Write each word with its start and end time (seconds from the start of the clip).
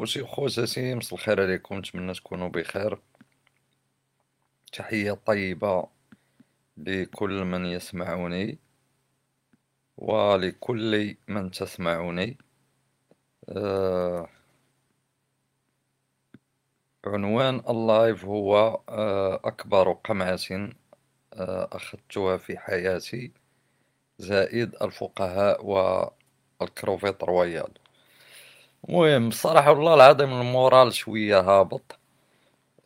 خوتي 0.00 0.22
وخواتاتي 0.22 0.94
مسا 0.94 1.16
الخير 1.16 1.42
عليكم. 1.42 1.78
نتمنى 1.78 2.12
تكونوا 2.14 2.48
بخير. 2.48 2.98
تحية 4.72 5.12
طيبة 5.12 5.88
لكل 6.76 7.44
من 7.44 7.66
يسمعني 7.66 8.58
ولكل 9.96 11.16
من 11.28 11.50
تسمعني 11.50 12.38
آه 13.48 14.28
عنوان 17.06 17.62
اللايف 17.68 18.24
هو 18.24 18.80
آه 18.88 19.40
أكبر 19.44 19.92
قمعة 19.92 20.38
آه 21.34 21.68
أخذتها 21.72 22.36
في 22.36 22.58
حياتي 22.58 23.32
زائد 24.18 24.74
الفقهاء 24.82 25.66
والكروفيت 26.60 27.24
رويال. 27.24 27.72
المهم 28.88 29.28
الصراحة 29.28 29.70
والله 29.72 29.94
العظيم 29.94 30.40
المورال 30.40 30.92
شوية 30.94 31.40
هابط. 31.40 31.98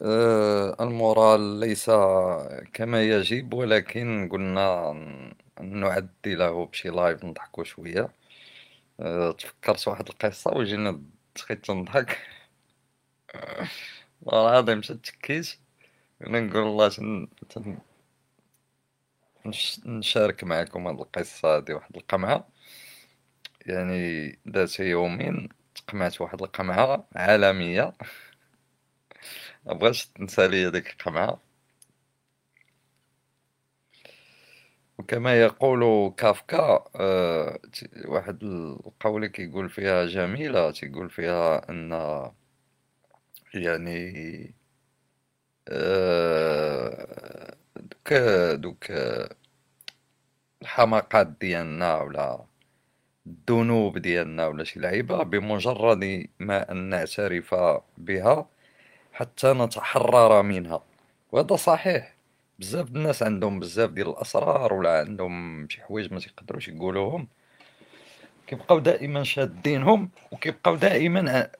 آه 0.02 0.76
المورال 0.80 1.60
ليس 1.60 1.90
كما 2.74 3.02
يجب 3.02 3.54
ولكن 3.54 4.28
قلنا 4.32 4.92
نعدي 5.60 6.34
له 6.34 6.66
بشي 6.66 6.88
لايف 6.88 7.24
نضحكو 7.24 7.64
شوية. 7.64 8.08
آه 9.00 9.32
تفكرت 9.32 9.88
واحد 9.88 10.08
القصة 10.08 10.50
وجينا 10.56 11.00
تخيت 11.34 11.70
نضحك. 11.70 12.18
والله 14.22 14.50
العظيم 14.50 14.80
تكيت 14.80 15.58
نقول 16.22 16.62
الله 16.62 16.88
تن... 16.88 17.28
نشارك 19.86 20.44
معكم 20.44 20.86
هاد 20.86 21.00
القصة 21.00 21.56
هادي 21.56 21.72
واحد 21.74 21.96
القمعة. 21.96 22.48
يعني 23.66 24.28
ذات 24.48 24.80
يومين 24.80 25.48
تقمعت 25.86 26.20
واحد 26.20 26.42
القمعة 26.42 27.08
عالمية. 27.16 27.92
مبغاش 29.66 30.06
تنسى 30.06 30.48
ليا 30.48 30.70
ديك 30.70 30.90
القمعة. 30.92 31.40
وكما 34.98 35.40
يقول 35.40 36.10
كافكا 36.16 36.84
آه 36.96 37.58
واحد 38.08 38.42
القولة 38.44 39.26
كيقول 39.26 39.70
فيها 39.70 40.06
جميلة 40.06 40.70
تيقول 40.70 41.10
فيها 41.10 41.70
أن 41.70 41.92
يعني 43.54 44.54
آه 45.68 47.56
دوك 47.76 48.12
دوك 48.54 48.90
الحماقات 50.62 51.26
ديالنا 51.26 51.96
ولا 52.02 52.46
الذنوب 53.26 53.98
ديالنا 53.98 54.46
ولا 54.46 54.64
شي 54.64 54.80
لعيبة 54.80 55.22
بمجرد 55.22 56.26
ما 56.40 56.72
أن 56.72 56.76
نعترف 56.76 57.54
بها 57.98 58.46
حتى 59.12 59.52
نتحرر 59.52 60.42
منها. 60.42 60.82
وهذا 61.32 61.56
صحيح. 61.56 62.14
بزاف 62.58 62.88
الناس 62.88 63.22
عندهم 63.22 63.60
بزاف 63.60 63.90
ديال 63.90 64.08
الأسرار 64.08 64.74
ولا 64.74 64.98
عندهم 64.98 65.68
شي 65.68 65.80
حوايج 65.82 66.12
ما 66.12 66.20
تيقدروش 66.20 66.68
يقولوهم. 66.68 67.28
كيبقاو 68.46 68.78
دائما 68.78 69.24
شادينهم 69.24 70.10
وكيبقاو 70.32 70.76
دائما 70.76 71.50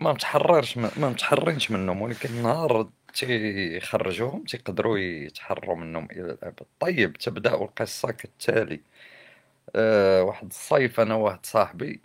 ما 0.00 0.12
متحررش 0.12 0.78
ما 0.78 0.90
متحررينش 0.96 1.70
منهم. 1.70 2.02
ولكن 2.02 2.42
نهار 2.42 2.88
تيخرجوهم 3.14 4.44
تيقدروا 4.44 4.98
يتحرروا 4.98 5.76
منهم 5.76 6.08
إلى 6.10 6.20
الأبد. 6.32 6.62
طيب 6.80 7.12
تبدأ 7.12 7.54
القصة 7.54 8.10
كالتالي. 8.10 8.80
أه 9.76 10.22
واحد 10.22 10.46
الصيف 10.46 11.00
أنا 11.00 11.14
واحد 11.14 11.46
صاحبي. 11.46 12.02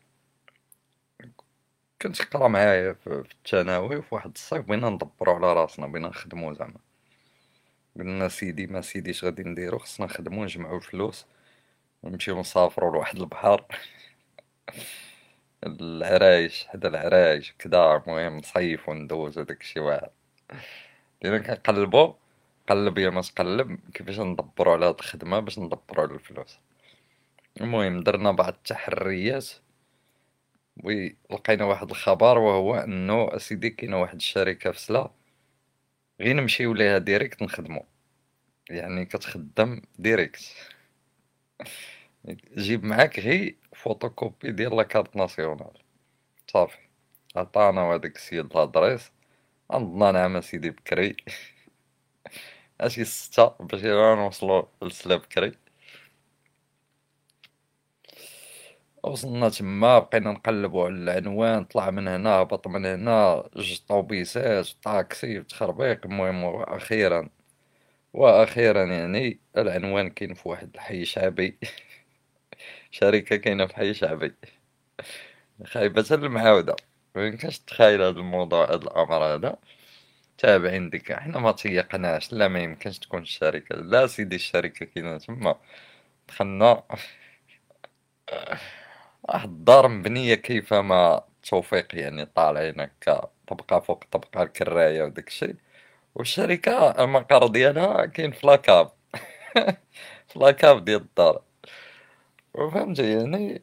كنت 2.02 2.20
يقرا 2.20 2.48
معايا 2.48 2.94
في 2.94 3.24
الثانوي 3.46 3.96
وفي 3.98 4.16
واحد 4.16 4.32
الصيف 4.36 4.66
بغينا 4.66 4.90
ندبرو 4.90 5.36
على 5.36 5.54
راسنا 5.54 5.88
بغينا 5.88 6.08
نخدمو 6.08 6.54
زعما. 6.54 6.80
قلنا 7.98 8.28
سيدي 8.30 8.68
ما 8.68 8.82
سيديش 8.82 9.24
غادي 9.24 9.44
نديرو 9.44 9.80
خصنا 9.80 10.06
نخدمو 10.06 10.44
نجمعو 10.44 10.78
الفلوس 10.78 11.26
ونمشيو 12.04 12.40
نسافرو 12.40 12.94
لواحد 12.94 13.18
البحر. 13.18 13.66
العرايش 15.66 16.68
حدا 16.68 16.88
العرايش 16.90 17.56
كدا 17.60 17.96
المهم 17.98 18.38
نصيفو 18.38 18.94
ندوزو 18.94 19.42
داكشي 19.44 19.80
واعر 19.80 20.10
بدينا 21.22 21.38
كنقلبو 21.38 22.16
قلب 22.70 22.98
يا 22.98 23.10
ما 23.10 23.22
تقلب 23.22 23.80
كيفاش 23.94 24.20
ندبرو 24.20 24.72
على 24.74 24.86
هاد 24.86 24.96
الخدمة 25.00 25.40
باش 25.40 25.60
ندبرو 25.60 26.04
على 26.04 26.14
الفلوس. 26.14 26.60
المهم 27.62 28.00
درنا 28.04 28.32
بعض 28.32 28.54
التحريات 28.54 29.50
و 30.84 31.18
لقينا 31.32 31.66
واحد 31.66 31.90
الخبر 31.90 32.38
وهو 32.38 32.76
أنه 32.76 33.36
أسيدي 33.36 33.70
كاينة 33.70 34.02
واحد 34.02 34.16
الشركة 34.16 34.72
في 34.72 34.80
سلا 34.80 35.12
غير 36.22 36.36
نمشيو 36.36 36.74
ليها 36.74 36.98
direct 36.98 37.42
نخدمو. 37.44 37.86
يعني 38.70 39.06
كتخدم 39.06 39.82
direct 40.00 40.42
جيب 42.58 42.84
معاك 42.86 43.20
غي 43.20 43.56
فوتوكوبي 43.76 44.52
ديال 44.52 44.76
la 44.78 44.89
carte 44.89 45.16
nationale 45.16 45.72
صافي. 46.48 46.78
عطانا 47.36 47.82
هداك 47.82 48.16
السيد 48.16 48.56
لادريس 48.58 49.12
عندنا 49.72 50.12
نعم 50.12 50.38
أسيدي 50.38 50.70
بكري. 50.70 51.18
ماشي 52.82 53.06
ستة 53.06 53.48
باش 53.60 53.82
نوصلو 53.86 54.68
لسلا 54.84 55.16
بكري. 55.16 55.52
وصلنا 59.04 59.50
تما 59.50 60.00
بقينا 60.00 60.32
نقلبو 60.32 60.86
على 60.86 60.94
العنوان 60.96 61.64
طلع 61.66 61.90
من 61.92 62.08
هنا 62.08 62.30
هبط 62.30 62.68
من 62.68 62.86
هنا 62.86 63.44
جوج 63.56 63.80
طوبيسات 63.88 64.68
طاكسي 64.84 65.40
وتخربيق 65.40 66.06
المهم 66.06 66.44
وأخيرا. 66.44 67.30
وأخيرا 68.14 68.86
يعني 68.86 69.40
العنوان 69.58 70.10
كاين 70.10 70.34
في 70.34 70.50
واحد 70.50 70.72
الحي 70.76 71.06
شعبي. 71.06 71.58
شركة 72.92 73.36
كاينة 73.36 73.66
في 73.68 73.76
حي 73.76 73.94
شعبي. 73.94 74.36
خايبة 75.66 76.06
المعاودة. 76.12 76.76
ميمكنش 77.16 77.60
تخيل 77.60 78.02
هاد 78.02 78.18
الموضوع 78.18 78.72
هاد 78.74 78.82
الأمر 78.84 79.24
هذا. 79.24 79.58
تابعين 80.38 80.90
ديك 80.90 81.14
حنا 81.14 81.40
ما 81.40 81.52
تيقناش. 81.52 82.34
لا 82.34 82.48
ما 82.48 82.60
يمكنش 82.60 83.00
تكون 83.00 83.22
الشركة. 83.22 83.76
لا 83.76 84.08
سيدي 84.08 84.36
الشركة 84.36 84.86
كاينة 84.86 85.18
تما. 85.18 85.56
دخلنا. 86.30 86.84
واحد 89.30 89.50
الدار 89.50 89.88
مبنية 89.88 90.36
كيفما 90.36 91.18
التوفيق 91.18 91.96
يعني 91.96 92.26
طالعين 92.26 92.80
هكا 92.80 93.30
طبقة 93.48 93.80
فوق 93.80 94.04
طبقة 94.12 94.44
الكراية 94.44 95.04
وداك 95.04 95.28
الشي 95.28 95.56
والشركة 96.16 96.92
المقر 97.06 97.48
ديالها 97.48 98.06
كاين 98.06 98.32
في 98.32 98.48
لاكاب. 98.48 98.92
في 100.30 100.40
لاكاب 100.40 100.86
ديال 100.86 101.02
الدار. 101.02 101.42
فهمتي 102.54 103.12
يعني 103.14 103.62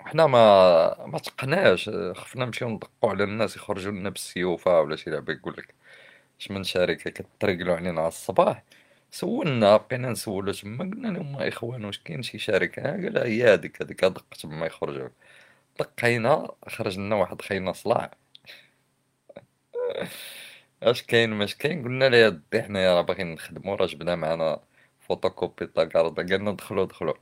حنا 0.00 0.26
ما 0.26 1.06
ما 1.06 1.18
تقناش 1.18 1.90
خفنا 2.16 2.44
نمشيو 2.44 2.68
ندقو 2.68 3.08
على 3.10 3.24
الناس 3.24 3.56
يخرجوا 3.56 3.92
لنا 3.92 4.10
بالسيوفة 4.10 4.80
ولا 4.80 4.96
شي 4.96 5.10
لعبة 5.10 5.32
يقولك 5.32 5.74
اش 6.40 6.50
من 6.50 6.64
شركة 6.64 7.10
كتريقلو 7.10 7.74
علينا 7.74 8.00
على 8.00 8.08
الصباح. 8.08 8.64
سولنا 9.12 9.76
بقينا 9.76 10.10
نسولو 10.10 10.52
تما 10.52 10.84
قلنا 10.84 11.08
لهم 11.08 11.36
إخوان 11.36 11.84
واش 11.84 11.98
كاين 11.98 12.22
شي 12.22 12.38
شركة؟ 12.38 12.82
قال 12.82 13.18
هي 13.18 13.42
هاديك 13.52 13.82
هاديك 13.82 14.04
دق 14.04 14.26
تما 14.42 14.66
يخرجوا 14.66 15.08
دقينا 15.80 16.48
خرج 16.68 16.98
لنا 16.98 17.16
واحد 17.16 17.42
خينا 17.42 17.72
صلاع 17.72 18.10
أش 20.82 21.02
كاين 21.02 21.30
ماش 21.30 21.54
كاين؟ 21.56 21.84
قلنا 21.84 22.08
له 22.08 22.16
يا 22.16 22.28
ودي 22.28 22.62
حنايا 22.62 22.94
راه 22.94 23.00
باغيين 23.02 23.34
نخدمو 23.34 23.74
راه 23.74 23.86
جبنا 23.86 24.16
معنا 24.16 24.60
فوتوكوبي 25.00 25.68
لاكارطة 25.76 26.16
قالنا 26.22 26.52
دخلو 26.52 26.84
دخلو. 26.84 27.14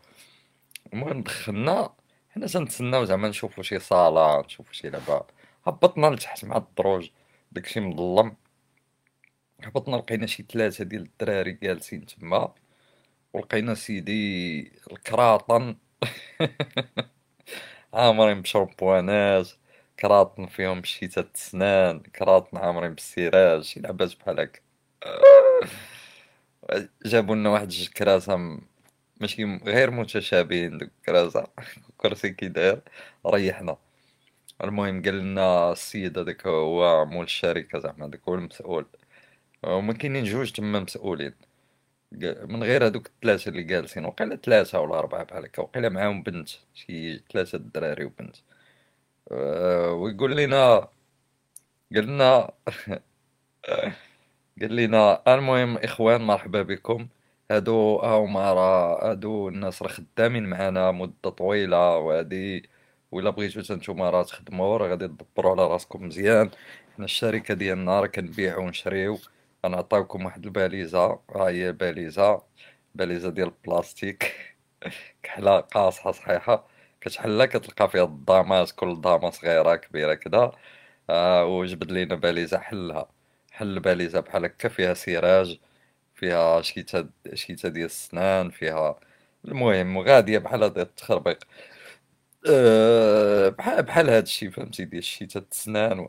المهم 0.92 1.22
دخلنا 1.22 1.94
حنا 2.30 2.46
تنتسناو 2.46 3.04
زعما 3.04 3.28
نشوفو 3.28 3.62
شي 3.62 3.78
صالة 3.78 4.40
نشوفو 4.40 4.72
شي 4.72 4.90
لعبة. 4.90 5.22
هبطنا 5.66 6.06
لتحت 6.06 6.44
مع 6.44 6.56
الدروج 6.56 7.10
داكشي 7.52 7.80
مظلم. 7.80 8.36
هبطنا 9.64 9.96
لقينا 9.96 10.26
شي 10.26 10.42
تلاتة 10.42 10.84
ديال 10.84 11.02
الدراري 11.02 11.52
جالسين 11.52 12.06
تما 12.06 12.54
ولقينا 13.34 13.74
سيدي 13.74 14.60
الكراطن 14.92 15.76
عامرين 17.94 18.42
ب 18.42 18.55
شامبوانات 18.56 19.48
كراطن 20.00 20.46
فيهم 20.46 20.84
شيتات 20.84 21.34
السنان 21.34 22.00
كراطن 22.00 22.56
عامرين 22.58 22.94
بالسراج 22.94 23.62
شي 23.62 23.80
لعبات 23.80 24.16
بحال 24.20 24.40
هكا. 24.40 24.60
جابولنا 27.06 27.50
واحد 27.50 27.68
جوج 27.68 27.88
كراسة 27.88 28.36
ماشي 29.20 29.44
غير 29.44 29.90
متشابهين 29.90 30.78
دوك 30.78 30.90
الكراسة. 31.00 31.46
كرسي 31.98 32.30
كي 32.30 32.48
داير 32.48 32.82
ريحنا. 33.26 33.76
المهم 34.64 35.02
قالنا 35.02 35.72
السيد 35.72 36.18
هداك 36.18 36.46
هو 36.46 37.06
مول 37.06 37.24
الشركة 37.24 37.78
زعما 37.78 38.06
هداك 38.06 38.20
هو 38.28 38.34
المسؤول. 38.34 38.86
هما 39.64 39.92
كاينين 39.92 40.24
جوج 40.24 40.52
تما 40.52 40.80
مسؤولين. 40.80 41.34
من 42.48 42.62
غير 42.64 42.86
هادوك 42.86 43.06
التلاتة 43.06 43.48
اللي 43.48 43.62
جالسين 43.62 44.04
وقيلا 44.04 44.36
تلاتة 44.36 44.80
ولا 44.80 45.00
ربعة 45.00 45.24
بحال 45.24 45.44
هكا 45.44 45.62
وقيلا 45.62 45.88
معاهم 45.88 46.22
بنت 46.22 46.48
شي 46.74 47.18
تلاتة 47.18 47.58
دراري 47.58 48.04
وبنت. 48.04 48.36
أه 49.32 49.92
ويقول 49.92 50.36
لينا 50.36 50.88
قلنا 51.96 52.50
قال 54.62 54.76
لنا 54.76 55.22
المهم 55.34 55.76
إخوان 55.78 56.20
مرحبا 56.22 56.62
بكم. 56.62 57.08
هادو 57.50 57.96
هاهما 57.98 58.52
راه 58.52 59.10
هادو 59.10 59.48
الناس 59.48 59.82
راه 59.82 59.88
خدامين 59.88 60.46
معانا 60.50 60.90
مدة 60.92 61.30
طويلة 61.30 61.96
وهادي 61.98 62.68
وإلا 63.12 63.30
بغيتو 63.30 63.74
نتوما 63.74 64.10
راه 64.10 64.22
تخدمو 64.22 64.76
راه 64.76 64.88
غادي 64.88 65.06
دبرو 65.06 65.50
على 65.52 65.66
راسكم 65.66 66.06
مزيان. 66.06 66.50
حنا 66.96 67.04
الشركة 67.04 67.54
ديالنا 67.54 68.00
راه 68.00 68.06
كنبيعو 68.06 68.62
ونشريو. 68.66 69.18
غنعطيوكم 69.66 70.24
واحد 70.24 70.44
الباليزة 70.46 71.04
ها 71.34 71.48
هي 71.48 71.68
الباليزة 71.68 72.42
باليزة 72.94 73.30
ديال 73.30 73.46
البلاستيك. 73.48 74.34
كحلة 75.22 75.60
قاصحة 75.60 76.12
صحيحة. 76.12 76.66
كتحلها 77.00 77.46
كتلقى 77.46 77.88
فيها 77.90 78.04
الضامات 78.04 78.70
كل 78.72 78.94
ضامة 78.94 79.30
صغيرة 79.30 79.76
كبيرة 79.76 80.14
كدا 80.14 80.50
آه 81.10 81.44
وجبد 81.46 81.92
لينا 81.92 82.14
باليزة 82.14 82.58
حلها. 82.58 83.08
حل 83.52 83.80
باليزة 83.80 84.20
بحال 84.20 84.44
هكا 84.44 84.68
فيها 84.68 84.94
سراج 84.94 85.58
فيها 86.16 86.62
شيتة 86.62 87.08
شيتة 87.34 87.68
ديال 87.68 87.84
السنان 87.86 88.50
فيها 88.50 89.00
المهم 89.44 89.98
غادية 89.98 90.38
بحال 90.38 90.62
هاد 90.62 90.78
التخربيق. 90.78 91.38
أه 92.50 93.48
بحال 93.82 94.10
هادشي 94.10 94.50
فهمتي 94.50 94.84
ديال 94.84 94.98
الشيتة 94.98 95.38
السنان 95.52 96.08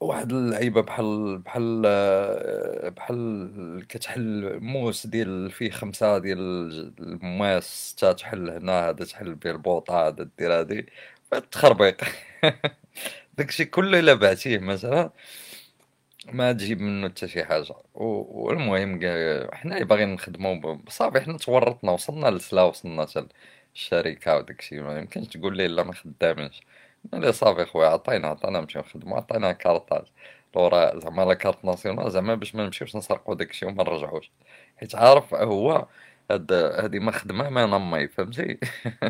واحد 0.00 0.32
اللعيبة 0.32 0.80
بحال 0.82 1.38
بحال 1.38 1.82
آه، 1.86 2.88
بحال 2.88 3.86
كتحل 3.88 4.58
موس 4.60 5.06
ديال 5.06 5.50
فيه 5.50 5.70
خمسة 5.70 6.18
ديال 6.18 6.38
الماس 7.00 7.90
ستة 7.90 8.12
تحل 8.12 8.50
هنا 8.50 8.88
هذا 8.88 9.04
تحل 9.04 9.34
بيه 9.34 9.50
البوطة 9.50 10.06
هذا 10.08 10.28
دير 10.38 10.58
هادي 10.60 10.86
تخربيق 11.52 11.96
داكشي 13.38 13.64
كله 13.64 13.98
إلا 14.00 14.14
بعتيه 14.14 14.58
مثلا 14.58 15.10
ما 16.32 16.52
تجيب 16.52 16.80
منه 16.80 17.08
حتى 17.08 17.28
شي 17.28 17.44
حاجة. 17.44 17.74
والمهم 17.94 19.00
حنايا 19.52 19.84
باغيين 19.84 20.14
نخدمو 20.14 20.80
صافي 20.88 21.20
حنا 21.20 21.38
تورطنا 21.38 21.92
وصلنا 21.92 22.26
لسلا 22.30 22.62
وصلنا 22.62 23.06
حتى 23.06 23.26
الشركة 23.74 24.36
وداكشي. 24.36 24.80
ما 24.80 24.98
يمكنش 24.98 25.26
تقول 25.28 25.56
لي 25.56 25.68
لا 25.68 25.82
ما 25.82 25.92
خدامينش. 25.94 26.60
لي 27.12 27.32
صافي 27.32 27.64
خويا 27.64 27.88
عطينا 27.88 28.28
عطينا 28.28 28.60
نمشيو 28.60 28.82
نخدمو 28.82 29.16
عطينا 29.16 29.52
كارطاج 29.52 30.02
الوراق 30.56 30.98
زعما 30.98 31.22
لا 31.22 31.34
كارت 31.34 31.64
ناسيونال 31.64 32.10
زعما 32.10 32.34
باش 32.34 32.54
ما 32.54 32.64
نمشيوش 32.64 32.96
نسرقو 32.96 33.34
داكشي 33.34 33.66
وما 33.66 33.82
نرجعوش. 33.84 34.30
حيت 34.76 34.94
عارف 34.94 35.34
هو 35.34 35.86
هاد 36.30 36.52
هادي 36.52 36.98
ما 37.00 37.12
خدمة 37.12 37.48
ما 37.50 37.66
نمي 37.66 38.08
فهمتي؟ 38.08 38.58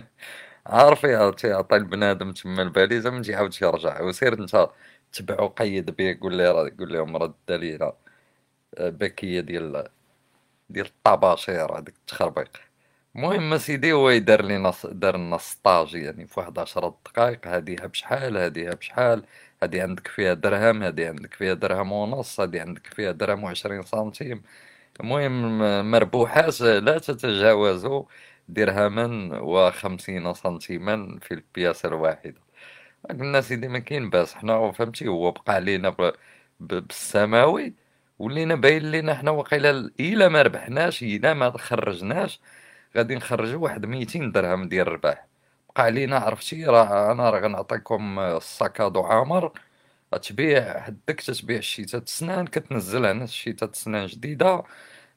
عارف 0.67 1.05
يعطي 1.05 1.77
البنادم 1.77 2.33
تما 2.33 2.63
الباليزة 2.63 3.11
ما 3.11 3.23
يعاودش 3.29 3.63
يرجع 3.63 4.03
وسير 4.03 4.43
نتا 4.43 4.73
تبعو 5.13 5.49
قيد 5.49 5.91
بيه 5.91 6.19
قول 6.23 6.35
لي 6.37 6.49
قول 6.79 6.93
لهم 6.93 7.17
راه 7.17 7.35
لينا 7.51 7.93
باكية 8.81 9.41
ديال 9.41 9.89
ديال 10.71 10.87
الطباشير 10.87 11.79
هذيك 11.79 11.97
التخربيق. 11.97 12.51
المهم 13.17 13.59
سيدي 13.59 13.93
هو 13.93 14.11
يدار 14.11 14.43
لينا 14.45 14.73
دار 14.85 15.17
لنا 15.17 15.39
يعني 15.95 16.27
في 16.27 16.41
واحد 16.41 16.59
عشرة 16.59 16.99
دقائق. 17.07 17.47
هاديها 17.47 17.87
بشحال 17.87 18.37
هاديها 18.37 18.75
بشحال 18.75 19.25
هادي 19.63 19.81
عندك 19.81 20.09
فيها 20.09 20.35
درهم 20.35 20.83
هادي 20.83 21.07
عندك 21.07 21.35
فيها 21.35 21.55
درهم 21.55 21.93
ونص 21.93 22.41
هادي 22.41 22.61
عندك 22.61 22.87
فيها 22.87 23.13
درهم 23.13 23.45
وعشرين 23.45 23.83
سنتيم. 23.83 24.43
المهم 25.01 25.59
مربوحات 25.91 26.61
لا 26.61 26.99
تتجاوز 26.99 27.89
درهما 28.49 29.39
وخمسين 29.41 30.35
سنتيما 30.35 31.19
في 31.23 31.35
البياسة 31.35 31.89
الواحدة. 31.89 32.41
قلنا 33.11 33.41
سيدي 33.41 33.69
ما 33.69 33.79
كاين 33.79 34.11
باس 34.11 34.35
حنا 34.35 34.73
فهمتي 34.73 35.09
هو 35.09 35.31
بقى 35.33 35.55
علينا 35.55 35.97
بالسماوي 36.61 37.75
ولينا 38.19 38.55
باين 38.55 38.91
لينا 38.91 39.15
حنا 39.15 39.31
وقيلا 39.31 39.91
إلا 40.01 40.29
ما 40.29 40.43
ربحناش 40.43 41.03
إلا 41.03 41.35
ما 41.35 41.59
خرجناش. 41.59 42.41
غادي 42.97 43.15
نخرجوا 43.15 43.63
واحد 43.63 43.87
200 43.87 44.33
درهم 44.33 44.69
ديال 44.69 44.87
الرباح. 44.87 45.27
بقى 45.77 45.83
علينا 45.85 46.19
عرفتي 46.19 46.65
راه 46.67 47.13
أنا 47.13 47.31
راه 47.31 47.41
غنعطيكم 47.41 48.19
الساكادو 48.19 49.03
عامر. 49.03 49.53
تبيع 50.23 50.81
حدك 50.81 51.21
تتبيع 51.21 51.61
شيتات 51.61 52.09
السنان 52.09 52.47
كتنزل 52.47 53.07
هنا 53.07 53.27
شيتات 53.27 53.73
السنان 53.75 54.07
جديدة. 54.07 54.47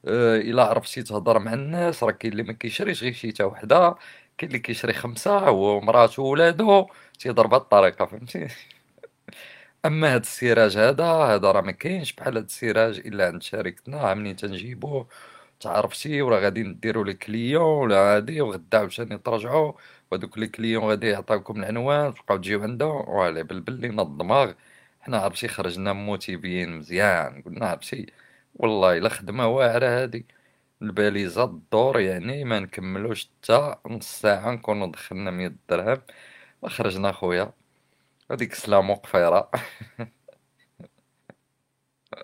آه 0.06 0.36
إلا 0.38 0.64
عرفتي 0.64 1.02
تهضر 1.02 1.38
مع 1.38 1.54
الناس 1.54 2.04
راه 2.04 2.10
كاين 2.12 2.32
اللي 2.32 2.42
ما 2.42 2.52
كيشريش 2.52 3.02
غير 3.04 3.12
شيته 3.12 3.46
وحدة. 3.46 3.96
كاين 4.38 4.48
اللي 4.50 4.58
كيشري 4.58 4.92
خمسة 4.92 5.38
هو 5.38 5.76
ومراته 5.78 6.22
وولادو. 6.22 6.86
تيهضر 7.18 7.46
بهاد 7.46 7.60
الطريقة 7.60 8.06
فهمتي؟ 8.06 8.48
أما 9.86 10.14
هاد 10.14 10.20
السيراج 10.20 10.76
هذا 10.78 11.04
هذا 11.04 11.50
راه 11.52 11.60
ما 11.60 11.72
كاينش 11.72 12.12
بحال 12.12 12.36
هاد 12.36 12.44
السيراج 12.44 12.98
إلا 12.98 13.26
عند 13.26 13.42
شركتنا 13.42 14.14
منين 14.14 14.36
تنجيبوه 14.36 15.08
تعرفتي 15.60 16.22
وراه 16.22 16.40
غادي 16.40 16.62
نديرو 16.62 17.02
les 17.04 17.14
clients 17.14 17.92
هادي 17.92 18.40
وغدا 18.40 18.78
عاوتاني 18.78 19.18
ترجعو 19.18 19.78
وهادوك 20.10 20.38
لي 20.38 20.48
كليون 20.48 20.84
غادي 20.84 21.06
يعطيوكم 21.08 21.60
العنوان 21.60 22.14
تبقاو 22.14 22.36
تجيو 22.36 22.62
عنده 22.62 22.86
وعلي 22.86 23.42
بلبل 23.44 23.72
لينا 23.80 24.02
الدماغ 24.02 24.52
حنا 25.00 25.18
عرفتي 25.18 25.48
خرجنا 25.48 25.92
موتيفيين 25.92 26.78
مزيان 26.78 27.42
قلنا 27.42 27.66
عرفتي 27.68 28.06
والله 28.54 28.98
إلا 28.98 29.08
خدمة 29.08 29.46
واعرة 29.48 29.86
هادي. 30.02 30.26
الباليزة 30.82 31.44
الدور 31.44 32.00
يعني 32.00 32.44
ما 32.44 32.60
نكملوش 32.60 33.26
حتى 33.44 33.74
نص 33.86 34.20
ساعة 34.20 34.50
نكونو 34.52 34.86
دخلنا 34.92 35.30
مية 35.30 35.56
درهم. 35.70 36.02
وخرجنا 36.62 37.12
خويا. 37.12 37.52
هذيك 38.30 38.54
سلام 38.54 38.90
وقفيرة 38.90 39.50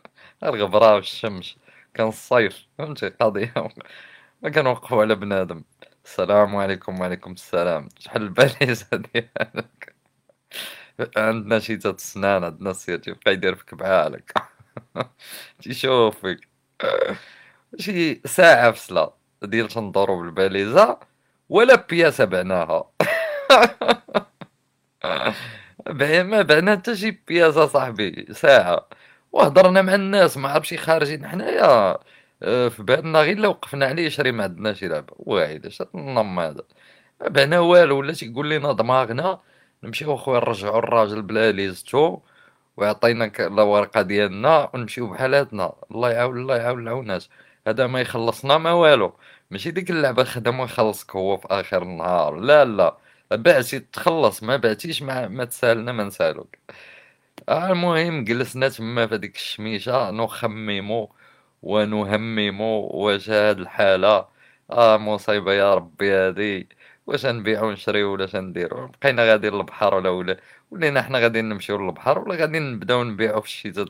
الغبرة 0.44 0.94
والشمس 0.94 1.56
كان 1.94 2.08
الصيف 2.08 2.66
فهمتي 2.78 3.08
قضية 3.08 3.52
ما 4.42 4.50
كنوقفو 4.50 5.00
على 5.00 5.14
بنادم. 5.14 5.64
السلام 6.04 6.56
عليكم 6.56 7.00
وعليكم 7.00 7.32
السلام. 7.32 7.88
شحال 7.98 8.22
الباليزة 8.22 8.86
ديالك 9.14 9.94
عندنا 11.16 11.58
شي 11.58 11.76
تات 11.76 12.00
سنان 12.00 12.44
عندنا 12.44 12.70
السير 12.70 12.98
تيبقى 12.98 13.32
يدير 13.32 13.54
فيك 13.54 13.74
بحالك 13.74 14.32
تيشوف 15.62 16.20
فيك 16.26 16.48
شي 17.78 18.20
ساعة 18.26 18.72
فسلة 18.72 19.10
ديال 19.42 19.68
تندورو 19.68 20.22
بالباليزة 20.22 20.98
ولا 21.48 21.74
بياسة 21.76 22.24
بعناها. 22.24 22.90
ما 26.22 26.42
بعنا 26.42 26.72
حتى 26.76 26.96
شي 26.96 27.10
بياسة 27.28 27.66
صاحبي. 27.66 28.26
ساعة. 28.32 28.88
وهضرنا 29.34 29.82
مع 29.82 29.94
الناس 29.94 30.36
ما 30.36 30.48
عرفش 30.48 30.74
خارجين 30.74 31.26
حنايا 31.28 31.98
آه، 32.42 32.68
في 32.68 32.82
بالنا 32.82 33.20
غير 33.20 33.38
لو 33.38 33.50
وقفنا 33.50 33.86
عليه 33.86 34.08
شري 34.08 34.32
ما 34.32 34.44
عندناش 34.44 34.84
لعبة 34.84 35.14
واحد 35.18 35.66
اش 35.66 35.82
النظام 35.94 36.38
هذا. 36.40 36.62
ما 37.20 37.28
بعنا 37.28 37.58
والو 37.60 37.98
ولا 37.98 38.12
تيقول 38.12 38.50
لنا 38.50 38.72
دماغنا 38.72 39.40
نمشيو 39.82 40.14
اخويا 40.14 40.40
نرجعو 40.40 40.78
الراجل 40.78 41.22
بلا 41.22 41.52
ليزتو 41.52 42.20
ويعطينا 42.76 43.32
الورقة 43.40 44.02
ديالنا 44.02 44.70
ونمشيو 44.74 45.06
بحالاتنا. 45.10 45.72
الله 45.90 46.10
يعاون 46.10 46.38
الله 46.40 46.56
يعاون 46.56 46.82
العونات 46.82 47.24
هذا 47.66 47.86
ما 47.86 48.00
يخلصنا 48.00 48.58
ما 48.58 48.72
والو. 48.72 49.14
ماشي 49.50 49.70
ديك 49.70 49.90
اللعبة 49.90 50.24
خدم 50.24 50.60
ويخلصك 50.60 51.16
هو 51.16 51.36
في 51.36 51.46
آخر 51.50 51.82
النهار. 51.82 52.36
لا 52.36 52.64
لا. 52.64 52.96
بعتي 53.32 53.80
تخلص 53.80 54.42
ما 54.42 54.56
بعتيش 54.56 55.02
ما, 55.02 55.28
ما 55.28 55.44
تسالنا 55.44 55.92
ما 55.92 56.04
نسالوك. 56.04 56.56
آه 57.48 57.72
المهم 57.72 58.24
جلسنا 58.24 58.68
تما 58.68 59.06
في 59.06 59.14
هذيك 59.14 59.36
الشميشة 59.36 60.10
نخممو 60.10 61.12
ونهممو 61.62 62.80
واش 62.94 63.30
هاد 63.30 63.58
الحالة. 63.58 64.28
آه 64.70 64.96
مصيبة 64.96 65.52
يا 65.52 65.74
ربي 65.74 66.10
هادي. 66.12 66.68
واش 67.06 67.26
نبيعو 67.26 67.68
ونشريو 67.68 68.12
ولا 68.12 68.40
نديرو؟ 68.40 68.86
بقينا 68.88 69.22
غادي 69.32 69.50
للبحر 69.50 69.94
ولا 69.94 70.08
ولا؟ 70.10 70.40
ولينا 70.70 71.02
حنا 71.02 71.18
غادي 71.18 71.42
نمشيو 71.42 71.76
للبحر 71.78 72.18
ولا 72.18 72.34
غادي 72.34 72.58
نبداو 72.58 73.04
نبيعو 73.04 73.40
في 73.40 73.46
الشتاء 73.46 73.86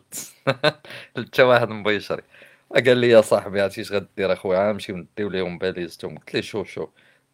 حتى 1.16 1.42
واحد 1.42 1.68
نبغي 1.68 1.94
يشري. 1.96 2.22
قال 2.74 2.98
لي 2.98 3.08
يا 3.08 3.20
صاحبي 3.20 3.60
عرفتي 3.60 3.80
اش 3.80 3.92
غدير 3.92 4.32
اخويا؟ 4.32 4.72
نمشيو 4.72 4.96
نديو 4.96 5.28
ليهم 5.30 5.58
باليزتهم 5.58 6.18
قلت 6.18 6.34
ليه 6.34 6.40
شوف 6.42 6.68
شوف 6.70 6.90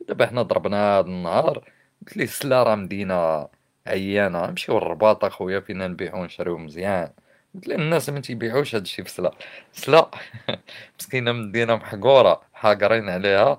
دابا 0.08 0.26
حنا 0.26 0.42
ضربنا 0.42 0.76
هاد 0.98 1.06
النهار. 1.06 1.58
قلت 2.06 2.16
ليه 2.16 2.24
السلا 2.24 2.62
راه 2.62 3.50
عيانة 3.86 4.46
نمشيو 4.46 4.78
للرباط 4.78 5.24
أخويا 5.24 5.60
فينا 5.60 5.88
نبيعو 5.88 6.20
ونشريو 6.22 6.58
مزيان. 6.58 7.12
قلت 7.54 7.68
الناس 7.68 8.08
ما 8.10 8.20
تيبيعوش 8.20 8.74
هادشي 8.74 9.04
في 9.04 9.10
سلا 9.10 9.34
سلا 9.72 10.10
مسكينة 11.00 11.32
مدينة 11.32 11.76
محقورة 11.76 12.42
حاقرين 12.54 13.08
عليها. 13.08 13.58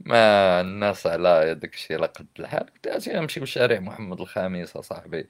ما 0.00 0.60
الناس 0.60 1.06
على 1.06 1.54
داكشي 1.54 1.94
على 1.94 2.06
قد 2.06 2.26
الحال. 2.38 2.66
قلت 2.86 3.08
نمشيو 3.08 3.42
لشارع 3.44 3.78
محمد 3.80 4.20
الخامس 4.20 4.76
اصاحبي 4.76 5.26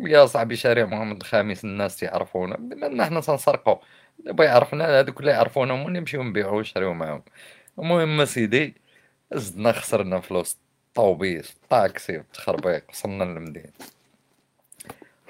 يا 0.00 0.26
صاحبي 0.26 0.56
شارع 0.56 0.84
محمد 0.86 1.16
الخامس 1.16 1.64
الناس 1.64 1.96
تيعرفونا 1.96 2.56
بما 2.56 3.04
حنا 3.06 3.20
تنسرقو 3.20 3.76
دابا 4.18 4.44
يعرفنا 4.44 4.98
هادوك 4.98 5.20
اللي 5.20 5.30
يعرفونا 5.30 5.74
هما 5.74 5.90
نمشيو 5.90 6.22
نبيعو 6.22 6.56
ونشريو 6.58 6.94
معاهم. 6.94 7.22
المهم 7.78 8.24
سيدي 8.24 8.74
زدنا 9.34 9.72
خسرنا 9.72 10.20
فلوس. 10.20 10.58
الطوبيس 10.98 11.50
الطاكسي 11.50 12.16
التخربيق 12.16 12.84
وصلنا 12.90 13.24
للمدينة. 13.24 13.70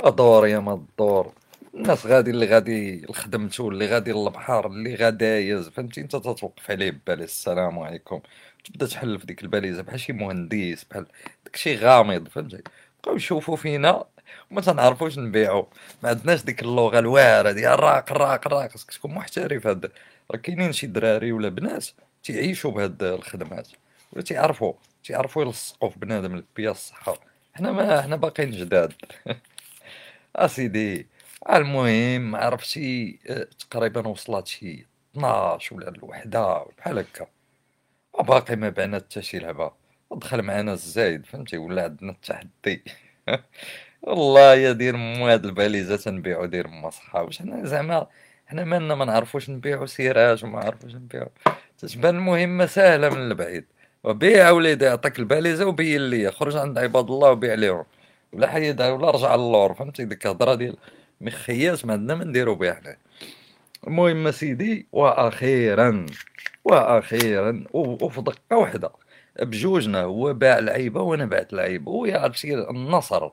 أدور 0.00 0.47
يا 0.47 0.59
ما 0.59 0.75
الدور 0.75 1.33
الناس 1.75 2.06
غادي 2.06 2.30
اللي 2.30 2.47
غادي 2.47 3.06
لخدمتو 3.09 3.68
اللي 3.68 3.87
غادي 3.87 4.12
للبحر 4.12 4.66
اللي 4.66 4.94
غا 4.94 5.11
دايز 5.11 5.68
فهمتي؟ 5.68 6.00
أنت 6.00 6.16
تتوقف 6.16 6.71
عليه 6.71 6.90
بباليز 6.90 7.28
السلام 7.28 7.78
عليكم. 7.78 8.21
تبدا 8.64 8.87
تحل 8.87 9.18
في 9.18 9.26
ديك 9.26 9.42
الباليزة 9.42 9.83
بحال 9.83 10.00
شي 10.00 10.12
مهندس 10.12 10.85
بحال 10.85 11.06
داكشي 11.44 11.76
غامض 11.76 12.28
فهمتي؟ 12.28 12.62
بقاو 13.02 13.16
يشوفوا 13.16 13.56
فينا 13.56 14.04
وما 14.50 14.61
تنعرفوش 14.61 15.18
نبيعو. 15.18 15.66
ما 16.02 16.09
عندناش 16.09 16.42
ديك 16.42 16.62
اللغة 16.62 16.99
الواعره 16.99 17.52
ديال 17.52 17.80
راق 17.80 18.12
راق 18.12 18.49
راق. 18.49 18.71
خاصك 18.71 18.90
تكون 18.90 19.14
محترف 19.14 19.66
هاد. 19.66 19.92
راه 20.30 20.38
كاينين 20.38 20.73
شي 20.73 20.87
دراري 20.87 21.33
ولا 21.33 21.49
بنات 21.49 21.87
تيعيشوا 22.25 22.71
بهاد 22.71 23.02
الخدمات 23.02 23.68
ولا 24.12 24.23
تيعرفوا 24.23 24.73
تيعرفوا 25.04 25.42
يلصقوا 25.42 25.90
في 25.90 25.99
بنادم 25.99 26.34
البيا 26.34 26.70
الصحة. 26.70 27.16
حنا 27.54 27.73
ما 27.73 28.02
حنا 28.02 28.16
باقيين 28.16 28.50
جداد. 28.50 28.92
أسيدي 30.37 31.06
المهم 31.52 32.37
عرفتي 32.37 33.18
آه، 33.30 33.49
تقريبا 33.70 34.08
وصلت 34.08 34.46
شي 34.46 34.87
12 35.16 35.76
ولا 35.76 35.88
الوحدة 35.88 36.64
بحال 36.78 36.99
هكا. 36.99 37.26
وباقي 38.12 38.56
ما 38.56 38.68
بعنا 38.68 38.96
حتى 38.96 39.23
شي 39.23 39.38
لعبة. 39.38 39.73
ودخل 40.11 40.42
معنا 40.42 40.73
الزايد 40.73 41.26
فهمتي؟ 41.26 41.58
ولا 41.58 41.84
عندنا 41.84 42.12
التحدي. 42.12 42.84
والله 44.02 44.54
يا 44.54 44.73
دير 44.73 44.96
مو 44.96 45.28
هاد 45.28 45.44
الباليزة 45.44 45.96
تنبيعو 45.96 46.44
دير 46.46 46.68
ما 46.68 46.90
صحابش 46.90 47.38
حنا 47.38 47.64
زعما 47.66 48.06
حنا 48.46 48.64
مالنا 48.64 48.94
ما 48.94 49.04
نعرفوش 49.04 49.50
نبيعو 49.50 49.87
سيراج 49.87 50.44
وما 50.44 50.61
نعرفوش 50.61 50.94
نبيعو. 50.94 51.28
تتبان 51.78 52.16
المهمة 52.16 52.66
ساهلة 52.66 53.08
من 53.08 53.18
البعيد. 53.18 53.66
وبيع 54.04 54.50
وليدي 54.50 54.87
عطاك 54.88 55.18
الباليزة 55.18 55.66
وبين 55.66 56.11
ليا 56.11 56.30
خرج 56.30 56.56
عند 56.56 56.78
عباد 56.78 57.11
الله 57.11 57.30
وبيع 57.30 57.54
ليهم 57.54 57.84
ولا 58.32 58.50
حيدها 58.50 58.90
ولا 58.92 59.11
رجع 59.11 59.34
للور 59.34 59.75
فهمتي؟ 59.75 60.04
ديك 60.04 60.26
الهضرة 60.26 60.54
ديال 60.54 60.76
مخياس 61.20 61.84
ما 61.84 61.92
عندنا 61.92 62.14
ما 62.14 62.25
نديرو 62.25 62.54
بها 62.54 62.75
حنا. 62.75 62.96
المهم 63.87 64.30
سيدي 64.30 64.87
وأخيرا 64.92 66.06
وأخيرا 66.64 67.64
وفي 67.73 68.20
دقة 68.20 68.56
واحدة 68.56 68.90
بجوجنا 69.42 70.02
هو 70.02 70.34
باع 70.34 70.58
لعيبة 70.58 71.02
وأنا 71.02 71.26
بعت 71.26 71.52
لعيبة 71.52 71.92
ويا 71.92 72.18
عرفتي 72.18 72.54
النصر. 72.54 73.30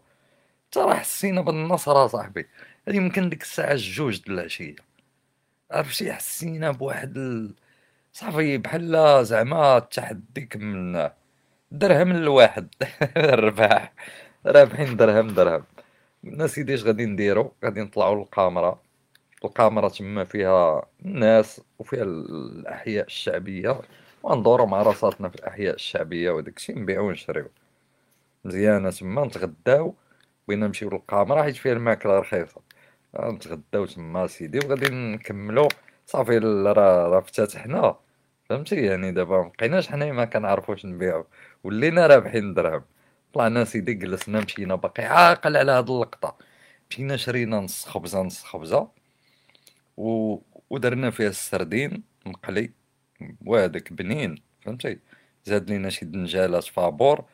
ترى 0.71 0.93
حسينا 0.95 1.41
بالنصر 1.41 2.05
اصاحبي 2.05 2.47
هذه 2.87 2.95
يمكن 2.95 3.29
ديك 3.29 3.41
الساعة 3.41 3.71
الجوج 3.71 4.21
د 4.21 4.29
العشية. 4.29 4.75
عرفتي؟ 5.71 6.13
حسينا 6.13 6.71
بواحد 6.71 7.17
ال... 7.17 7.53
صافي 8.13 8.57
بحال 8.57 9.25
زعما 9.25 9.77
التحدي 9.77 10.41
كملناه 10.41 11.13
درهم 11.71 12.11
الواحد 12.11 12.67
رباح 13.17 13.93
رابحين 14.45 14.97
درهم 14.97 15.27
درهم. 15.27 15.63
قلنا 16.23 16.47
سيدي 16.47 16.73
اش 16.73 16.83
غادي 16.83 17.05
نديرو؟ 17.05 17.53
غادي 17.65 17.81
نطلعو 17.81 18.19
للكاميرا 18.19 18.79
الكاميرا 19.45 19.89
تما 19.89 20.23
فيها 20.23 20.85
الناس 21.05 21.61
وفيها 21.79 22.03
الأحياء 22.03 23.05
الشعبية. 23.05 23.81
وندورو 24.23 24.65
مع 24.65 24.81
راساتنا 24.81 25.29
في 25.29 25.35
الأحياء 25.35 25.75
الشعبية 25.75 26.31
وداكشي 26.31 26.73
نبيعو 26.73 27.07
ونشريو. 27.07 27.49
مزيانة 28.45 28.89
تما 28.91 29.25
نتغداو. 29.25 29.95
بغينا 30.47 30.67
نمشيو 30.67 30.89
للكاميرا 30.89 31.43
حيت 31.43 31.55
فيها 31.55 31.73
الماكلة 31.73 32.19
رخيصه 32.19 32.61
نتغداو 33.19 33.85
تما 33.85 34.27
سيدي 34.27 34.59
وغادي 34.59 34.89
نكملو 34.89 35.67
صافي 36.11 36.37
راه 36.37 36.73
راه 36.73 37.19
افتتحنا 37.19 37.95
فهمتي؟ 38.49 38.75
يعني 38.75 39.11
دابا 39.11 39.41
مبقيناش 39.41 39.87
حنايا 39.89 40.11
ما 40.11 40.25
كنعرفوش 40.25 40.85
نبيعو. 40.85 41.25
ولينا 41.63 42.07
رابحين 42.07 42.53
درهم. 42.53 42.83
طلعنا 43.33 43.63
سيدي 43.63 43.93
جلسنا 43.93 44.39
مشينا 44.39 44.75
باقي 44.75 45.03
عاقل 45.03 45.57
على 45.57 45.71
هاد 45.71 45.89
اللقطة. 45.89 46.37
مشينا 46.89 47.17
شرينا 47.17 47.59
نص 47.59 47.85
خبزة 47.85 48.21
نص 48.21 48.43
خبزة. 48.43 48.87
و... 49.97 50.37
ودرنا 50.69 51.09
فيها 51.11 51.27
السردين 51.27 52.03
مقلي. 52.25 52.71
وهداك 53.45 53.93
بنين 53.93 54.41
فهمتي؟ 54.61 54.99
زاد 55.45 55.69
لينا 55.69 55.89
شي 55.89 56.05
دنجالات 56.05 56.63
فابور 56.63 57.25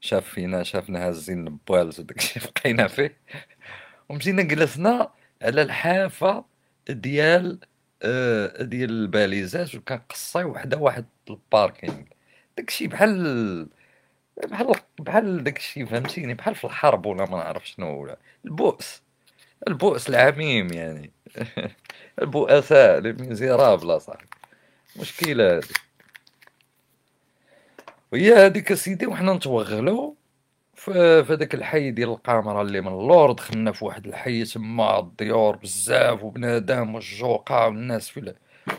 شاف 0.00 0.28
فينا 0.28 0.62
شافنا 0.62 1.08
هازين 1.08 1.46
البوالز 1.46 2.00
وداكشي 2.00 2.40
بقينا 2.40 2.88
فيه. 2.88 3.16
ومشينا 4.08 4.42
جلسنا 4.42 5.10
على 5.42 5.62
الحافة 5.62 6.44
ديال 6.88 7.60
ديال 8.60 8.90
الباليزات 8.90 9.74
وكان 9.74 9.98
قصي 10.10 10.44
وحده 10.44 10.76
واحد 10.78 11.06
ال 11.30 11.38
parking. 11.38 12.02
داكشي 12.56 12.86
بحال 12.86 13.68
بحال 14.48 14.74
بحال 14.98 15.44
داكشي 15.44 15.86
فهمتيني؟ 15.86 16.34
بحال 16.34 16.54
في 16.54 16.64
الحرب 16.64 17.06
ولا 17.06 17.24
ما 17.24 17.36
نعرف 17.38 17.68
شنو 17.68 18.02
ولا. 18.02 18.18
البؤس 18.44 19.02
البؤس 19.68 20.08
العميم 20.08 20.72
يعني. 20.72 21.12
البؤساء 22.22 23.00
les 23.00 23.12
misérables 23.12 24.00
صاحبي 24.00 24.26
مشكلة 25.00 25.56
هادي. 25.56 25.68
وهي 28.12 28.34
هاديك 28.34 28.72
أسيدي 28.72 29.06
وحنا 29.06 29.32
نتوغلو. 29.32 30.16
في 30.76 30.92
هذاك 31.30 31.54
الحي 31.54 31.90
ديال 31.90 32.08
القامرة 32.08 32.62
اللي 32.62 32.80
من 32.80 32.88
اللور 32.88 33.32
دخلنا 33.32 33.72
في 33.72 33.84
واحد 33.84 34.06
الحي 34.06 34.44
تما 34.44 34.98
الديور 34.98 35.56
بزاف 35.56 36.22
وبنادم 36.24 36.94
والجوقة 36.94 37.66
والناس 37.66 38.08
في 38.08 38.34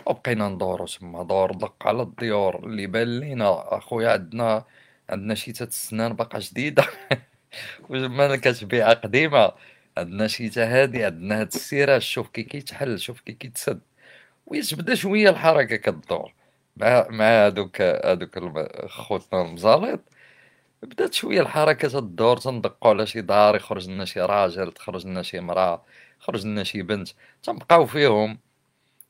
وبقينا 0.05 0.49
ندورو 0.49 0.85
تما 0.85 1.23
دور 1.23 1.51
دق 1.53 1.87
على 1.87 2.01
الديور 2.01 2.65
اللي 2.65 2.87
بان 2.87 3.19
لينا. 3.19 3.77
أخويا 3.77 4.09
عندنا 4.11 4.65
عندنا 5.09 5.35
شيتات 5.35 5.69
السنان 5.69 6.13
باقا 6.13 6.39
جديدة. 6.39 6.83
ما 7.89 8.35
كتبيعها 8.35 8.93
قديمة. 8.93 9.51
عندنا 9.97 10.27
شيتا 10.27 10.65
هادي 10.83 11.05
عندنا 11.05 11.41
هاد 11.41 11.47
السيراج 11.47 12.01
شوف 12.01 12.29
كي 12.29 12.43
كيتحل 12.43 12.99
شوف 12.99 13.21
كي 13.21 13.33
كيتسد. 13.33 13.81
ويتبدا 14.47 14.95
شوية 14.95 15.29
الحركة 15.29 15.75
كدور. 15.75 16.33
مع 16.77 17.07
مع 17.09 17.25
هادوك 17.25 17.81
هادوك 17.81 18.39
خوتنا 18.89 19.41
المزاليط. 19.41 20.01
بدات 20.83 21.13
شوية 21.13 21.41
الحركه 21.41 21.87
تدور 21.87 22.37
تندقوا 22.37 22.91
على 22.91 23.05
شي 23.07 23.21
دار 23.21 23.55
يخرج 23.55 23.89
لنا 23.89 24.05
شي 24.05 24.21
راجل 24.21 24.71
تخرج 24.71 25.07
لنا 25.07 25.21
شي 25.23 25.39
مراه 25.39 25.83
يخرج 26.21 26.45
لنا 26.45 26.63
شي 26.63 26.81
بنت. 26.81 27.09
تنبقاو 27.43 27.85
فيهم. 27.85 28.39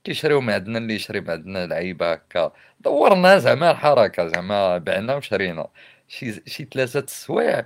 كيشريو 0.03 0.41
من 0.41 0.53
عندنا 0.53 0.77
اللي 0.79 0.95
يشري 0.95 1.21
من 1.21 1.29
عندنا 1.31 1.67
لعيبه 1.67 2.13
هكا. 2.13 2.51
دورنا 2.79 3.37
زعما 3.37 3.71
الحركه 3.71 4.27
زعما 4.27 4.77
بعنا 4.77 5.15
وشرينا. 5.15 5.67
شي 6.07 6.43
شي 6.49 6.67
ثلاثة 6.73 6.99
السوايع 6.99 7.65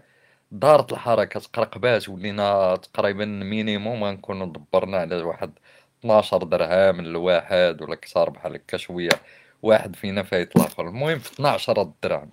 دارت 0.51 0.91
الحركه 0.93 1.39
تقرقبات 1.39 2.09
ولينا 2.09 2.75
تقريبا 2.75 3.25
minimum 3.25 4.03
غنكونو 4.03 4.45
دبرنا 4.45 4.97
على 4.97 5.23
واحد 5.23 5.51
12 5.99 6.43
درهم 6.43 7.01
للواحد 7.01 7.81
ولا 7.81 7.95
كثر 7.95 8.29
بحال 8.29 8.55
هكا 8.55 8.77
شوية. 8.77 9.09
واحد 9.61 9.95
فينا 9.95 10.23
فايت 10.23 10.55
الآخر. 10.57 10.87
المهم 10.87 11.19
في 11.19 11.33
12 11.33 11.91
درهم. 12.03 12.29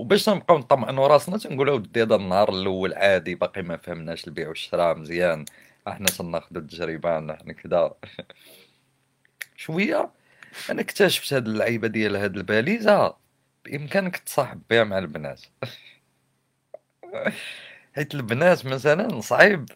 وباش 0.00 0.28
نبقاو 0.28 0.58
نطمئنوا 0.58 1.06
راسنا 1.08 1.38
تنقولوا 1.38 1.74
ودي 1.74 2.02
هذا 2.02 2.16
النهار 2.16 2.48
الأول 2.48 2.94
عادي 2.94 3.34
باقي 3.34 3.62
ما 3.62 3.76
فهمناش 3.76 4.26
البيع 4.28 4.48
والشراء 4.48 4.96
مزيان. 4.96 5.44
إحنا 5.88 6.06
تناخدو 6.06 6.60
التجربه 6.60 7.18
نحن 7.20 7.52
كدا. 7.52 7.94
شوية 9.56 10.10
أنا 10.70 10.80
اكتشفت 10.80 11.32
هاد 11.32 11.48
اللعيبة 11.48 11.88
ديال 11.88 12.16
هاد 12.16 12.36
الباليزة 12.36 13.16
بإمكانك 13.64 14.16
تصاحب 14.16 14.62
بها 14.70 14.84
مع 14.84 14.98
البنات. 14.98 15.42
حيت 17.96 18.14
البنات 18.14 18.66
مثلا 18.66 19.20
صعيب. 19.20 19.68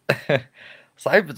صعيب 0.97 1.33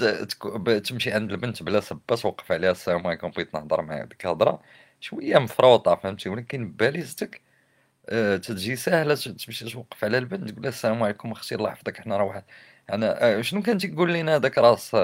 تمشي 0.84 1.12
عند 1.12 1.30
البنت 1.32 1.62
بلا 1.62 1.80
سبة 1.80 2.16
توقف 2.16 2.52
عليها 2.52 2.70
السلام 2.70 3.06
عليكم 3.06 3.30
بغيت 3.30 3.54
نهضر 3.54 3.82
معاك 3.82 4.08
ديك 4.08 4.24
الهضره 4.24 4.62
شوية 5.00 5.38
مفروطة 5.38 5.94
فهمتي؟ 5.94 6.28
ولكن 6.28 6.68
بباليزتك 6.68 7.45
أه 8.08 8.36
تتجي 8.36 8.76
ساهلة 8.76 9.14
تمشي 9.14 9.70
توقف 9.70 10.04
على 10.04 10.18
البنت 10.18 10.50
تقول 10.50 10.62
لها 10.62 10.68
السلام 10.70 11.02
عليكم 11.02 11.32
أختي 11.32 11.54
الله 11.54 11.68
يحفظك 11.70 12.00
حنا 12.00 12.16
راه 12.16 12.24
واحد. 12.24 12.44
أنا 12.92 13.38
أه 13.38 13.40
شنو 13.42 13.62
كان 13.62 13.78
تيقول 13.78 14.12
لينا 14.12 14.36
هذاك 14.36 14.58
راس 14.58 14.96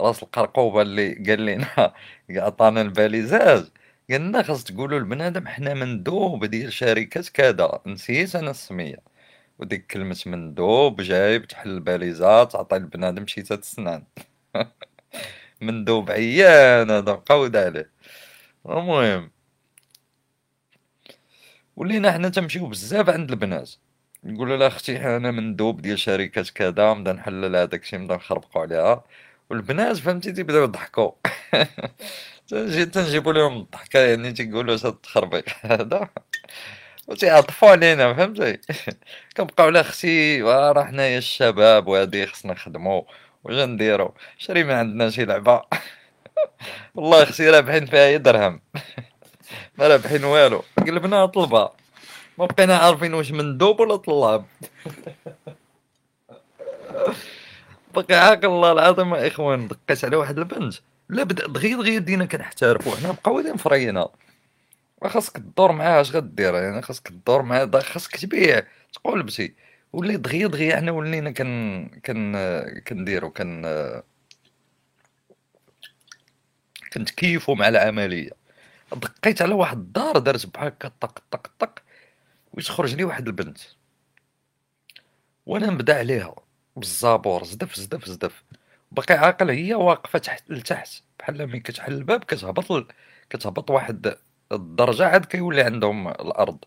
راس 0.00 0.22
القرقوبة 0.22 0.82
اللي 0.82 1.14
قال 1.14 1.46
لنا 1.46 1.94
عطانا 2.30 2.82
الباليزاج. 2.82 3.66
قال 4.10 4.20
لنا 4.22 4.42
خاص 4.42 4.64
تقولوا 4.64 4.98
لبنادم 5.00 5.48
حنا 5.48 5.74
مندوب 5.74 6.44
ديال 6.44 6.72
شركة 6.72 7.22
كذا. 7.34 7.80
نسيت 7.86 8.36
أنا 8.36 8.50
السمية. 8.50 8.98
وديك 9.58 9.86
كلمة 9.86 10.18
مندوب 10.26 11.00
جايب 11.02 11.46
تحل 11.48 11.70
الباليزات 11.70 12.52
تعطي 12.52 12.76
البنادم 12.76 13.26
شي 13.26 13.42
تسنان 13.42 14.04
مندوب 15.62 16.10
عيان 16.10 16.90
هذا 16.90 17.12
مقود 17.12 17.56
عليه. 17.56 17.90
المهم. 18.66 19.32
ولينا 21.76 22.12
حنا 22.12 22.28
تمشيو 22.28 22.66
بزاف 22.66 23.10
عند 23.10 23.30
البنات. 23.30 23.70
نقول 24.24 24.60
لها 24.60 24.66
أختي 24.68 25.16
أنا 25.16 25.30
مندوب 25.30 25.82
ديال 25.82 25.98
شركه 25.98 26.44
كذا 26.54 26.94
نبدا 26.94 27.12
نحلل 27.12 27.56
هذاك 27.56 27.82
الشيء 27.82 27.98
نبدا 28.00 28.14
نخربقوا 28.16 28.62
عليها. 28.62 29.04
والبنات 29.50 29.96
فهمتي 29.96 30.32
تيبداو 30.32 30.62
يضحكوا 30.64 31.12
تنجيبوا 32.92 33.32
لهم 33.32 33.56
الضحكة 33.56 33.98
يعني 33.98 34.32
تيقولوا 34.32 34.74
اش 34.74 34.86
التخربيق 34.86 35.44
هذا. 35.62 36.08
وتيعطفوا 37.08 37.68
علينا 37.68 38.14
فهمتي؟ 38.14 38.58
كنبقاو 39.36 39.68
لا 39.68 39.80
أختي 39.80 40.42
راه 40.42 40.84
حنايا 40.84 41.18
الشباب 41.18 41.86
وهادي 41.88 42.26
خصنا 42.26 42.52
نخدمو 42.52 43.06
واش 43.44 43.54
نديرو. 43.56 44.14
شري 44.38 44.64
من 44.64 44.70
عندنا 44.72 45.10
شي 45.10 45.24
لعبة. 45.24 45.62
والله 46.94 47.22
أختي 47.22 47.50
رابحين 47.50 47.86
فيها 47.86 48.16
درهم. 48.16 48.60
ما 49.78 49.88
رابحين 49.88 50.24
والو. 50.24 50.62
قلبنا 50.78 51.26
طلبة 51.26 51.70
ما 52.38 52.46
بقينا 52.46 52.76
عارفين 52.76 53.14
واش 53.14 53.32
مندوب 53.32 53.80
ولا 53.80 53.96
طلاب. 53.96 54.44
باقي 57.94 58.14
عاقل 58.14 58.46
الله 58.46 58.72
العظيم 58.72 59.14
إخوان 59.14 59.68
دقيت 59.68 60.04
على 60.04 60.16
واحد 60.16 60.38
البنت 60.38 60.74
لا 61.08 61.22
بدا 61.22 61.46
دغيا 61.46 61.76
دغيا 61.76 61.98
بدينا 61.98 62.24
كنحترفوا 62.24 62.96
حنا 62.96 63.12
بقاو 63.12 63.36
غاديين 63.36 63.56
فرينا؟ 63.56 64.08
خاصك 65.04 65.36
تدور 65.36 65.72
معاها 65.72 66.00
اش 66.00 66.10
غدير 66.16 66.54
يعني 66.54 66.82
خاصك 66.82 67.08
تدور 67.08 67.42
معاها 67.42 67.80
خاصك 67.80 68.16
تبيع 68.16 68.62
تقول 68.92 69.22
بسي 69.22 69.54
ولي 69.92 70.16
دغيا 70.16 70.46
دغيا 70.46 70.76
حنا 70.76 70.92
ولينا 70.92 71.30
كن 71.30 71.88
كن 72.06 72.36
كنديرو 72.88 73.30
كن 73.30 73.62
كنتكيفوا 76.92 77.54
مع 77.54 77.68
العملية. 77.68 78.30
دقيت 78.92 79.42
على 79.42 79.54
واحد 79.54 79.76
الدار 79.78 80.18
دارت 80.18 80.46
بحال 80.46 80.66
هكا 80.66 80.88
طق 81.00 81.18
طق 81.30 81.50
طق 81.58 81.78
وتخرج 82.52 82.94
لي 82.94 83.04
واحد 83.04 83.26
البنت. 83.26 83.58
وأنا 85.46 85.66
نبدا 85.70 85.98
عليها 85.98 86.34
بالزابور 86.76 87.44
زدف 87.44 87.76
زدف 87.76 88.04
زدف. 88.08 88.44
باقي 88.92 89.14
عاقل 89.14 89.50
هي 89.50 89.74
واقفة 89.74 90.18
تحت 90.18 90.50
لتحت 90.50 91.02
بحال 91.18 91.46
ملي 91.46 91.60
كتحل 91.60 91.92
الباب 91.92 92.24
كتهبط 92.24 92.86
كتهبط 93.30 93.70
واحد 93.70 94.16
الدرجة 94.52 95.06
عاد 95.06 95.24
كيولي 95.24 95.62
عندهم 95.62 96.08
الأرض. 96.08 96.58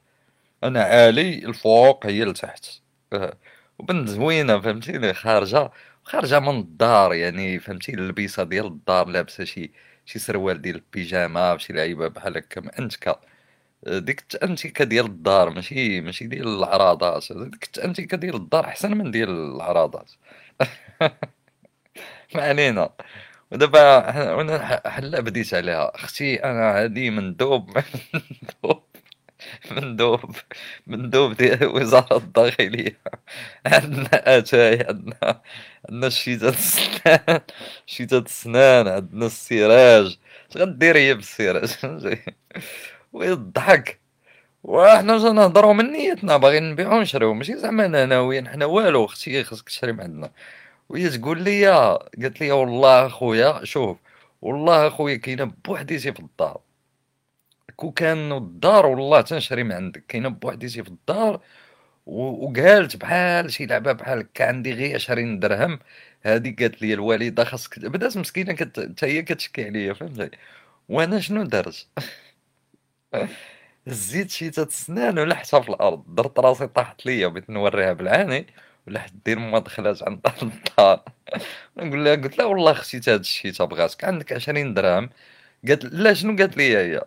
أنا 0.63 0.83
عالي 0.83 1.45
الفوق 1.45 2.05
هي 2.05 2.25
لتحت. 2.25 2.65
أه. 3.13 3.37
وبنت 3.79 4.09
زوينة 4.09 4.59
فهمتيني؟ 4.59 5.13
خارجة 5.13 5.71
خارجة 6.03 6.39
من 6.39 6.59
الدار 6.59 7.13
يعني 7.13 7.59
فهمتي 7.59 7.93
اللبسه 7.93 8.43
ديال 8.43 8.65
الدار 8.65 9.07
لابسة 9.07 9.43
شي 9.43 9.71
شي 10.09 10.19
سروال 10.19 10.61
ديال 10.61 10.75
البيجاما 10.75 11.53
وشي 11.53 11.73
لعيبة 11.73 12.07
بحال 12.07 12.37
هكا 12.37 12.61
مأنتكه 12.61 13.19
ديك 13.87 14.19
التأنتكة 14.21 14.85
ديال 14.85 15.05
الدار 15.05 15.49
ماشي 15.49 16.01
ماشي 16.01 16.27
ديال 16.27 16.47
العراضات 16.47 17.33
ديك 17.33 17.63
التأنتكة 17.63 18.17
ديال 18.17 18.35
الدار 18.35 18.65
أحسن 18.65 18.97
من 18.97 19.11
ديال 19.11 19.29
العراضات. 19.29 20.11
ما 22.35 22.41
علينا. 22.43 22.89
ودابا 23.51 24.33
وأنا 24.35 24.81
حلا 24.89 25.21
بديت 25.21 25.53
عليها. 25.53 25.91
أختي 25.95 26.43
أنا 26.43 26.83
هادي 26.83 27.09
مندوب 27.09 27.69
مندوب. 28.13 28.83
مندوب 29.71 30.35
مندوب 30.87 31.33
ديال 31.33 31.65
وزارة 31.67 32.17
الداخلية. 32.17 32.97
عندنا 33.65 34.37
اتاي 34.37 34.85
عندنا 34.87 35.41
عندنا 35.89 36.09
شيتات 36.09 36.53
السنان 36.53 37.41
شيتات 37.85 38.25
السنان 38.25 38.87
عندنا 38.87 39.25
السراج. 39.25 40.17
اش 40.51 40.57
غدير 40.57 40.97
هي 40.97 41.13
بالسراج؟ 41.13 41.69
ويضحك. 43.13 43.99
وحنا 44.63 45.17
جا 45.17 45.29
نهضرو 45.31 45.73
من 45.73 45.85
نيتنا 45.93 46.37
باغيين 46.37 46.71
نبيعو 46.71 47.01
نشريو. 47.01 47.33
ماشي 47.33 47.57
زعما 47.57 47.85
أنا 47.85 48.05
ناويين 48.05 48.49
حنا 48.49 48.65
والو 48.65 49.05
أختي 49.05 49.43
خاصك 49.43 49.69
تشري 49.69 49.91
من 49.93 50.01
عندنا. 50.01 50.31
وهي 50.89 51.09
تقول 51.09 51.43
لي 51.43 51.67
قالت 52.21 52.41
لي 52.41 52.51
والله 52.51 53.07
أخويا 53.07 53.65
شوف 53.65 53.97
والله 54.41 54.87
أخويا 54.87 55.17
كاينة 55.17 55.45
بوحديتي 55.65 56.13
في 56.13 56.19
الدار. 56.19 56.61
كو 57.79 57.91
كان 57.91 58.31
الدار 58.31 58.85
والله 58.85 59.21
تنشري 59.21 59.63
من 59.63 59.71
عندك 59.71 60.05
كاينة 60.07 60.29
بوحديتي 60.29 60.83
في 60.83 60.89
الدار 60.89 61.41
وقالت 62.05 62.95
بحال 62.97 63.53
شي 63.53 63.65
لعبة 63.65 63.91
بحال 63.93 64.19
هكا 64.19 64.45
عندي 64.47 64.73
غير 64.73 64.95
20 64.95 65.39
درهم 65.39 65.79
هذه 66.23 66.55
قالت 66.59 66.81
لي 66.81 66.93
الوالدة 66.93 67.43
خاصك 67.43 67.79
بدات 67.79 68.17
مسكينة 68.17 68.55
حتى 68.55 69.05
هي 69.07 69.21
كتشكي 69.21 69.65
عليا 69.65 69.93
فهمتي؟ 69.93 70.31
وأنا 70.89 71.19
شنو 71.19 71.43
درت؟ 71.43 71.87
زيد 73.87 74.29
شي 74.29 74.49
تسنان 74.49 75.19
ولحتها 75.19 75.59
في 75.61 75.69
الأرض 75.69 76.15
درت 76.15 76.39
راسي 76.39 76.67
طاحت 76.67 77.05
ليا 77.05 77.27
بغيت 77.27 77.49
نوريها 77.49 77.93
بالعاني 77.93 78.47
ولحت 78.87 79.13
دير 79.25 79.39
مدخلات 79.39 80.03
عند 80.03 80.21
الدار. 80.43 81.03
نقول 81.77 82.05
لها 82.05 82.15
قلت 82.15 82.37
لها 82.37 82.47
والله 82.47 82.73
خشيت 82.73 83.09
هاد 83.09 83.19
الشيء 83.19 83.65
بغاتك 83.65 84.03
عندك 84.03 84.33
20 84.33 84.73
درهم. 84.73 85.09
قالت 85.67 85.85
لا 85.85 86.13
شنو 86.13 86.37
قالت 86.37 86.57
لي 86.57 86.77
هي؟ 86.77 87.01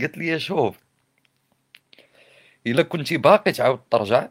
قالت 0.00 0.18
لي 0.18 0.40
شوف 0.40 0.76
إلا 2.66 2.82
كنتي 2.82 3.16
باقي 3.16 3.52
تعاود 3.52 3.80
ترجع 3.90 4.28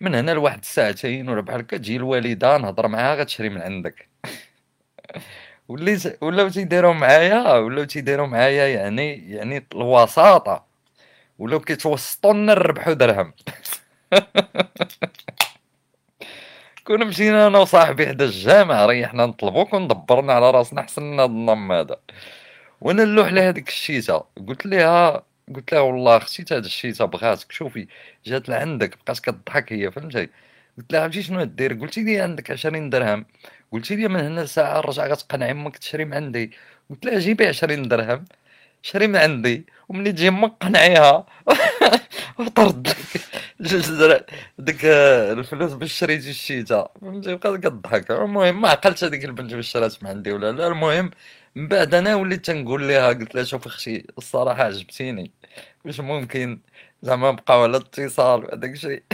من 0.00 0.14
هنا 0.14 0.30
لواحد 0.30 0.58
الساعتين 0.58 1.28
ولا 1.28 1.40
بحال 1.40 1.60
هكا 1.60 1.76
تجي 1.76 1.96
الوالدة 1.96 2.58
نهضر 2.58 2.88
معاها 2.88 3.14
غتشري 3.16 3.48
من 3.48 3.62
عندك. 3.62 4.08
وليت 5.68 6.22
ولاو 6.22 6.48
تيديروا 6.48 6.94
معايا 6.94 7.52
ولاو 7.58 7.84
تيديروا 7.84 8.26
معايا 8.26 8.66
يعني 8.66 9.30
يعني 9.32 9.66
الوساطة. 9.74 10.64
ولاو 11.38 11.60
كيتوسطوا 11.60 12.32
لنا 12.32 12.54
نربحوا 12.54 12.92
درهم. 12.92 13.32
كنا 16.84 17.04
مشينا 17.04 17.46
أنا 17.46 17.58
وصاحبي 17.58 18.06
حدا 18.06 18.24
الجامع 18.24 18.86
ريحنا 18.86 19.26
نطلبوك 19.26 19.74
وندبرنا 19.74 20.32
على 20.32 20.50
راسنا 20.50 20.82
حسن 20.82 21.14
هذا 21.20 21.24
النظام 21.24 21.72
هذا. 21.72 21.96
وأنا 22.80 23.04
نلوح 23.04 23.32
لها 23.32 23.50
الشيته 23.50 24.24
قلت 24.48 24.66
لها 24.66 25.22
قلت 25.54 25.72
لها 25.72 25.80
والله 25.80 26.16
أختي 26.16 26.44
هذا 26.54 26.66
الشيته 26.66 27.04
بغاتك 27.04 27.52
شوفي 27.52 27.86
جات 28.26 28.48
لعندك 28.48 28.98
بقات 28.98 29.20
كضحك 29.20 29.72
هي 29.72 29.90
فهمتي؟ 29.90 30.28
قلت 30.78 30.92
لها 30.92 31.00
عرفتي 31.02 31.22
شنو 31.22 31.44
دير؟ 31.44 31.72
قلتي 31.74 32.04
لي 32.04 32.20
عندك 32.20 32.50
20 32.50 32.90
درهم. 32.90 33.26
قلتي 33.72 33.96
لي 33.96 34.08
من 34.08 34.20
هنا 34.20 34.40
لساعة 34.40 34.80
رجع 34.80 35.06
غتقنعي 35.06 35.50
أمك 35.50 35.76
تشري 35.78 36.04
من 36.04 36.14
عندي. 36.14 36.50
قلت 36.90 37.06
لها 37.06 37.18
جيبي 37.18 37.46
20 37.46 37.88
درهم 37.88 38.24
شري 38.82 39.06
من 39.06 39.16
عندي. 39.16 39.66
وملي 39.88 40.12
تجي 40.12 40.28
أمك 40.28 40.52
قنعيها 40.60 41.26
وطرد 42.38 42.88
ديك 44.58 44.80
الفلوس 44.84 45.72
باش 45.72 45.92
شريتي 45.92 46.30
الشيتا 46.30 46.88
فهمتي؟ 47.00 47.34
بقات 47.34 47.60
كضحك. 47.60 48.10
المهم 48.10 48.60
ما 48.60 48.68
عقلتش 48.68 49.04
هذيك 49.04 49.24
البنت 49.24 49.52
واش 49.52 49.68
شرات 49.68 50.02
من 50.02 50.10
عندي 50.10 50.32
ولا 50.32 50.52
لا. 50.52 50.66
المهم 50.68 51.10
من 51.58 51.68
بعد 51.68 51.94
أنا 51.94 52.14
وليت 52.16 52.46
تنقول 52.46 52.88
لها 52.88 53.08
قلت 53.08 53.34
لها 53.34 53.44
شوف 53.44 53.66
أختي 53.66 54.06
الصراحة 54.18 54.62
عجبتيني. 54.64 55.32
واش 55.84 56.00
ممكن 56.00 56.60
زعما 57.02 57.32
نبقاو 57.32 57.62
على 57.62 57.76
الاتصال 57.76 58.44
وهداك 58.44 58.70
الشيء 58.72 59.04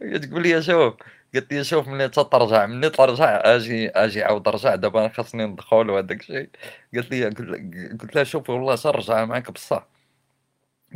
تقول 0.22 0.42
لي 0.42 0.62
شوف 0.62 0.94
قالت 1.34 1.52
لي 1.52 1.64
شوف 1.64 1.88
ملي 1.88 2.08
ترجع 2.08 2.66
ملي 2.66 2.90
ترجع 2.90 3.42
أجي 3.44 3.88
أجي 3.90 4.24
عاود 4.24 4.48
رجع 4.48 4.74
دابا 4.74 5.08
خاصني 5.08 5.46
ندخل 5.46 5.90
وهداك 5.90 6.20
الشيء 6.20 6.50
قالت 6.94 7.10
لي 7.12 7.26
قلت 8.00 8.16
لها 8.16 8.24
شوف 8.24 8.50
والله 8.50 8.76
ترجع 8.76 9.24
معاك 9.24 9.50
بصح. 9.50 9.88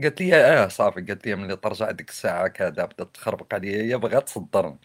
قالت 0.03 0.21
لي 0.21 0.35
آه 0.37 0.69
صافي 0.69 1.01
قالت 1.01 1.27
لي 1.27 1.35
ملي 1.35 1.57
ترجع 1.57 1.91
ديك 1.91 2.09
الساعة 2.11 2.49
كذا 2.49 2.85
بدات 2.85 3.15
تخربق 3.15 3.55
عليا 3.55 3.83
هي 3.83 3.99
بغات 3.99 4.27
تصدرني. 4.29 4.79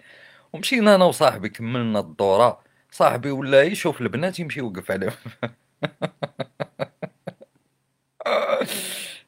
ومشينا 0.53 0.95
أنا 0.95 1.05
وصاحبي 1.05 1.49
كملنا 1.49 1.99
الدورة. 1.99 2.63
صاحبي 2.91 3.31
ولا 3.31 3.63
يشوف 3.63 4.01
البنات 4.01 4.39
يمشي 4.39 4.59
يوقف 4.59 4.91
عليهم. 4.91 5.13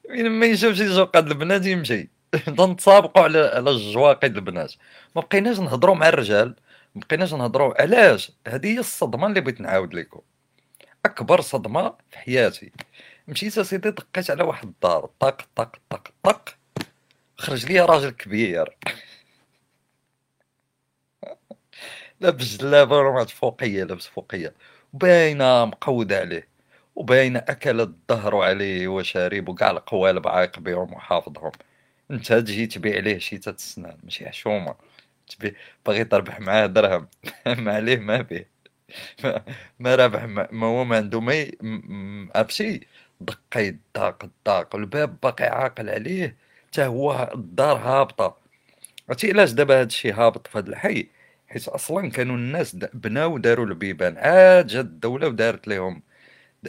من 0.10 0.30
ما 0.30 0.46
يشوفش 0.46 0.80
يشوق 0.80 1.18
هاد 1.18 1.28
البنات 1.32 1.66
يمشي؟ 1.66 2.10
تنتسابقوا 2.58 3.24
على 3.24 3.40
على 3.40 3.70
الجواقي 3.72 4.28
البنات. 4.28 4.74
ما 5.16 5.22
بقيناش 5.22 5.60
نهضروا 5.60 5.96
مع 5.96 6.10
الرجال 6.10 6.56
ما 6.96 7.02
بقيناش 7.02 7.34
نهضروا 7.34 7.82
علاش؟ 7.82 8.32
هذه 8.48 8.68
هي 8.68 8.80
الصدمة 8.80 9.28
اللي 9.28 9.42
بغيت 9.42 9.62
نعاود 9.62 9.94
لكم. 9.94 10.22
أكبر 11.06 11.42
صدمة 11.42 11.94
في 12.12 12.18
حياتي. 12.20 12.72
مشيت 13.28 13.58
أسيدي 13.58 13.92
دقيت 13.92 14.32
على 14.32 14.44
واحد 14.44 14.68
الدار 14.68 15.10
طق 15.20 15.38
طق 15.56 15.76
طق 15.90 16.08
طق 16.24 16.50
خرج 17.38 17.66
لي 17.66 17.80
راجل 17.82 18.10
كبير. 18.10 18.78
لابس 22.22 22.58
جلابة 22.58 22.98
ورمات 22.98 23.30
فوقية 23.30 23.84
لابس 23.84 24.08
فوقية. 24.08 24.54
باينه 24.98 25.66
مقودة 25.66 26.20
عليه 26.20 26.48
وباينة 26.96 27.40
أكل 27.40 27.82
الظهر 27.82 28.36
عليه 28.38 28.88
وشارب 28.88 29.50
وكاع 29.50 29.72
القوالب 29.72 30.28
عايق 30.28 30.60
بهم 30.60 30.94
وحافظهم. 30.94 31.52
أنت 32.12 32.34
تجي 32.34 32.68
تبيع 32.68 32.96
عليه 32.98 33.18
شي 33.20 33.36
السنان 33.48 33.98
ماشي 34.04 34.30
حشومه 34.30 34.76
تبيع 35.28 35.52
باغي 35.86 36.04
تربح 36.06 36.40
معاه 36.40 36.66
درهم. 36.66 37.08
ما 37.48 37.76
عليه 37.76 37.98
ما 37.98 38.22
به 38.22 38.46
ما 39.80 39.96
رابح 39.96 40.24
ما 40.54 40.68
هو 40.68 40.84
ما 40.86 40.98
عنده 40.98 41.22
ما 41.22 41.46
أبشي. 42.36 42.88
دقي 43.22 43.70
الداق 43.70 44.24
الداق. 44.24 44.76
الباب 44.76 45.20
باقي 45.22 45.46
عاقل 45.46 45.90
عليه. 45.90 46.38
حتى 46.68 46.86
هو 46.86 47.32
الدار 47.36 47.78
هابطة. 47.78 48.38
عرفتي 49.10 49.32
علاش 49.32 49.52
دابا 49.52 49.82
هادشي 49.82 50.12
هابط 50.12 50.48
في 50.48 50.58
هاد 50.58 50.68
الحي؟ 50.70 51.10
حيت 51.48 51.68
أصلا 51.68 52.10
كانوا 52.12 52.36
الناس 52.36 52.76
بناو 52.76 53.34
وداروا 53.34 53.66
البيبان. 53.66 54.18
عاد 54.18 54.68
جات 54.68 54.86
الدولة 54.86 55.28
ودارت 55.28 55.68
لهم 55.68 56.04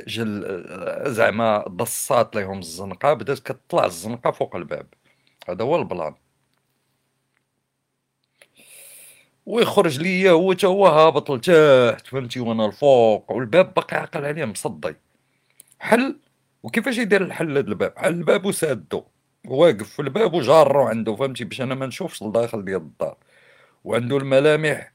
جل 0.07 0.65
زعما 1.07 1.65
ضصات 1.69 2.37
لهم 2.37 2.59
الزنقة 2.59 3.15
بدات 3.15 3.39
كتطلع 3.39 3.85
الزنقة 3.87 4.31
فوق 4.31 4.57
الباب. 4.57 4.87
هذا 5.49 5.65
هو 5.65 5.77
البلان. 5.77 6.15
ويخرج 9.47 10.01
ليا 10.01 10.31
هو 10.31 10.53
تا 10.53 10.69
هو 10.69 10.87
هابط 10.87 11.31
لتحت 11.31 12.07
فهمتي 12.07 12.41
وأنا 12.41 12.67
الفوق 12.67 13.33
والباب 13.33 13.75
باقي 13.75 13.97
عاقل 13.97 14.25
عليه 14.25 14.45
مصدي. 14.45 14.97
حل؟ 15.81 16.21
وكيفاش 16.63 16.99
يدير 16.99 17.23
الحل 17.23 17.51
هذا 17.51 17.69
الباب؟ 17.69 17.99
حل 17.99 18.15
الباب 18.15 18.45
وسادو. 18.47 19.05
واقف 19.47 19.91
في 19.93 20.03
الباب 20.03 20.35
وجارو 20.35 20.83
عنده 20.83 21.17
فهمتي 21.17 21.45
باش 21.45 21.61
أنا 21.61 21.75
ما 21.75 21.87
نشوفش 21.87 22.23
الداخل 22.23 22.65
ديال 22.65 22.77
الدار. 22.83 23.17
وعنده 23.85 24.17
الملامح 24.17 24.93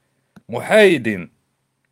محايدين 0.48 1.32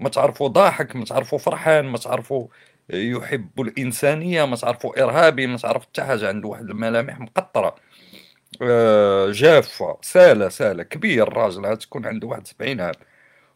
ما 0.00 0.08
تعرفوا 0.08 0.48
ضاحك 0.48 0.96
ما 0.96 1.04
تعرفوا 1.04 1.38
فرحان 1.38 1.84
ما 1.84 1.98
تعرفوا 1.98 2.48
يحب 2.90 3.60
الإنسانية 3.60 4.44
ما 4.44 4.56
تعرفوا 4.56 5.02
إرهابي 5.04 5.46
ما 5.46 5.56
تعرف 5.56 5.82
حتى 5.82 6.02
حاجة 6.04 6.28
عنده 6.28 6.48
واحد 6.48 6.70
الملامح 6.70 7.20
مقطرة. 7.20 7.76
آه، 8.62 9.30
جافة 9.32 9.98
سالة 10.02 10.48
سالة 10.48 10.82
كبير 10.82 11.28
الراجل 11.28 11.66
هاد 11.66 11.78
تكون 11.78 12.06
عنده 12.06 12.26
واحد 12.28 12.46
70 12.46 12.80
عام 12.80 12.94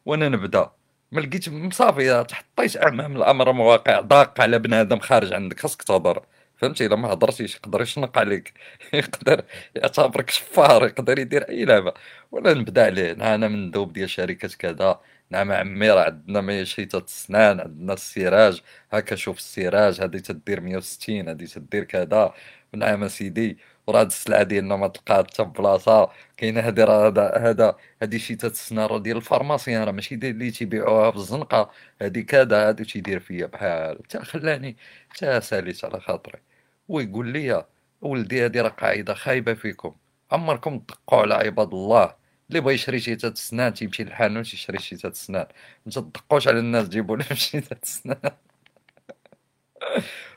وأنا 0.06 0.28
نبدأ. 0.28 0.70
ما 1.12 1.20
لقيت 1.20 1.48
مصافي 1.48 2.24
تحطيت 2.24 2.76
امام 2.76 3.16
الأمر 3.16 3.52
مواقع 3.52 4.00
ضاق 4.00 4.40
على 4.40 4.58
بنادم 4.58 4.98
خارج 4.98 5.32
عندك 5.32 5.60
خاصك 5.60 5.82
تهضر. 5.82 6.26
فهمتي؟ 6.56 6.86
إلا 6.86 6.96
ما 6.96 7.12
هضرتيش 7.12 7.56
يقدر 7.56 7.82
يشنق 7.82 8.18
عليك 8.18 8.52
يقدر 8.94 9.44
يعتبرك 9.76 10.30
شفار 10.30 10.84
يقدر 10.86 11.18
يدير 11.18 11.48
أي 11.48 11.64
لعبة. 11.64 11.94
ولا 12.32 12.54
نبدأ 12.54 12.84
عليه. 12.86 13.12
أنا 13.12 13.48
مندوب 13.48 13.92
ديال 13.92 14.10
شركة 14.10 14.48
كذا. 14.58 15.00
نعم 15.30 15.52
عمي 15.52 15.90
راه 15.90 16.04
عندنا 16.04 16.40
ما 16.40 16.64
شيطة 16.64 16.98
السنان 16.98 17.60
عندنا 17.60 17.92
السراج. 17.92 18.62
هكا 18.92 19.16
شوف 19.16 19.38
السراج 19.38 20.00
هادي 20.00 20.20
تدير 20.20 20.60
160 20.60 21.28
هادي 21.28 21.46
تدير 21.46 21.84
كذا. 21.84 22.34
نعم 22.74 23.08
سيدي 23.08 23.58
وراه 23.86 24.00
هاد 24.00 24.06
السلعة 24.06 24.42
ديالنا 24.42 24.76
ما 24.76 24.88
تلقاها 24.88 25.18
حتى 25.22 25.44
بلاصة. 25.44 26.10
كاينة 26.36 26.60
هادي 26.60 26.84
راه 26.84 27.06
هذا 27.08 27.32
هذا 27.38 27.76
هادي 28.02 28.18
شيطة 28.18 28.46
السنان 28.46 28.86
راه 28.86 28.98
ديال 28.98 29.16
ال 29.16 29.22
pharmacien 29.22 29.82
راه 29.84 29.92
ماشي 29.92 30.16
ديال 30.16 30.32
اللي 30.34 30.50
تيبيعوها 30.50 31.10
في 31.10 31.16
الزنقة. 31.16 31.70
هادي 32.02 32.22
كذا 32.22 32.68
هادي 32.68 32.84
تيدير 32.84 33.20
فيا 33.20 33.46
بحال. 33.46 33.98
حتى 34.04 34.18
خلاني 34.24 34.76
حتى 35.08 35.40
ساليت 35.40 35.84
على 35.84 36.00
خاطري. 36.00 36.45
ويقول 36.88 37.28
لي 37.32 37.64
ولدي 38.02 38.44
هادي 38.44 38.60
راه 38.60 38.68
قاعدة 38.68 39.14
خايبة 39.14 39.54
فيكم. 39.54 39.94
عمركم 40.32 40.78
تدقوا 40.78 41.20
على 41.22 41.34
عباد 41.34 41.74
الله. 41.74 42.14
اللي 42.48 42.60
بغى 42.60 42.74
يشري 42.74 43.00
شيتات 43.00 43.32
السنان 43.32 43.74
تيمشي 43.74 44.04
للحانوت 44.04 44.54
يشري 44.54 44.78
شيتات 44.78 45.12
السنان 45.12 45.46
ما 45.86 45.92
تدقوش 45.92 46.48
على 46.48 46.58
الناس 46.58 46.88
تجيبوا 46.88 47.16
لهم 47.16 47.34
شيتات 47.50 47.82
السنان 47.84 48.20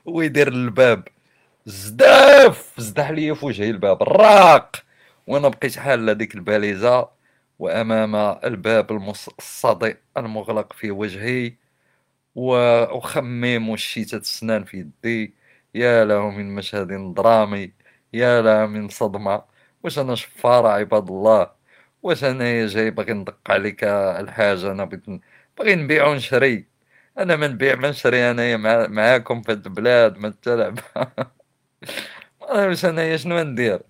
ويدير 0.06 0.48
الباب. 0.48 1.08
زداف! 1.66 2.74
زدح 2.78 3.10
ليا 3.12 3.34
في 3.34 3.46
وجهي 3.46 3.70
الباب. 3.70 4.04
راق! 4.04 4.76
وأنا 5.28 5.48
بقيت 5.50 5.80
حال 5.80 6.10
هذيك 6.10 6.36
الباليزة. 6.36 7.10
وأمام 7.60 8.16
الباب 8.46 8.92
الصدي 9.40 9.96
المغلق 10.18 10.74
في 10.74 10.92
وجهي. 10.92 11.54
وخميم 12.36 13.70
والشيتات 13.70 14.22
السنان 14.22 14.64
في 14.66 14.78
يدي. 14.78 15.34
يا 15.76 16.06
له 16.06 16.30
من 16.30 16.56
مشهد 16.56 17.14
درامي 17.14 17.74
يا 18.14 18.42
له 18.42 18.66
من 18.66 18.90
صدمة. 18.90 19.44
واش 19.84 20.00
أنا 20.00 20.16
شفاره 20.16 20.68
عباد 20.68 21.10
الله 21.10 21.52
واش 22.04 22.24
انايا 22.24 22.68
جاي 22.68 22.92
باغي 22.92 23.14
ندق 23.14 23.38
عليك 23.52 23.84
الحاجة 23.84 24.72
أنا 24.72 24.86
بغيت 24.86 25.04
باغي 25.58 25.76
نبيع 25.76 26.08
ونشري. 26.08 26.66
أنا 27.18 27.36
ما 27.36 27.48
نبيع 27.48 27.76
ما 27.76 27.90
نشري 27.90 28.32
انايا 28.32 28.58
مع... 28.58 28.88
معاكم 28.88 29.42
في 29.42 29.52
البلاد 29.52 30.18
ما 30.18 30.30
تلعب 30.42 30.80
واش 32.42 32.86
انايا 32.86 33.18
شنو 33.18 33.40
ندير؟ 33.44 33.82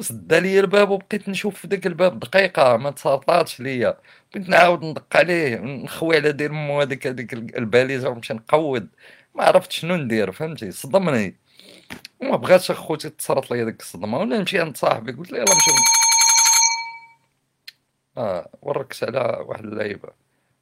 سد 0.00 0.34
عليا 0.34 0.60
الباب 0.60 0.90
وبقيت 0.90 1.28
نشوف 1.28 1.60
في 1.60 1.68
داك 1.68 1.86
الباب 1.86 2.20
دقيقة 2.20 2.76
ما 2.76 2.90
تسرطاتش 2.90 3.60
ليا. 3.60 3.98
بغيت 4.34 4.48
نعاود 4.48 4.84
ندق 4.84 5.16
عليه 5.16 5.56
نخوي 5.56 6.16
على 6.16 6.32
دين 6.32 6.52
مو 6.52 6.80
هذيك 6.80 7.06
هذيك 7.06 7.32
الباليزة 7.32 8.08
ونمشي 8.08 8.34
نقود. 8.34 8.88
ما 9.34 9.44
عرفت 9.44 9.72
شنو 9.72 9.96
ندير 9.96 10.32
فهمتي؟ 10.32 10.70
صدمني. 10.70 11.36
وما 12.20 12.36
بغاتش 12.36 12.70
أخوتي 12.70 13.10
تصرط 13.10 13.50
ليا 13.50 13.64
ديك 13.64 13.80
الصدمة. 13.80 14.18
ولا 14.18 14.38
نمشي 14.38 14.60
عند 14.60 14.76
صاحبي 14.76 15.12
قلت 15.12 15.32
له 15.32 15.38
يلاه 15.38 15.54
نمشي 15.54 15.70
آه 18.18 18.48
وركس 18.62 19.04
على 19.04 19.44
واحد 19.46 19.64
اللعيبة. 19.64 20.08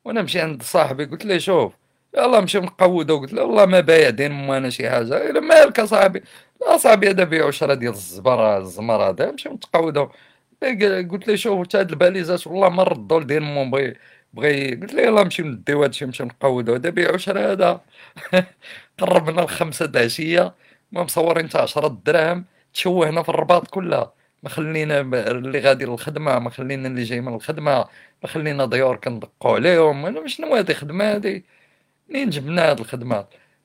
وأنا 0.04 0.22
مشي 0.22 0.40
عند 0.40 0.62
صاحبي 0.62 1.04
قلت 1.04 1.24
له 1.24 1.38
شوف 1.38 1.72
يلا 2.16 2.40
نمشي 2.40 2.58
نقودو. 2.58 3.20
قلت 3.20 3.32
له 3.32 3.42
والله 3.42 3.66
ما 3.66 3.80
بايع 3.80 4.10
دين 4.10 4.32
مو 4.32 4.54
أنا 4.54 4.70
شي 4.70 4.90
حاجة. 4.90 5.30
إلا 5.30 5.40
مالك 5.40 5.80
اصاحبي 5.80 6.22
لا 6.60 6.76
صاحبي 6.76 7.10
هذا 7.10 7.24
بيع 7.24 7.46
عشرة 7.46 7.74
ديال 7.74 7.92
الزبر 7.92 8.58
الزمر 8.58 9.02
هذا. 9.08 9.30
نمشي 9.30 9.48
نتقودو 9.48 10.08
قلت 11.10 11.28
له 11.28 11.36
شوف 11.36 11.66
حتى 11.66 11.78
هاد 11.78 11.90
الباليزات 11.90 12.46
والله 12.46 12.68
ما 12.68 12.82
ردوا 12.82 13.20
لدين 13.20 13.42
مو 13.42 13.70
بغي 14.32 14.74
قلت 14.74 14.94
له 14.94 15.02
يلا 15.02 15.22
نمشي 15.22 15.42
نديو 15.42 15.82
هادشي 15.82 16.04
نمشي 16.04 16.24
نقودو 16.24 16.74
هذا 16.74 16.90
بيع 16.90 17.14
عشرة 17.14 17.52
هذا 17.52 17.80
قربنا 19.00 19.42
الخمسة 19.42 19.86
د 19.86 19.96
العشية 19.96 20.54
ما 20.92 21.02
مصورين 21.02 21.48
حتى 21.48 21.58
10 21.58 21.88
دراهم 21.88 22.44
تشوهنا 22.74 23.22
في 23.22 23.28
الرباط 23.28 23.66
كلها 23.68 24.12
ما 24.42 24.48
خلينا 24.48 25.00
اللي 25.00 25.58
غادي 25.60 25.84
للخدمة 25.84 26.38
ما 26.38 26.50
خلينا 26.50 26.88
اللي 26.88 27.02
جاي 27.04 27.20
من 27.20 27.34
الخدمة 27.34 27.72
ما 28.22 28.28
خلينا 28.28 28.64
ضيور 28.64 28.96
كندقوا 28.96 29.54
عليهم. 29.56 30.06
أنا 30.06 30.26
شنو 30.28 30.54
هذه 30.56 30.70
الخدمة 30.70 31.04
هذه 31.16 31.42
منين 32.08 32.30
جبنا 32.30 32.72
هذه 32.72 32.80
الخدمه 32.80 33.16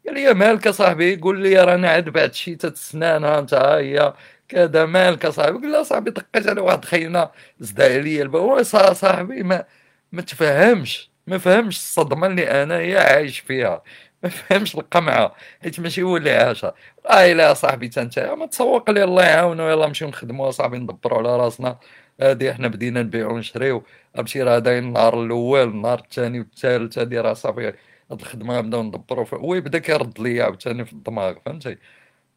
قال 0.08 0.16
لي 0.16 0.34
مالك 0.34 0.70
صاحبي 0.70 1.16
قول 1.18 1.42
لي 1.44 1.56
رانا 1.66 1.90
عاد 1.90 2.10
بعد 2.10 2.34
شيتة 2.34 2.68
السنان 2.70 3.24
ها 3.24 3.40
انت 3.40 3.54
هي. 3.54 4.14
كذا 4.50 4.86
مالك 4.86 5.28
صاحبي. 5.28 5.58
قال 5.60 5.72
له 5.72 5.84
صاحبي 5.84 6.12
دقيت 6.12 6.48
على 6.48 6.62
واحد 6.62 6.86
خينا 6.86 7.32
زد 7.60 7.82
عليا 7.82 8.24
الباب. 8.24 8.64
صاحبي 8.94 9.44
ما 9.44 9.66
ما 10.12 10.22
تفهمش 10.22 11.12
ما 11.28 11.38
فهمش 11.38 11.78
الصدمة 11.78 12.28
اللي 12.28 12.64
أنا 12.64 12.78
هي 12.78 12.98
عايش 12.98 13.40
فيها 13.40 13.84
ما 14.24 14.30
فهمش 14.30 14.76
القمعة 14.76 15.36
حيت 15.64 15.80
ماشي 15.80 16.02
هو 16.02 16.18
اللي 16.18 16.32
عاشها. 16.32 16.74
آه 17.10 17.32
إلا 17.32 17.54
صاحبي 17.54 17.92
أنت 17.98 18.20
ما 18.20 18.46
تسوق 18.46 18.90
لي 18.92 19.04
الله 19.04 19.24
يعاونو 19.24 19.70
يلا 19.70 19.88
نمشيو 19.88 20.08
نخدمو 20.08 20.52
صاحبي 20.52 20.78
ندبروا 20.78 21.20
على 21.20 21.38
راسنا. 21.38 21.80
هادي 22.22 22.54
حنا 22.54 22.68
بدينا 22.68 23.04
نبيعو 23.04 23.34
ونشريو. 23.36 23.84
أمشي 24.20 24.44
راه 24.44 24.60
داين 24.60 24.84
النهار 24.84 25.24
الأول 25.24 25.64
النهار 25.64 26.00
الثاني 26.00 26.40
والثالث 26.40 26.98
هادي 27.00 27.20
راه 27.20 27.34
صافي 27.34 27.74
هاد 28.12 28.20
الخدمة 28.22 28.62
نبداو 28.62 28.84
ندبرو. 28.84 29.24
هو 29.34 29.56
يبدا 29.56 29.80
كيرد 29.80 30.20
ليا 30.20 30.44
عاوتاني 30.44 30.86
في 30.86 30.94
الدماغ 30.94 31.36
فهمتي؟ 31.46 31.78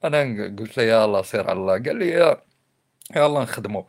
أنا 0.04 0.22
قلت 0.59 0.78
له 0.78 0.85
يلاه 0.85 1.22
سير 1.22 1.50
على 1.50 1.59
الله. 1.59 1.72
قال 1.72 1.96
لي 1.96 2.37
يلا 3.16 3.40
نخدمو. 3.42 3.87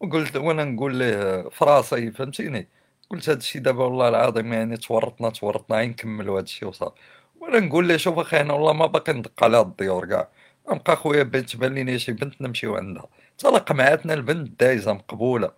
وقلت 0.00 0.36
وأنا 0.36 0.64
نقول 0.64 0.96
ليه 0.96 1.48
في 1.48 1.64
راسي 1.64 2.10
فهمتيني؟ 2.10 2.68
قلت 3.10 3.28
هادشي 3.28 3.58
دابا 3.58 3.84
والله 3.84 4.08
العظيم 4.08 4.52
يعني 4.52 4.76
تورطنا 4.76 5.30
تورطنا 5.30 5.76
غير 5.76 5.88
نكملو 5.88 6.36
هادشي 6.36 6.66
وصافي. 6.66 6.94
وأنا 7.40 7.60
نقول 7.60 7.88
له 7.88 7.96
شوف 7.96 8.18
أخي 8.18 8.40
أنا 8.40 8.52
والله 8.54 8.72
ما 8.72 8.86
باقي 8.86 9.12
ندق 9.12 9.44
على 9.44 9.60
الديور 9.60 10.06
كاع. 10.06 10.28
نبقى 10.72 10.96
خويا 10.96 11.22
بنت 11.22 11.50
تبان 11.50 11.74
لي 11.74 11.98
شي 11.98 12.12
بنت 12.12 12.42
نمشيو 12.42 12.76
عندها. 12.76 13.06
تلقى 13.38 13.74
معاتنا 13.74 14.14
البنت 14.14 14.60
دايزة 14.60 14.92
مقبولة. 14.92 15.50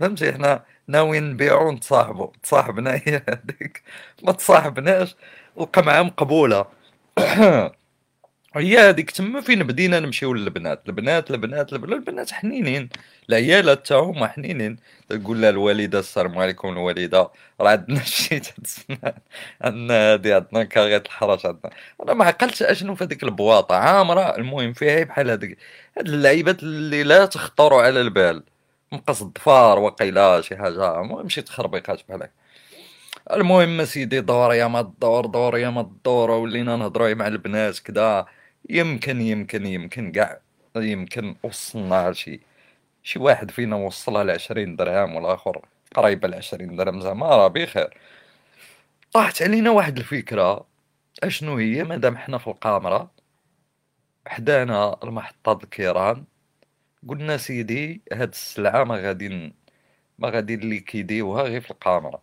فهمتي؟ 0.00 0.32
حنا 0.32 0.64
ناويين 0.88 1.30
نبيعو 1.30 1.68
ونتصاحبو. 1.68 2.32
تصاحبنا 2.42 2.94
هي 2.94 3.22
هذيك. 3.28 3.82
ما 4.22 4.32
تصاحبناش 4.32 5.16
القمعه 5.60 6.02
مقبولة. 6.02 6.66
هي 8.56 8.78
هذيك 8.78 9.10
تما 9.10 9.40
فين 9.40 9.62
بدينا 9.62 10.00
نمشيو 10.00 10.34
للبنات 10.34 10.88
البنات 10.88 11.30
البنات 11.30 11.72
البنات, 11.72 12.30
حنينين. 12.32 12.88
العيالات 13.28 13.92
هما 13.92 14.26
حنينين. 14.28 14.76
تقول 15.08 15.42
لها 15.42 15.50
الوالدة 15.50 15.98
السلام 15.98 16.38
عليكم 16.38 16.68
الوالدة 16.68 17.30
راه 17.60 17.70
عندنا 17.70 18.02
شي 18.16 18.40
عندنا 19.62 20.12
هادي 20.12 20.34
عندنا 20.34 20.64
كاغيط 20.64 21.06
الحرش 21.06 21.46
عندنا. 21.46 21.72
أنا 22.02 22.14
ما 22.14 22.24
عقلتش 22.24 22.62
أشنو 22.62 22.94
في 22.94 23.04
هذيك 23.04 23.22
البواطة. 23.22 23.74
عامرة 23.74 24.36
المهم 24.36 24.72
فيها 24.72 25.04
بحال 25.04 25.30
هذيك 25.30 25.58
هاد 25.98 26.08
اللعيبات 26.08 26.62
اللي 26.62 27.02
لا 27.02 27.26
تخطر 27.26 27.74
على 27.74 28.00
البال. 28.00 28.42
مقص 28.92 29.22
الضفار 29.22 29.78
وقيلا 29.78 30.40
شي 30.40 30.56
حاجة. 30.56 31.00
المهم 31.00 31.28
شي 31.28 31.42
تخربيقات 31.42 32.00
بحال 32.08 32.22
هكا. 32.22 32.32
المهم 33.32 33.84
سيدي 33.84 34.20
دور 34.20 34.54
يا 34.54 34.66
ما 34.66 34.80
الدور 34.80 35.26
دور 35.26 35.58
يا 35.58 35.70
ما 35.70 35.80
الدور 35.80 36.30
ولينا 36.30 36.76
نهضروا 36.76 37.14
مع 37.14 37.26
البنات 37.26 37.78
كدا. 37.78 38.26
يمكن 38.70 39.20
يمكن 39.20 39.66
يمكن 39.66 40.12
كاع 40.12 40.40
يمكن 40.76 41.36
وصلنا 41.42 42.10
لشي 42.10 42.40
شي 43.02 43.18
واحد 43.18 43.50
فينا 43.50 43.76
وصلها 43.76 44.24
لعشرين 44.24 44.76
درهم 44.76 45.14
والآخر 45.14 45.62
قريبة 45.94 46.28
لعشرين 46.28 46.76
درهم 46.76 47.00
زعما 47.00 47.26
راه 47.26 47.48
بخير. 47.48 47.96
طاحت 49.12 49.42
علينا 49.42 49.70
واحد 49.70 49.98
الفكرة 49.98 50.66
أشنو 51.22 51.56
هي؟ 51.56 51.84
مادام 51.84 52.16
حنا 52.16 52.38
في 52.38 52.46
القامرة 52.48 53.10
حدانا 54.26 54.96
المحطة 55.04 55.58
الكيران 55.64 56.24
قلنا 57.08 57.36
سيدي 57.36 58.02
هاد 58.12 58.28
السلعة 58.28 58.84
ما 58.84 58.96
غادي 58.96 59.52
ما 60.18 60.28
غادي 60.30 60.54
اللي 60.54 60.80
كيديوها 60.80 61.42
غير 61.42 61.60
في 61.60 61.70
القامرة 61.70 62.22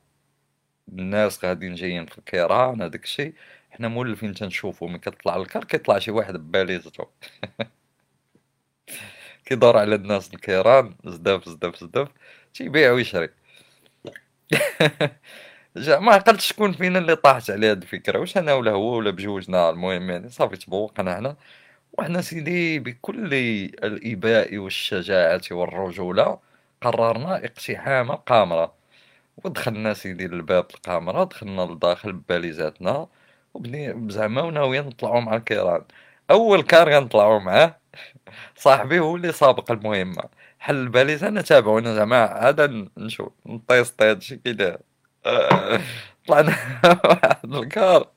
الناس 0.90 1.46
غاديين 1.46 1.76
جايين 1.76 2.06
في 2.06 2.18
الكيران 2.18 2.82
هذاك 2.82 3.04
الشيء. 3.04 3.34
حنا 3.76 3.88
مولفين 3.88 4.34
تنشوفو 4.34 4.88
ملي 4.88 5.00
كتطلع 5.00 5.36
الكار 5.36 5.64
كيطلع 5.64 6.00
شي 6.00 6.12
واحد 6.12 6.34
بباليزتو 6.38 7.06
كيدور 9.46 9.78
على 9.78 9.96
الناس 9.96 10.34
الكيران 10.34 10.96
بزاف 11.06 11.50
بزاف 11.50 11.78
بزاف 11.84 12.08
تيبيع 12.54 12.92
ويشري. 12.92 13.30
جا 15.78 16.00
ما 16.00 16.12
عقلتش 16.14 16.48
شكون 16.48 16.72
فينا 16.74 17.00
اللي 17.00 17.16
طاحت 17.16 17.50
على 17.52 17.68
هاد 17.72 17.82
الفكرة 17.82 18.20
واش 18.20 18.38
أنا 18.38 18.54
ولا 18.54 18.72
هو 18.72 18.98
ولا 18.98 19.12
بجوجنا 19.12 19.70
المهم 19.70 20.10
يعني 20.10 20.30
صافي 20.30 20.58
تبوقنا 20.58 21.20
هنا 21.20 21.36
وحنا 21.94 22.22
سيدي 22.22 22.80
بكل 22.80 23.34
الإباء 23.84 24.58
والشجاعة 24.58 25.42
والرجولة 25.52 26.40
قررنا 26.82 27.36
اقتحام 27.46 28.12
القامرة 28.12 28.74
ودخلنا 29.46 29.94
سيدي 29.94 30.28
للباب 30.28 30.66
القامرة 30.76 31.24
دخلنا 31.24 31.62
لداخل 31.62 32.14
بباليزاتنا. 32.14 33.08
زعما 34.10 34.42
وناويين 34.42 34.86
نطلعو 34.88 35.20
مع 35.22 35.36
الكيران. 35.36 35.82
أول 36.32 36.64
كار 36.64 36.90
غنطلعو 36.94 37.40
معاه 37.40 37.80
صاحبي 38.56 39.00
هو 39.00 39.16
اللي 39.16 39.32
سابق 39.32 39.72
المهمة. 39.72 40.24
حل 40.60 40.76
الباليزة 40.76 41.28
أنا 41.28 41.42
تابعونا 41.42 41.96
زعما 41.96 42.26
هذا 42.50 42.68
نشوف 42.98 43.34
نطيسطي 43.46 44.06
هادشي 44.12 44.38
كي 44.38 44.54
داير 44.54 44.80
طلعنا 46.28 46.56
واحد 47.06 47.54
الكار. 47.56 48.08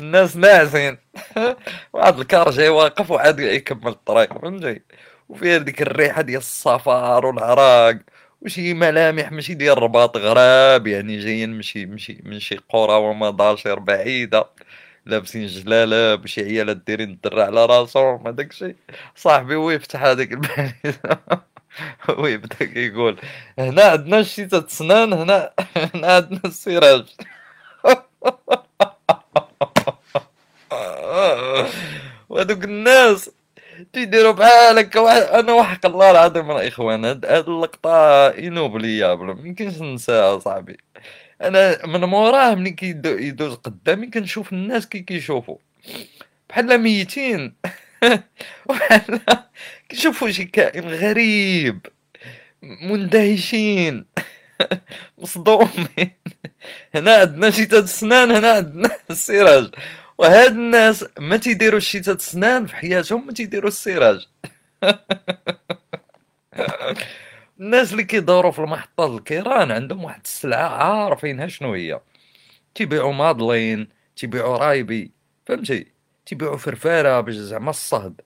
الناس 0.00 0.36
ناعسين 0.36 0.98
واحد 1.94 2.18
الكار 2.20 2.50
جاي 2.50 2.68
واقف 2.68 3.10
وعاد 3.10 3.40
يكمل 3.40 3.88
الطريق 3.88 4.38
فهمتي؟ 4.42 4.82
وفيه 5.28 5.58
ديك 5.58 5.82
الريحة 5.82 6.22
ديال 6.22 6.38
الصفار 6.38 7.26
والعراق. 7.26 7.98
وشي 8.42 8.74
ملامح 8.74 9.32
ماشي 9.32 9.54
ديال 9.54 9.72
الرباط 9.78 10.16
غراب 10.16 10.86
يعني 10.86 11.18
جايين 11.18 11.50
من 11.52 11.62
شي 11.62 11.86
من 12.24 12.38
شي 12.40 12.56
قرى 12.68 12.92
ومضاشر 12.92 13.78
بعيدة 13.78 14.46
لابسين 15.06 15.46
جلالة 15.46 16.14
بشي 16.14 16.40
عيالات 16.40 16.76
دايرين 16.76 17.10
الدرع 17.10 17.44
على 17.44 17.66
راسهم 17.66 18.26
هداك 18.28 18.50
الشيء. 18.50 18.76
صاحبي 19.16 19.54
هو 19.54 19.70
يفتح 19.70 20.02
هذاك 20.02 20.32
الباليزة 20.32 21.20
ويبدا 22.18 22.56
كيقول 22.64 23.20
هنا 23.58 23.82
عندنا 23.84 24.18
الشيتة 24.20 24.66
سنان 24.68 25.12
هنا 25.12 25.52
هنا 25.76 26.14
عندنا 26.14 26.40
السراج. 26.44 27.04
وهذوك 32.28 32.64
الناس 32.64 33.30
تيديروا 33.92 34.32
بحال 34.32 34.78
هكا 34.78 35.00
واحد 35.00 35.22
أنا 35.22 35.52
وحق 35.52 35.86
الله 35.86 36.10
العظيم 36.10 36.50
الاخوان 36.50 37.04
هاد, 37.04 37.26
هاد 37.26 37.48
اللقطة 37.48 37.90
inoubliable 38.28 39.26
ميمكنش 39.34 39.78
ننساها 39.78 40.38
صاحبي. 40.38 40.76
أنا 41.42 41.86
من 41.86 42.00
موراه 42.00 42.54
ملي 42.54 42.70
كيدوز 42.70 43.54
قدامي 43.54 44.06
كنشوف 44.06 44.52
الناس 44.52 44.86
كي 44.88 45.00
كيشوفوا 45.00 45.56
بحال 46.50 46.78
ميتين. 46.78 47.54
بحال 48.68 49.20
كيشوفوا 49.88 50.30
شي 50.30 50.44
كائن 50.44 50.88
غريب 50.88 51.86
مندهشين 52.62 54.06
مصدومين. 55.18 56.12
هنا 56.94 57.14
عندنا 57.16 57.50
شتات 57.50 57.84
السنان 57.84 58.30
هنا 58.30 58.52
عندنا 58.52 58.90
السراج. 59.10 59.70
وهاد 60.18 60.50
الناس 60.52 61.04
ما 61.18 61.36
تيديروا 61.36 61.78
الشتات 61.78 62.16
السنان 62.18 62.66
في 62.66 62.76
حياتهم 62.76 63.26
ما 63.26 63.32
تيديروا 63.32 63.68
السراج 63.68 64.26
الناس 67.60 67.92
اللي 67.92 68.04
كيدوروا 68.04 68.50
في 68.50 68.58
المحطة 68.58 69.16
الكيران 69.16 69.70
عندهم 69.70 70.04
واحد 70.04 70.20
السلعة 70.24 70.68
عارفينها 70.68 71.46
شنو 71.46 71.74
هي. 71.74 72.00
تيبيعوا 72.74 73.12
مادلين 73.12 73.88
تيبيعوا 74.16 74.56
رايبي 74.58 75.12
فهمتي؟ 75.46 75.92
تيبيعوا 76.26 76.56
فرفارة 76.56 77.20
باش 77.20 77.34
زعما 77.34 77.70
الصهد. 77.70 78.20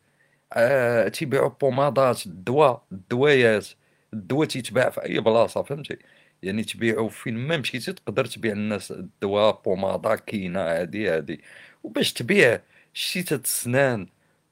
آه 0.55 1.09
تيبيعوا 1.09 1.48
بومادات 1.50 2.26
الدواء 2.26 2.85
الدوايات. 2.92 3.68
الدواء 4.14 4.48
تيتباع 4.48 4.90
في 4.90 5.05
أي 5.05 5.20
بلاصة 5.20 5.62
فهمتي؟ 5.62 5.98
يعني 6.42 6.64
تبيعوا 6.64 7.09
فين 7.09 7.37
ما 7.37 7.57
مشيتي 7.57 7.92
تقدر 7.92 8.24
تبيع 8.24 8.53
الناس 8.53 8.90
الدواء 8.92 9.62
بومادا 9.64 10.14
كاينة 10.16 10.61
هادي 10.61 11.09
هادي. 11.11 11.40
وباش 11.85 12.12
تبيع 12.12 12.61
شتيتة 12.94 13.37
السنان 13.37 14.07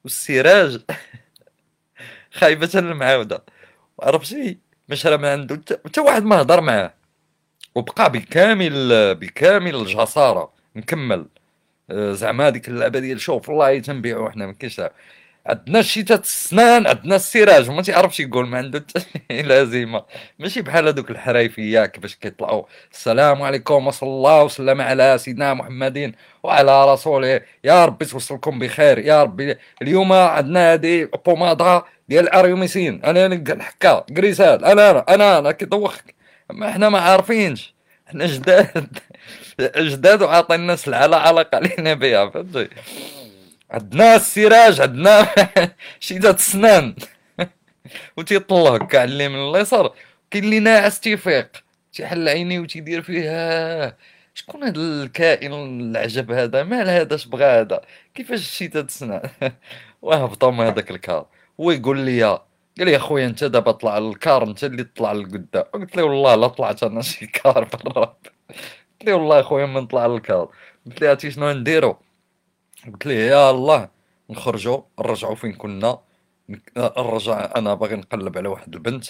والسراج 0.04 0.80
خايبة 2.38 2.70
المعاودة. 2.74 3.44
عرفتي؟ 4.00 4.58
ما 4.88 4.96
شرا 4.96 5.16
من 5.16 5.24
عنده 5.24 5.62
حتى 5.86 6.00
واحد 6.00 6.24
ما 6.24 6.40
هضر 6.40 6.60
معاه. 6.60 6.94
وبقى 7.74 8.12
بكامل 8.12 9.14
بكامل 9.14 9.74
الجسارة. 9.76 10.52
نكمل. 10.76 11.26
آه، 11.90 12.12
زعما 12.12 12.48
هذيك 12.48 12.68
اللعبة 12.68 12.98
ديال 13.00 13.20
شوف 13.20 13.48
والله 13.48 13.78
تنبيعو 13.80 14.30
حنا 14.30 14.46
ما 14.46 14.52
كاينش 14.52 14.80
عندنا 15.46 15.78
الشتات 15.78 16.24
السنان 16.24 16.86
عندنا 16.86 17.16
السراج. 17.16 17.70
ما 17.70 17.82
تعرفش 17.82 18.20
يقول 18.20 18.46
ما 18.46 18.58
عنده 18.58 18.86
لازمه 19.30 20.04
ماشي 20.38 20.62
بحال 20.62 20.86
هذوك 20.88 21.10
الحرايفيه 21.10 21.86
كيفاش 21.86 22.14
كيطلعوا 22.14 22.64
السلام 22.92 23.42
عليكم 23.42 23.86
وصلى 23.86 24.08
الله 24.08 24.44
وسلم 24.44 24.80
على 24.80 25.18
سيدنا 25.18 25.54
محمد 25.54 26.14
وعلى 26.42 26.92
رسوله. 26.92 27.40
يا 27.64 27.84
ربي 27.84 28.04
توصلكم 28.04 28.58
بخير. 28.58 28.98
يا 28.98 29.22
ربي 29.22 29.56
اليوم 29.82 30.12
عندنا 30.12 30.72
هذه 30.74 31.08
بومادا 31.26 31.82
ديال 32.08 32.24
الأريوميسين. 32.24 33.04
أنا 33.04 33.26
الحكا 33.26 34.00
كريسال 34.16 34.64
أنا 34.64 34.90
أنا 34.90 35.14
أنا, 35.14 35.38
أنا 35.38 35.52
كيدوخك 35.52 36.14
ما 36.50 36.68
إحنا 36.68 36.88
ما 36.88 36.98
عارفينش. 37.00 37.74
إحنا 38.08 38.26
جداد. 38.26 38.98
جداد 39.78 40.22
وعاطينا 40.22 40.76
سلعه 40.76 41.06
لا 41.06 41.16
علاقه 41.16 41.56
علينا 41.56 41.94
بها 41.94 42.30
فهمتي؟ 42.30 42.68
عندنا 43.70 44.16
السراج 44.16 44.80
عندنا 44.80 45.28
شيدات 46.00 46.36
السنان 46.36 46.94
وتيطلع 48.16 48.74
هكا 48.74 49.00
على 49.00 49.28
من 49.28 49.50
اليسار 49.50 49.94
كاين 50.30 50.44
اللي 50.44 50.60
ناعس 50.60 51.00
تيفيق. 51.00 51.50
تيحل 51.92 52.28
عينيه 52.28 52.60
وتيدير 52.60 53.02
فيها. 53.02 53.96
شكون 54.34 54.64
هذا 54.64 54.80
الكائن 54.80 55.52
العجب 55.52 56.32
هذا؟ 56.32 56.62
مال 56.62 56.88
هذا؟ 56.88 57.14
اش 57.14 57.26
بغى 57.26 57.44
هذا؟ 57.44 57.80
كيفاش 58.14 58.62
هاد 58.62 58.76
السنان 58.76 59.30
وهبطوا 60.02 60.50
من 60.50 60.64
هذاك 60.66 60.90
الكار. 60.90 61.26
هو 61.60 61.70
يقول 61.70 61.98
لي 61.98 62.22
قال 62.24 62.40
لي 62.78 62.96
أخويا 62.96 63.26
أنت 63.26 63.44
دابا 63.44 63.72
طلع 63.72 63.98
للكار 63.98 64.42
أنت 64.42 64.64
اللي 64.64 64.84
طلع 64.84 65.12
لقدام. 65.12 65.62
قلت 65.74 65.96
له 65.96 66.02
والله 66.04 66.34
لا 66.34 66.46
طلعت 66.48 66.82
أنا 66.82 67.02
شي 67.02 67.26
كار 67.26 67.64
برا. 67.64 68.04
قلت 69.00 69.04
له 69.04 69.14
والله 69.14 69.40
أخويا 69.40 69.66
من 69.66 69.86
طلع 69.86 70.06
للكار 70.06 70.48
قلت 70.86 71.00
له 71.02 71.08
عرفتي 71.08 71.30
شنو 71.30 71.52
نديرو؟ 71.52 71.98
قلت 72.92 73.06
ليه 73.06 73.30
يا 73.30 73.50
الله 73.50 73.88
نخرجوا 74.30 74.82
نرجعوا 75.00 75.34
فين 75.34 75.52
كنا؟ 75.52 75.98
نرجع 76.76 77.52
أنا 77.56 77.74
باغي 77.74 77.96
نقلب 77.96 78.38
على 78.38 78.48
واحد 78.48 78.74
البنت 78.74 79.04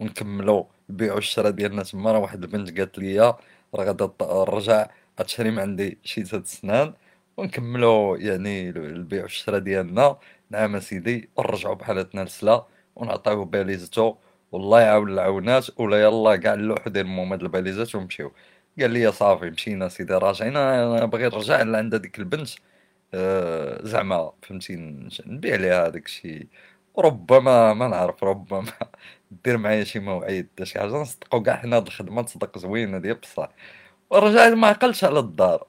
ونكملوا 0.00 0.64
البيع 0.90 1.14
والشراء 1.14 1.50
ديالنا 1.50 1.82
تما. 1.82 2.12
راه 2.12 2.18
واحد 2.18 2.42
البنت 2.42 2.78
قالت 2.78 2.98
لي 2.98 3.20
راه 3.20 3.38
غادا 3.76 4.10
نرجع 4.22 4.86
من 5.38 5.58
عندي 5.58 5.98
شي 6.04 6.24
ثلاث 6.24 6.46
سنان 6.46 6.94
ونكملوا 7.36 8.18
يعني 8.18 8.68
البيع 8.70 9.22
والشراء 9.22 9.60
ديالنا. 9.60 10.18
نعم 10.50 10.80
سيدي 10.80 11.30
نرجعوا 11.38 11.74
بحالتنا 11.74 12.20
لسلا 12.24 12.66
ونعطيوه 12.96 13.44
باليزتو. 13.44 14.14
والله 14.52 14.80
يعاون 14.80 15.12
العونات 15.12 15.80
ولا 15.80 16.02
يلا 16.02 16.36
كاع 16.36 16.54
نلوحو 16.54 16.90
ديال 16.90 17.06
المهم 17.06 17.32
هاد 17.32 17.42
الباليزات 17.42 17.94
ونمشيو. 17.94 18.32
قال 18.80 18.90
لي 18.90 19.12
صافي 19.12 19.50
مشينا 19.50 19.88
سيدي 19.88 20.14
راجعين 20.14 20.56
أنا 20.56 21.04
باغي 21.04 21.24
نرجع 21.24 21.62
لعند 21.62 21.94
هذيك 21.94 22.18
البنت. 22.18 22.48
آه، 23.14 23.80
زعما 23.86 24.32
فهمتي 24.42 24.76
نبيع 25.26 25.56
ليها 25.56 25.86
هذاك 25.86 26.06
الشيء 26.06 26.46
ربما 26.98 27.74
ما 27.74 27.88
نعرف 27.88 28.24
ربما 28.24 28.64
دير 29.44 29.58
معايا 29.58 29.84
شي 29.84 29.98
موعد 30.00 30.48
شي 30.62 30.78
حاجة 30.80 30.88
نصدقو 30.90 31.42
كاع 31.42 31.56
حنا 31.56 31.76
هاد 31.76 31.86
الخدمة 31.86 32.22
تصدق 32.22 32.58
زوينه 32.58 32.98
ديال 32.98 33.14
بصح. 33.14 33.48
ورجع 34.10 34.48
ما 34.50 34.66
عقلتش 34.68 35.04
على 35.04 35.18
الدار. 35.18 35.66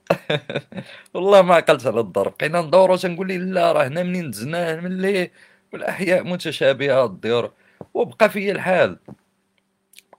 والله 1.13 1.41
ما 1.41 1.55
عقلتش 1.55 1.87
على 1.87 1.99
الدار. 1.99 2.29
بقينا 2.29 2.61
ندورو 2.61 2.95
تنقول 2.97 3.27
لي 3.27 3.37
لا 3.37 3.71
راه 3.71 3.87
هنا 3.87 4.03
منين 4.03 4.31
دزناه 4.31 4.75
من 4.81 4.97
ليه؟ 5.01 5.31
والأحياء 5.73 6.23
متشابهة 6.23 7.05
الديور 7.05 7.51
وبقى 7.93 8.29
فيا 8.29 8.51
الحال. 8.51 8.99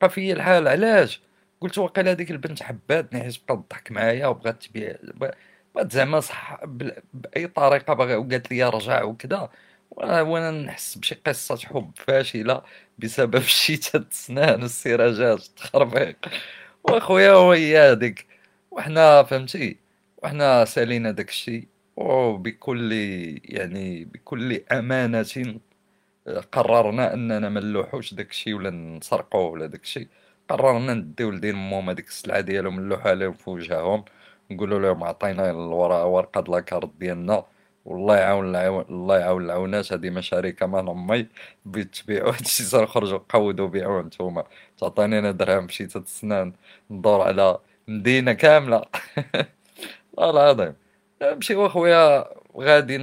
بقى 0.00 0.10
فيا 0.10 0.34
الحال 0.34 0.68
علاش؟ 0.68 1.22
قلت 1.60 1.78
واقيلا 1.78 2.10
هذيك 2.10 2.30
البنت 2.30 2.62
حباتني 2.62 3.20
حيت 3.22 3.36
بقات 3.48 3.64
تضحك 3.68 3.92
معايا 3.92 4.26
وبغات 4.26 4.62
تبيع 4.62 4.96
زعما 5.78 6.20
صح 6.20 6.64
بأي 7.12 7.46
طريقة 7.46 7.94
باغي 7.94 8.16
وقالت 8.16 8.50
لي 8.52 8.64
رجع 8.68 9.02
وكذا 9.02 9.50
وأنا 9.90 10.50
نحس 10.50 10.98
بشي 10.98 11.14
قصة 11.26 11.56
حب 11.56 11.90
فاشلة 11.96 12.62
بسبب 12.98 13.34
الشتات 13.54 14.10
السنان 14.10 14.62
والسراجات 14.62 15.38
التخربيق 15.46 16.16
وأخويا 16.84 17.32
وهي 17.32 17.78
هذيك 17.78 18.26
وحنا 18.70 19.22
فهمتي؟ 19.22 19.78
وحنا 20.22 20.64
سالينا 20.64 21.10
داك 21.10 21.28
الشيء 21.28 21.68
وبكل 21.96 22.92
يعني 23.44 24.04
بكل 24.04 24.52
أمانة 24.72 25.24
قررنا 26.52 27.14
أننا 27.14 27.48
ما 27.48 27.60
نلوحوش 27.60 28.14
داك 28.14 28.30
الشيء 28.30 28.54
ولا 28.54 28.70
نسرقوه 28.70 29.42
ولا 29.50 29.66
داك 29.66 29.82
الشيء 29.82 30.08
قررنا 30.48 30.94
نديو 30.94 31.30
لدين 31.30 31.54
ماما 31.54 31.92
ديك 31.92 32.08
السلعة 32.08 32.40
ديالهم 32.40 32.80
نلوحها 32.80 33.14
لهم 33.14 33.32
في 33.32 33.50
وجههم. 33.50 34.04
نقولوا 34.50 34.78
لهم 34.78 35.04
عطينا 35.04 35.50
الورقة 35.50 36.40
د 36.40 36.48
لاكارت 36.50 36.90
ديالنا. 36.98 37.44
والله 37.84 38.16
يعاون 38.16 38.56
الله 38.56 39.18
يعاون 39.18 39.44
العونات 39.44 39.92
ما 39.92 40.20
شركة 40.20 40.66
ما 40.66 40.82
نمي 40.82 41.26
بغيت 41.64 41.94
تبيعو 41.96 42.30
هادشي 42.30 42.70
تنخرجو 42.70 43.18
قودو 43.28 43.68
بيعوه 43.68 44.02
نتوما. 44.02 44.44
تعطيني 44.78 45.18
أنا 45.18 45.30
درهم 45.30 45.66
تلت 45.66 46.08
سنان 46.08 46.52
ندور 46.90 47.20
على 47.22 47.58
مدينة 47.88 48.32
كاملة. 48.32 48.82
والله 50.12 50.50
العظيم. 50.52 50.74
نمشيو 51.22 51.66
أخويا 51.66 52.24
غادي 52.58 52.98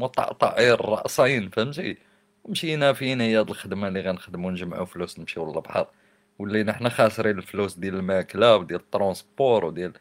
مطعطعين 0.00 0.70
الرأسين 0.72 1.50
فهمتي؟ 1.50 1.98
مشينا 2.48 2.92
فين 2.92 3.20
هي 3.20 3.36
هاد 3.38 3.50
الخدمة 3.50 3.88
اللي 3.88 4.00
غنخدمو 4.00 4.50
نجمعو 4.50 4.84
فلوس 4.86 5.18
نمشيو 5.18 5.52
للبحر. 5.52 5.86
ولينا 6.38 6.72
حنا 6.72 6.88
خاسرين 6.88 7.38
الفلوس 7.38 7.74
ديال 7.74 7.94
الماكلة 7.94 8.56
وديال 8.56 8.80
الترونسبور 8.80 9.64
وديال 9.64 9.92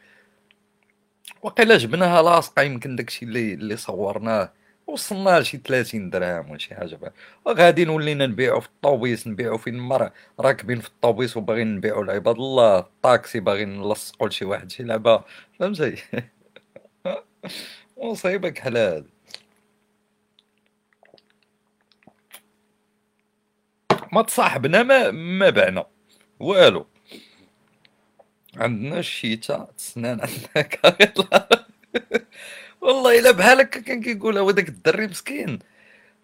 وقيلا 1.42 1.78
جبناها 1.78 2.22
لاصقة 2.22 2.62
يمكن 2.62 2.96
داكشي 2.96 3.26
اللي 3.26 3.54
اللي 3.54 3.78
صورناه. 3.78 4.54
وصلنا 4.88 5.40
لشي 5.40 5.58
30 5.58 6.10
درهم 6.10 6.50
ولا 6.50 6.60
شي 6.60 6.76
حاجة. 6.76 6.96
بحال 6.96 7.12
وغادي 7.46 7.88
ولينا 7.90 8.26
نبيعو 8.28 8.60
في 8.60 8.68
الطوبيس 8.68 9.28
نبيعو 9.28 9.58
فين 9.58 9.74
ما 9.78 10.12
راكبين 10.40 10.80
في 10.80 10.88
الطوبيس 10.88 11.38
وباغيين 11.38 11.76
نبيعو 11.76 12.04
لعباد 12.04 12.36
الله. 12.36 12.80
الطاكسي 12.80 13.40
باغيين 13.40 13.80
نلصقو 13.80 14.28
لشي 14.28 14.46
واحد 14.46 14.72
شي 14.72 14.84
لعبة. 14.84 15.24
فهمتي؟ 15.60 15.96
مصيبة 17.98 18.50
كحل 18.50 18.78
هادي 18.78 19.10
ما 24.12 24.22
تصاحبنا 24.22 24.84
ما 24.84 25.12
ما 25.12 25.50
بعنا. 25.50 25.86
والو. 26.40 26.88
عندنا 28.60 29.00
الشيتا 29.00 29.68
تسنان 29.78 30.22
عندنا 30.22 30.62
كاريلا 30.74 31.50
والله 32.82 33.20
إلا 33.20 33.32
بحال 33.32 33.60
هكا 33.62 33.80
كان 33.82 34.02
كيقول 34.02 34.38
هو 34.38 34.52
داك 34.52 34.70
الدري 34.70 35.08
مسكين. 35.08 35.60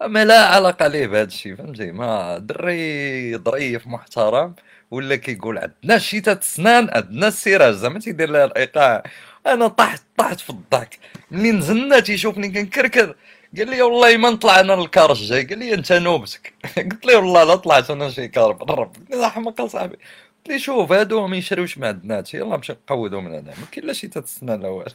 أما 0.02 0.24
لا 0.24 0.46
علاقة 0.46 0.86
ليه 0.88 1.06
بهذا 1.06 1.24
الشيء 1.28 1.56
فهمتي؟ 1.56 1.92
ما 1.92 2.38
دري 2.38 3.36
ظريف 3.38 3.86
محترم 3.86 4.54
ولا 4.90 5.16
كيقول 5.16 5.58
عندنا 5.58 5.96
شيتة 5.96 6.34
السنان 6.34 6.90
عندنا 6.94 7.28
السراج 7.28 7.74
زعما 7.74 8.00
تيدير 8.00 8.30
لها 8.30 8.44
الإيقاع. 8.44 9.02
أنا 9.46 9.68
طحت 9.68 10.02
طحت 10.18 10.40
في 10.40 10.50
الضحك. 10.50 10.98
ملي 11.30 11.52
نزلنا 11.52 12.00
تيشوفني 12.00 12.48
كنكركر؟ 12.48 13.16
قال 13.58 13.70
لي 13.70 13.82
والله 13.82 14.16
ما 14.16 14.30
نطلع 14.30 14.60
أنا 14.60 14.74
الكار 14.74 15.12
الجاي 15.12 15.44
قال 15.44 15.58
لي 15.58 15.74
أنت 15.74 15.92
نوبتك. 15.92 16.54
قلت 16.92 17.06
له 17.06 17.16
والله 17.16 17.44
لا 17.44 17.56
طلعت 17.56 17.90
أنا 17.90 18.10
شي 18.10 18.28
كار 18.28 18.52
بالرب 18.52 18.96
حماق 19.24 19.66
صاحبي. 19.66 19.98
لي 20.48 20.58
شوف 20.58 20.92
هادو 20.92 21.26
ما 21.26 21.36
يشريوش 21.36 21.78
ما 21.78 21.88
عندنا 21.88 22.16
هادشي 22.18 22.36
يلاه 22.36 22.56
نمشي 22.56 22.72
نقودو 22.72 23.20
من 23.20 23.32
هنا. 23.34 23.50
ما 23.60 23.66
كاين 23.72 23.86
لا 23.86 23.92
شيتة 23.92 24.08
السنان 24.08 24.56
لا 24.56 24.68
والو. 24.68 24.92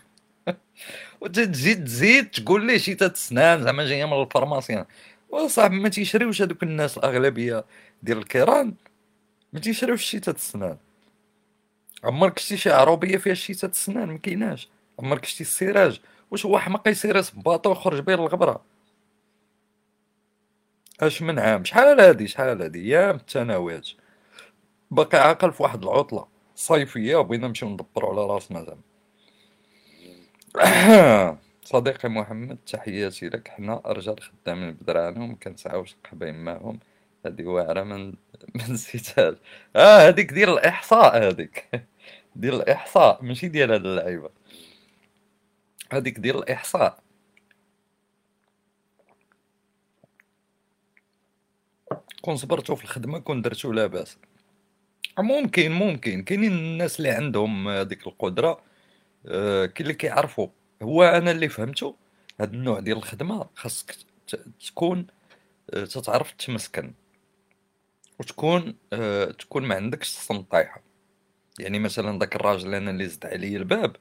وتزيد 1.22 1.86
تزيد 1.86 2.30
تقول 2.32 2.68
لي 2.68 2.80
شيتة 2.80 2.96
السنان 2.96 3.64
زعما 3.64 3.86
جاية 3.86 4.06
من 4.06 4.22
ال 4.22 4.27
pharmacien 4.27 4.86
وصاحبي 5.30 5.80
ما 5.80 5.90
تيشريوش 5.90 6.42
هادوك 6.42 6.64
الناس 6.64 6.98
الأغلبية 6.98 7.66
ديال 8.04 8.18
الكيران؟ 8.18 8.74
ما 9.54 9.60
تيشريوش 9.60 10.04
شيتة 10.04 10.20
السنان 10.20 10.78
عمرك 12.04 12.40
شتي 12.40 12.58
شي 12.58 12.72
عروبية 12.72 13.18
فيها 13.18 13.34
شيتة 13.34 13.54
السنان 13.54 14.08
ما 14.08 14.18
كايناش. 14.18 14.70
عمرك 15.00 15.26
شتي 15.26 15.42
السراج 15.44 16.00
واش 16.32 16.46
هو 16.46 16.60
حماق 16.60 16.88
يسيري 16.88 17.22
صباطو 17.36 17.70
ويخرج 17.70 18.00
بيه 18.00 18.16
للغبرة؟ 18.16 18.62
أش 21.02 21.22
من 21.22 21.40
عام؟ 21.40 21.66
شحال 21.66 22.00
هادي؟ 22.02 22.28
شحال 22.28 22.62
هادي؟ 22.62 22.80
أيام 22.80 23.16
الثانويات 23.16 23.88
باقي 24.92 25.18
عاقل 25.18 25.54
في 25.54 25.64
واحد 25.64 25.84
العطلة. 25.84 26.28
صيفية 26.56 27.16
وبغينا 27.16 27.48
نمشيو 27.48 27.70
ندبرو 27.70 28.10
على 28.12 28.22
راسنا 28.34 28.64
زعما 28.66 28.82
صديقي 31.64 32.10
محمد 32.10 32.58
تحياتي 32.68 33.30
لك. 33.30 33.48
حنا 33.48 33.82
رجال 33.86 34.22
خدامين 34.24 34.72
بدرارهم 34.74 35.36
كنسعاوش 35.36 35.96
قحبين 36.04 36.36
معاهم 36.44 36.80
هادي 37.26 37.46
واعرة 37.46 37.84
من 37.84 38.08
من 38.56 38.78
آه 39.76 40.08
هاديك 40.08 40.34
ديال 40.34 40.50
الإحصاء 40.50 41.28
هاديك. 41.28 41.70
ديال 42.36 42.56
الإحصاء. 42.56 43.24
ماشي 43.24 43.48
ديال 43.48 43.72
هاد 43.72 43.86
اللعيبة. 43.86 44.30
هذيك 45.94 46.20
ديال 46.20 46.38
الإحصاء. 46.38 47.04
كون 52.22 52.36
صبرتو 52.38 52.76
في 52.76 52.84
الخدمة 52.84 53.20
كون 53.20 53.42
درتو 53.42 53.72
لاباس. 53.72 54.18
ممكن 55.20 55.72
ممكن. 55.72 56.24
كاينين 56.24 56.52
الناس 56.52 57.00
اللي 57.00 57.10
عندهم 57.10 57.68
هذيك 57.68 58.08
القدرة 58.08 58.62
آه، 59.28 59.66
كاين 59.66 59.82
اللي 59.82 59.94
كيعرفوا. 59.94 60.48
هو 60.84 61.04
أنا 61.04 61.32
اللي 61.32 61.50
فهمته 61.50 61.96
هاد 62.40 62.54
النوع 62.54 62.80
ديال 62.80 62.98
الخدمة 62.98 63.50
خاصك 63.56 63.96
تكون 64.68 65.08
آه، 65.74 65.86
تتعرف 65.86 66.32
تمسكن. 66.32 66.94
وتكون 68.20 68.76
آه، 68.94 69.26
تكون 69.26 69.66
ما 69.66 69.76
عندكش 69.76 70.10
السنطايحة 70.10 70.82
يعني 71.60 71.80
مثلا 71.80 72.20
داك 72.20 72.36
الراجل 72.36 72.76
أنا 72.76 72.92
اللي 72.92 73.08
زد 73.08 73.26
عليا 73.26 73.58
الباب 73.58 73.96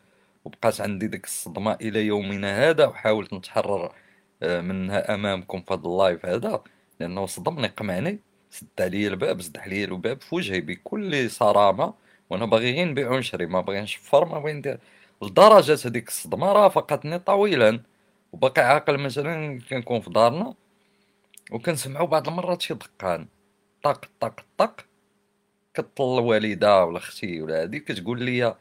وبقات 0.44 0.80
عندي 0.80 1.06
ديك 1.06 1.24
الصدمة 1.24 1.74
إلى 1.74 2.06
يومنا 2.06 2.70
هذا 2.70 2.86
وحاولت 2.86 3.32
نتحرر 3.34 3.94
آه، 4.42 4.60
منها 4.60 5.14
أمامكم 5.14 5.60
في 5.62 5.74
هذا 5.74 5.82
ال 5.86 5.94
live 5.94 6.26
هذا 6.26 6.62
لأنه 7.00 7.26
صدمني 7.26 7.68
قمعني. 7.68 8.20
سد 8.50 8.66
عليا 8.80 9.08
الباب 9.08 9.42
سد 9.42 9.58
عليا 9.58 9.84
الباب 9.84 10.20
في 10.20 10.34
وجهي 10.34 10.60
بكل 10.60 11.30
صرامة 11.30 11.94
وأنا 12.30 12.46
باغي 12.46 12.72
غير 12.72 12.88
نبيع 12.88 13.10
ونشري 13.10 13.46
ما 13.46 13.60
باغي 13.60 13.80
نشفر 13.80 14.24
ما 14.24 14.38
باغي 14.38 14.52
ندير 14.52 14.78
لدرجة 15.22 15.78
هذيك 15.88 16.08
الصدمة 16.08 16.52
رافقتني 16.52 17.18
طويلا 17.18 17.80
وباقي 18.32 18.62
عاقل 18.62 18.98
مثلا 18.98 19.60
كنكون 19.70 20.00
في 20.00 20.10
دارنا 20.10 20.54
وكنسمعو 21.52 22.06
بعض 22.06 22.28
المرات 22.28 22.62
شي 22.62 22.74
دقان. 22.74 23.28
طق 23.82 24.04
طق 24.20 24.40
طق 24.58 24.86
كطل 25.74 26.18
الوالدة 26.18 26.84
ولا 26.84 26.98
أختي 26.98 27.42
ولا 27.42 27.62
هادي 27.62 27.80
كتقول 27.80 28.22
لي 28.22 28.44
آه 28.46 28.56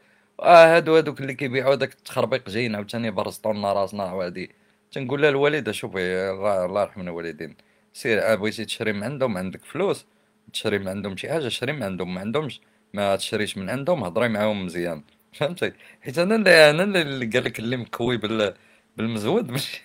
هادو 0.76 0.96
هادوك 0.96 1.20
اللي 1.20 1.34
كيبيعوا 1.34 1.74
داك 1.74 1.92
التخربيق 1.92 2.50
جايين 2.50 2.74
عاوتاني 2.76 3.10
برزطو 3.10 3.52
لنا 3.52 3.72
راسنا 3.72 4.12
وهادي. 4.12 4.54
تنقول 4.92 5.22
لها 5.22 5.30
الوالدة 5.30 5.72
شوفي 5.72 6.00
الله 6.30 6.82
يرحم 6.82 7.00
الوالدين. 7.00 7.56
سير 7.92 8.36
بغيتي 8.36 8.64
تشري 8.64 8.92
من 8.92 9.04
عندهم 9.04 9.38
عندك 9.38 9.64
فلوس. 9.64 10.06
تشري 10.52 10.78
من 10.78 10.88
عندهم 10.88 11.16
شي 11.16 11.28
حاجة 11.32 11.48
شري 11.48 11.72
من 11.72 11.82
عندهم 11.82 12.14
ما 12.14 12.20
عندهمش. 12.20 12.60
ما 12.94 13.16
تشريش 13.16 13.58
من 13.58 13.70
عندهم 13.70 14.04
هضري 14.04 14.28
معاهم 14.28 14.64
مزيان. 14.66 15.02
فهمتي؟ 15.32 15.72
حيت 16.02 16.18
أنا 16.18 16.34
اللي 16.34 16.70
أنا 16.70 16.82
اللي 17.02 17.26
قال 17.26 17.44
لك 17.44 17.58
اللي 17.58 17.76
مكوي 17.76 18.16
بال 18.16 18.54
بالمزود. 18.96 19.50
ماشي. 19.52 19.82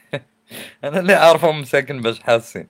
أنا 0.83 0.99
اللي 0.99 1.13
عارفهم 1.13 1.61
مساكن 1.61 2.01
باش 2.01 2.19
حاسين. 2.19 2.67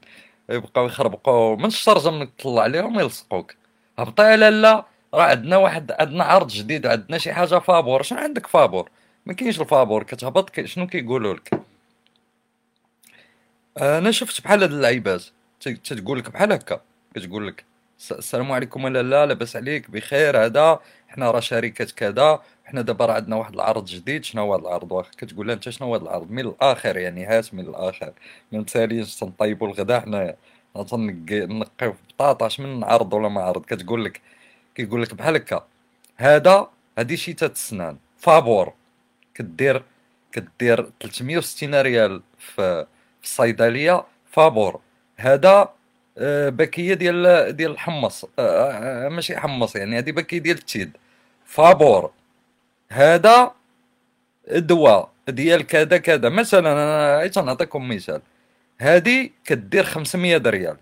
يبقاو 0.50 0.86
يخربقوا. 0.86 1.56
من 1.56 1.66
الشرجه 1.66 2.12
من 2.12 2.36
تطلع 2.38 2.62
عليهم 2.64 3.00
يلصقوك. 3.00 3.56
هبطي 4.00 4.38
لا 4.38 4.86
راه 5.14 5.24
عندنا 5.24 5.58
واحد 5.58 5.92
عندنا 5.92 6.24
عرض 6.24 6.48
جديد 6.48 6.86
عندنا 6.88 7.18
شي 7.18 7.34
حاجة 7.34 7.60
فابور. 7.60 8.02
شنو 8.04 8.20
عندك 8.20 8.48
فابور؟ 8.48 8.90
ما 9.26 9.34
كاينش 9.34 9.62
الفابور. 9.62 10.04
كتهبط 10.04 10.60
شنو 10.66 10.88
كيقولوا 10.88 11.34
لك 11.34 11.66
أنا 13.82 14.12
شفت 14.12 14.42
بحال 14.42 14.62
هاد 14.64 14.72
اللعيبات. 14.72 15.24
تتقول 15.60 16.20
لك 16.20 16.30
بحال 16.30 16.52
هكا. 16.52 16.82
كتقول 17.16 17.48
لك 17.48 17.66
السلام 18.12 18.52
عليكم 18.52 18.84
ولا 18.84 19.04
لا 19.04 19.26
لاباس 19.26 19.56
عليك 19.56 19.92
بخير 19.92 20.46
هذا. 20.46 20.80
حنا 21.08 21.32
راه 21.32 21.40
شركة 21.40 21.86
كذا. 21.86 22.42
حنا 22.66 22.82
دابا 22.82 23.06
راه 23.06 23.14
عندنا 23.14 23.36
واحد 23.36 23.54
العرض 23.54 23.86
جديد. 23.86 24.24
شنو 24.24 24.42
هو 24.42 24.56
العرض 24.56 24.92
واخا؟ 24.92 25.12
كتقول 25.18 25.48
لها 25.48 25.56
انت 25.56 25.70
شنو 25.70 25.88
هو 25.88 25.96
العرض؟ 25.96 26.32
من 26.32 26.40
الآخر 26.40 26.98
يعني 26.98 27.26
هات 27.26 27.54
من 27.54 27.68
الآخر. 27.68 28.14
ما 28.52 28.60
نساليش 28.60 29.16
تنطيبوا 29.16 29.68
الغدا 29.68 30.00
حنايا 30.00 30.36
تنقيو 30.90 31.96
بطاطا 32.10 32.50
من 32.60 32.84
عرض 32.84 33.14
ولا 33.14 33.30
ما 33.30 33.42
عرض. 33.42 33.66
كتقول 33.66 34.06
لك 34.06 34.22
كيقول 34.76 35.02
لك 35.02 35.14
بحال 35.14 35.36
هكا. 35.36 35.68
هذا 36.18 36.70
هذه 37.00 37.16
شيتات 37.16 37.52
السنان 37.52 37.98
فابور. 38.18 38.74
كدير 39.34 39.84
كدير 40.32 40.90
360 41.02 41.76
ريال 41.82 42.22
في 42.40 42.86
الصيدليه 43.26 44.04
فابور. 44.32 44.80
هذا 45.18 45.70
آه، 46.18 46.50
باكيه 46.50 46.94
ديال 46.94 47.56
ديال 47.56 47.72
الحمص 47.72 48.26
آه، 48.26 48.30
آه، 48.40 49.10
ماشي 49.10 49.38
حمص 49.38 49.76
يعني 49.76 49.98
هذه 49.98 50.12
باكيه 50.12 50.38
ديال 50.38 50.58
التيد 50.58 50.98
فابور. 51.46 52.12
هذا 52.90 53.52
دواء 54.52 55.10
ديال 55.28 55.68
كذا 55.68 55.98
كذا. 55.98 56.30
مثلا 56.30 56.72
أنا 56.72 57.42
نعطيكم 57.42 57.90
مثال. 57.90 58.22
هذه 58.80 59.30
كدير 59.46 59.84
500 59.84 60.38
ريال 60.38 60.78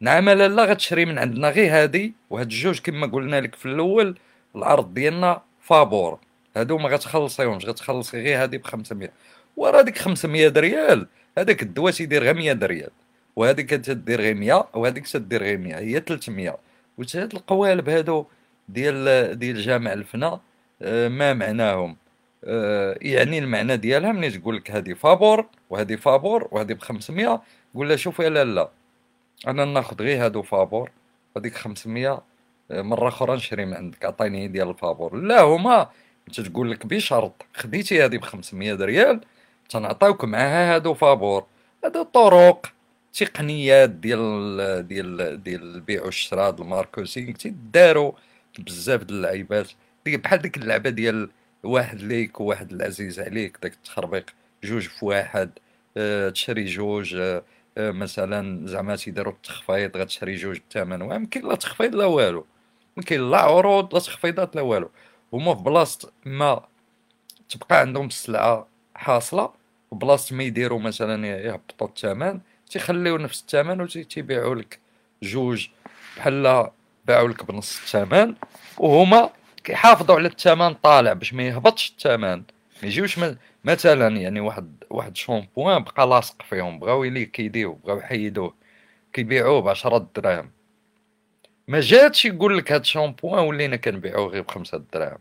نعم 0.00 0.30
لا 0.30 0.64
غتشري 0.64 1.04
من 1.04 1.18
عندنا. 1.18 1.48
غير 1.50 1.82
هادي 1.82 2.14
وهاد 2.30 2.46
الجوج 2.46 2.80
كما 2.80 3.06
قلنا 3.06 3.40
لك 3.40 3.54
في 3.54 3.66
الأول 3.66 4.18
العرض 4.56 4.94
ديالنا 4.94 5.42
فابور. 5.60 6.18
هادو 6.56 6.78
ما 6.78 6.88
غتخلصيهمش 6.88 7.66
غتخلصي 7.66 8.22
غير 8.22 8.42
هادي 8.42 8.58
ب 8.58 8.64
500 8.64 9.10
ورا 9.56 9.82
ديك 9.82 9.98
500 9.98 10.48
ريال 10.48 11.06
هذاك 11.38 11.62
الدواء 11.62 11.92
تيدير 11.92 12.22
غير 12.22 12.34
100 12.34 12.52
ريال 12.52 12.90
وهذيك 13.36 13.70
تدير 13.70 14.20
غير 14.20 14.34
100 14.34 14.68
وهذيك 14.74 15.06
تدير 15.06 15.42
غير 15.42 15.58
100 15.58 15.78
هي 15.78 16.00
300 16.00 16.58
وهاد 16.98 17.34
القوالب 17.34 17.88
هادو 17.88 18.26
ديال 18.68 19.38
ديال 19.38 19.62
جامع 19.62 19.92
الفنا 19.92 20.40
آه، 20.82 21.08
ما 21.08 21.34
معناهم؟ 21.34 21.96
آه، 22.44 22.98
يعني 23.02 23.38
المعنى 23.38 23.76
ديالها 23.76 24.12
ملي 24.12 24.30
تقول 24.30 24.56
لك 24.56 24.70
هذه 24.70 24.92
فابور 24.92 25.46
وهذه 25.70 25.96
فابور 25.96 26.48
وهذه 26.50 26.72
ب 26.72 26.80
500 26.80 27.42
قول 27.74 27.88
لها 27.88 27.96
شوف 27.96 28.18
يا 28.18 28.28
لالا 28.28 28.70
أنا 29.46 29.64
ناخذ 29.64 30.02
غير 30.02 30.24
هادو 30.24 30.42
فابور 30.42 30.90
هذيك 31.36 31.54
500 31.54 32.22
آه، 32.70 32.82
مرة 32.82 33.08
أخرى 33.08 33.36
نشري 33.36 33.64
من 33.64 33.74
عندك 33.74 34.04
عطيني 34.04 34.48
ديال 34.48 34.70
الفابور. 34.70 35.16
لا 35.16 35.42
هما 35.42 35.88
تقول 36.34 36.70
لك 36.70 36.86
بشرط 36.86 37.46
خديتي 37.54 38.04
هذه 38.04 38.16
ب 38.16 38.22
500 38.22 38.74
ريال 38.74 39.20
تنعطيوك 39.68 40.24
معاها 40.24 40.74
هادو 40.74 40.94
فابور. 40.94 41.46
هادو 41.84 42.02
طرق 42.02 42.72
تقنيات 43.12 43.90
ديال 43.90 44.88
ديال 44.88 45.42
ديال 45.42 45.62
البيع 45.62 46.04
والشراء 46.04 46.48
هاد 46.48 46.60
ال 46.60 46.67
marketing 46.67 47.32
تيداروا 47.32 48.12
بزاف 48.58 49.02
د 49.02 49.10
اللعيبات. 49.10 49.70
بحال 50.06 50.42
ديك 50.42 50.56
اللعبة 50.56 50.90
ديال 50.90 51.30
واحد 51.62 52.00
ليك 52.00 52.40
وواحد 52.40 52.72
العزيز 52.72 53.20
عليك. 53.20 53.58
داك 53.62 53.72
التخربيق. 53.72 54.26
جوج 54.64 54.88
في 54.88 55.04
واحد. 55.04 55.50
آه 55.96 56.28
تشري 56.30 56.64
جوج. 56.64 57.14
آه 57.16 57.42
مثلا 57.78 58.66
زعما 58.66 58.96
تيديروا 58.96 59.32
التخفيض 59.32 59.96
غتشري 59.96 60.34
جوج 60.34 60.58
بثمن. 60.70 61.02
واحد 61.02 61.20
مكاين 61.20 61.48
لا 61.48 61.54
تخفيض 61.54 61.94
لا 61.94 62.04
والو. 62.04 62.46
مكاين 62.96 63.30
لا 63.30 63.38
عروض 63.38 63.94
لا 63.94 64.00
تخفيضات 64.00 64.56
لا 64.56 64.62
والو. 64.62 64.90
هما 65.32 65.54
في 65.54 65.62
بلاصة 65.62 66.12
ما 66.24 66.64
تبقى 67.48 67.80
عندهم 67.80 68.06
السلعه 68.06 68.68
حاصلة. 68.94 69.57
وبلاصة 69.90 70.36
ما 70.36 70.42
يديروا 70.42 70.78
مثلا 70.78 71.26
يهبطوا 71.26 71.86
الثمن 71.86 72.40
تيخليو 72.70 73.16
نفس 73.16 73.40
الثمن 73.40 73.80
و 73.80 73.86
تيبيعوا 73.86 74.54
لك 74.54 74.78
جوج 75.22 75.68
بحال 76.16 76.70
باعوا 77.06 77.28
لك 77.28 77.44
بنص 77.44 77.78
الثمن 77.80 78.34
وهما 78.78 79.30
كيحافظوا 79.64 80.16
على 80.16 80.28
الثمن 80.28 80.74
طالع 80.74 81.12
باش 81.12 81.34
ما 81.34 81.42
يهبطش 81.42 81.90
الثمن 81.90 82.42
ما 82.82 82.88
يجيوش 82.88 83.20
مثلا 83.64 84.16
يعني 84.16 84.40
واحد 84.40 84.84
واحد 84.90 85.16
شامبوان 85.16 85.84
بقى 85.84 86.06
لاصق 86.06 86.42
فيهم 86.42 86.78
بغاو 86.78 87.04
يليكيديو 87.04 87.72
بغاو 87.72 87.98
يحيدوه 87.98 88.54
كيبيعوه 89.12 89.60
بعشرة 89.60 90.08
دراهم. 90.16 90.50
ما 91.68 91.80
جاتش 91.80 92.24
يقول 92.24 92.58
لك 92.58 92.72
هاد 92.72 92.80
الشامبوان 92.80 93.44
ولينا 93.44 93.76
كنبيعوه 93.76 94.26
غير 94.28 94.42
بخمسة 94.42 94.84
دراهم. 94.92 95.18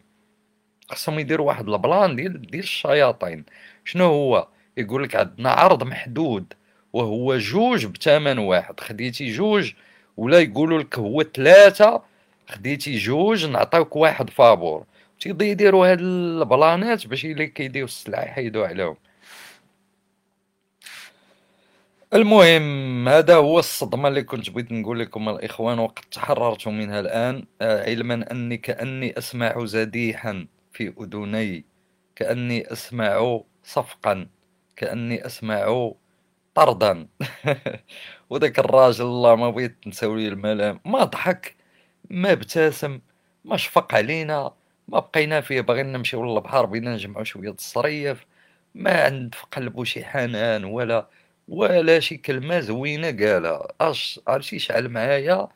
خصهم 0.90 1.20
يديروا 1.20 1.48
واحد 1.48 1.70
ال 1.70 1.79
plan 1.79 2.16
ديال 2.16 2.42
ديال 2.42 2.64
الشياطين. 2.64 3.46
شنو 3.86 4.06
هو؟ 4.06 4.48
يقول 4.78 5.04
لك 5.04 5.16
عندنا 5.16 5.50
عرض 5.52 5.84
محدود 5.84 6.54
وهو 6.94 7.38
جوج 7.38 7.86
بثمن 7.86 8.38
واحد. 8.38 8.80
خديتي 8.80 9.32
جوج 9.32 9.74
ولا 10.18 10.40
يقولوا 10.40 10.80
لك 10.80 11.00
هو 11.00 11.24
ثلاثة 11.24 12.02
خديتي 12.50 12.98
جوج 12.98 13.46
نعطيوك 13.46 13.96
واحد 13.96 14.30
فابور. 14.30 14.86
تيبدا 15.20 15.46
يديروا 15.46 15.92
هاد 15.92 16.00
البلانات 16.02 17.08
باش 17.08 17.26
اللي 17.26 17.48
كيديو 17.48 17.86
السلعة 17.86 18.24
يحيدوا 18.24 18.68
عليهم. 18.68 18.98
المهم 22.14 23.10
هذا 23.10 23.36
هو 23.36 23.60
الصدمة 23.60 24.08
اللي 24.08 24.24
كنت 24.24 24.50
بغيت 24.50 24.72
نقول 24.72 25.00
لكم 25.00 25.30
الإخوان 25.30 25.80
وقد 25.80 26.04
تحررت 26.12 26.68
منها 26.68 27.00
الآن. 27.00 27.46
آه، 27.62 27.84
علما 27.90 28.32
أني 28.32 28.58
كأني 28.58 29.18
أسمع 29.18 29.66
زديحا 29.66 30.48
في 30.74 30.94
أذني 31.02 31.66
كأني 32.16 32.72
أسمع 32.74 33.42
صفقا. 33.64 34.28
كأني 34.78 35.26
أسمع 35.26 35.92
طردا. 36.56 37.08
وذاك 38.30 38.60
الراجل 38.60 39.06
الله 39.06 39.36
ما 39.36 39.50
بغيت 39.50 39.88
نساولي 39.88 40.28
الملام 40.28 40.80
ما 40.86 41.04
ضحك 41.04 41.56
ما 42.10 42.32
ابتسم 42.32 43.00
ما 43.46 43.58
شفق 43.58 43.96
علينا 43.96 44.54
ما 44.88 45.00
بقينا 45.00 45.42
فيه 45.42 45.62
باغيين 45.62 45.92
نمشيو 45.92 46.26
للبحر 46.26 46.66
بغينا 46.66 46.94
نجمعو 46.94 47.24
شوية 47.24 47.52
الصريف 47.52 48.26
ما 48.76 49.04
عند 49.06 49.36
في 49.36 49.44
قلبو 49.52 49.84
شي 49.84 50.06
حنان 50.06 50.64
ولا 50.66 51.08
ولا 51.48 52.00
شي 52.00 52.18
كلمة 52.18 52.60
زوينة 52.60 53.08
قالها 53.08 53.68
اش 53.82 54.20
عرفتي 54.28 54.60
شعل 54.60 54.90
معايا؟ 54.90 55.48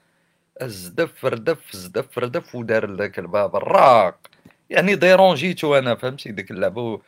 الزدف 0.62 1.26
ردف 1.26 1.76
زدف 1.76 2.20
ردف 2.20 2.56
ودار 2.56 2.96
ذاك 2.96 3.20
الباب 3.20 3.56
الراق. 3.56 4.28
يعني 4.70 4.96
ديرونجيتو 4.96 5.78
أنا 5.78 5.96
فهمتي؟ 5.96 6.32
ديك 6.32 6.52
اللعبة 6.52 7.02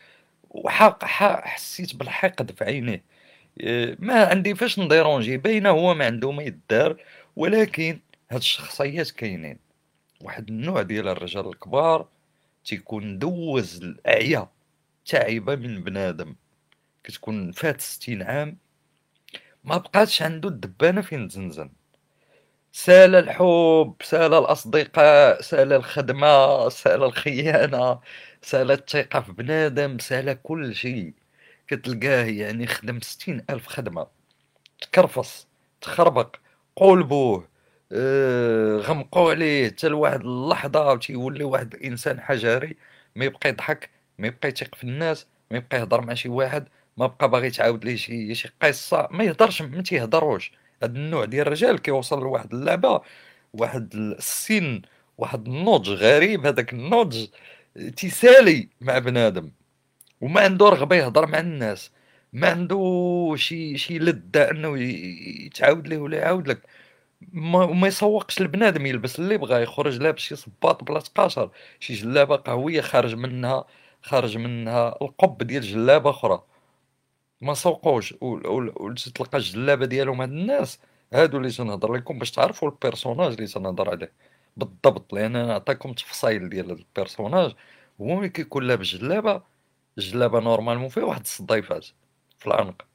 وحق 0.53 1.03
حسيت 1.05 1.95
بالحقد 1.95 2.51
في 2.51 2.63
عينيه. 2.63 3.03
إيه، 3.59 3.95
ما 3.99 4.25
عندي 4.25 4.55
فاش 4.55 4.79
نديرونجي 4.79 5.37
باينة 5.37 5.69
هو 5.69 5.93
ما 5.93 6.05
عنده 6.05 6.31
ما 6.31 6.43
يدار 6.43 7.03
ولكن 7.35 7.99
هاد 8.31 8.39
الشخصيات 8.39 9.11
كاينين. 9.11 9.59
واحد 10.21 10.49
النوع 10.49 10.81
ديال 10.81 11.07
الرجال 11.07 11.47
الكبار 11.47 12.07
تيكون 12.65 13.19
دوز 13.19 13.83
الأعيا 13.83 14.47
تعيبه 15.05 15.55
من 15.55 15.83
بنادم. 15.83 16.35
كتكون 17.03 17.51
فات 17.51 17.81
ستين 17.81 18.23
عام 18.23 18.57
ما 19.63 19.77
بقاتش 19.77 20.21
عنده 20.21 20.49
الدبانة 20.49 21.01
فين 21.01 21.27
تزنزن 21.27 21.69
سال 22.71 23.15
الحب 23.15 23.95
سال 24.03 24.33
الأصدقاء 24.33 25.41
سال 25.41 25.73
الخدمة 25.73 26.69
سال 26.69 27.03
الخيانة 27.03 27.99
سال 28.43 28.71
الثقه 28.71 29.21
في 29.21 29.31
بنادم 29.31 29.99
سال 29.99 30.41
كل 30.43 30.75
شيء. 30.75 31.13
كتلقاه 31.67 32.25
يعني 32.25 32.67
خدم 32.67 32.99
ستين 33.01 33.45
ألف 33.49 33.67
خدمة. 33.67 34.07
تكرفص 34.81 35.47
تخربق 35.81 36.35
قلبوه 36.75 37.47
آه 37.91 38.77
غمقوا 38.77 39.31
عليه. 39.31 39.67
حتى 39.69 39.87
لواحد 39.87 40.21
اللحظة 40.21 40.95
تيولي 40.95 41.43
واحد 41.43 41.73
الإنسان 41.73 42.21
حجري 42.21 42.77
ما 43.15 43.25
يبقى 43.25 43.49
يضحك 43.49 43.89
ما 44.17 44.27
يبقى 44.27 44.49
يثق 44.49 44.75
في 44.75 44.83
الناس 44.83 45.27
ما 45.51 45.57
يبقى 45.57 45.77
يهضر 45.79 46.01
مع 46.01 46.13
شي 46.13 46.29
واحد 46.29 46.67
ما 46.97 47.07
بقى 47.07 47.29
باغي 47.29 47.49
تعاود 47.49 47.85
ليه 47.85 47.95
شي 47.95 48.35
شي 48.35 48.49
قصة. 48.61 49.07
ما 49.11 49.23
يهضرش 49.23 49.61
ما 49.61 49.81
تيهضروش. 49.81 50.51
هاد 50.83 50.95
النوع 50.95 51.25
ديال 51.25 51.47
الرجال 51.47 51.79
كيوصل 51.81 52.19
لواحد 52.19 52.53
اللعبة 52.53 53.01
واحد 53.53 53.95
السن 53.95 54.81
واحد 55.17 55.47
النضج 55.47 55.89
غريب. 55.89 56.45
هذاك 56.45 56.73
النضج 56.73 57.27
تيسالي 57.97 58.69
مع 58.81 58.97
بنادم 58.99 59.51
وما 60.21 60.41
عنده 60.41 60.69
رغبة 60.69 60.95
يهضر 60.95 61.25
مع 61.27 61.39
الناس 61.39 61.91
ما 62.33 62.49
عنده 62.49 63.33
شي 63.37 63.77
شي 63.77 63.99
لذة 63.99 64.51
إنه 64.51 64.79
يتعاود 65.45 65.87
ليه 65.87 65.97
ولا 65.97 66.17
يعاود 66.17 66.47
لك. 66.47 66.61
ما, 67.33 67.65
ما 67.65 67.87
يسوقش 67.87 68.41
البنادم 68.41 68.85
يلبس 68.85 69.19
اللي 69.19 69.37
بغا 69.37 69.59
يخرج 69.59 69.99
لابس 70.01 70.21
شي 70.21 70.35
صباط 70.35 70.83
بلا 70.83 70.99
تقاشر 70.99 71.51
شي 71.79 71.93
جلابة 71.93 72.35
قهوية 72.35 72.81
خارج 72.81 73.15
منها 73.15 73.65
خارج 74.01 74.37
منها 74.37 74.95
القب 75.01 75.43
ديال 75.43 75.61
جلابة 75.63 76.09
أخرى. 76.09 76.43
ما 77.41 77.53
سوقوش 77.53 78.13
تلقى 79.15 79.37
الجلابة 79.37 79.85
ديالهم 79.85 80.21
هاد 80.21 80.29
الناس 80.29 80.79
هادو 81.13 81.37
اللي 81.37 81.51
تنهضر 81.51 81.93
لكم 81.93 82.19
باش 82.19 82.31
تعرفوا 82.31 82.69
ال 82.69 82.75
personnage 82.75 83.33
اللي 83.33 83.47
تنهضر 83.47 83.89
عليه. 83.89 84.13
بالضبط 84.57 85.13
لأن 85.13 85.35
أنا 85.35 85.47
نعطيكم 85.47 85.93
تفصيل 85.93 86.49
ديال 86.49 86.71
ال 86.71 86.79
personnage 86.79 87.55
هو 88.01 88.05
ملي 88.15 88.29
كيكون 88.29 88.63
لابس 88.67 88.85
جلابة 88.87 89.43
الجلابه 89.97 90.39
normalement 90.39 90.89
فيها 90.89 91.03
واحد 91.03 91.21
الصديفات 91.21 91.85
في 92.39 92.47
العنق. 92.47 92.85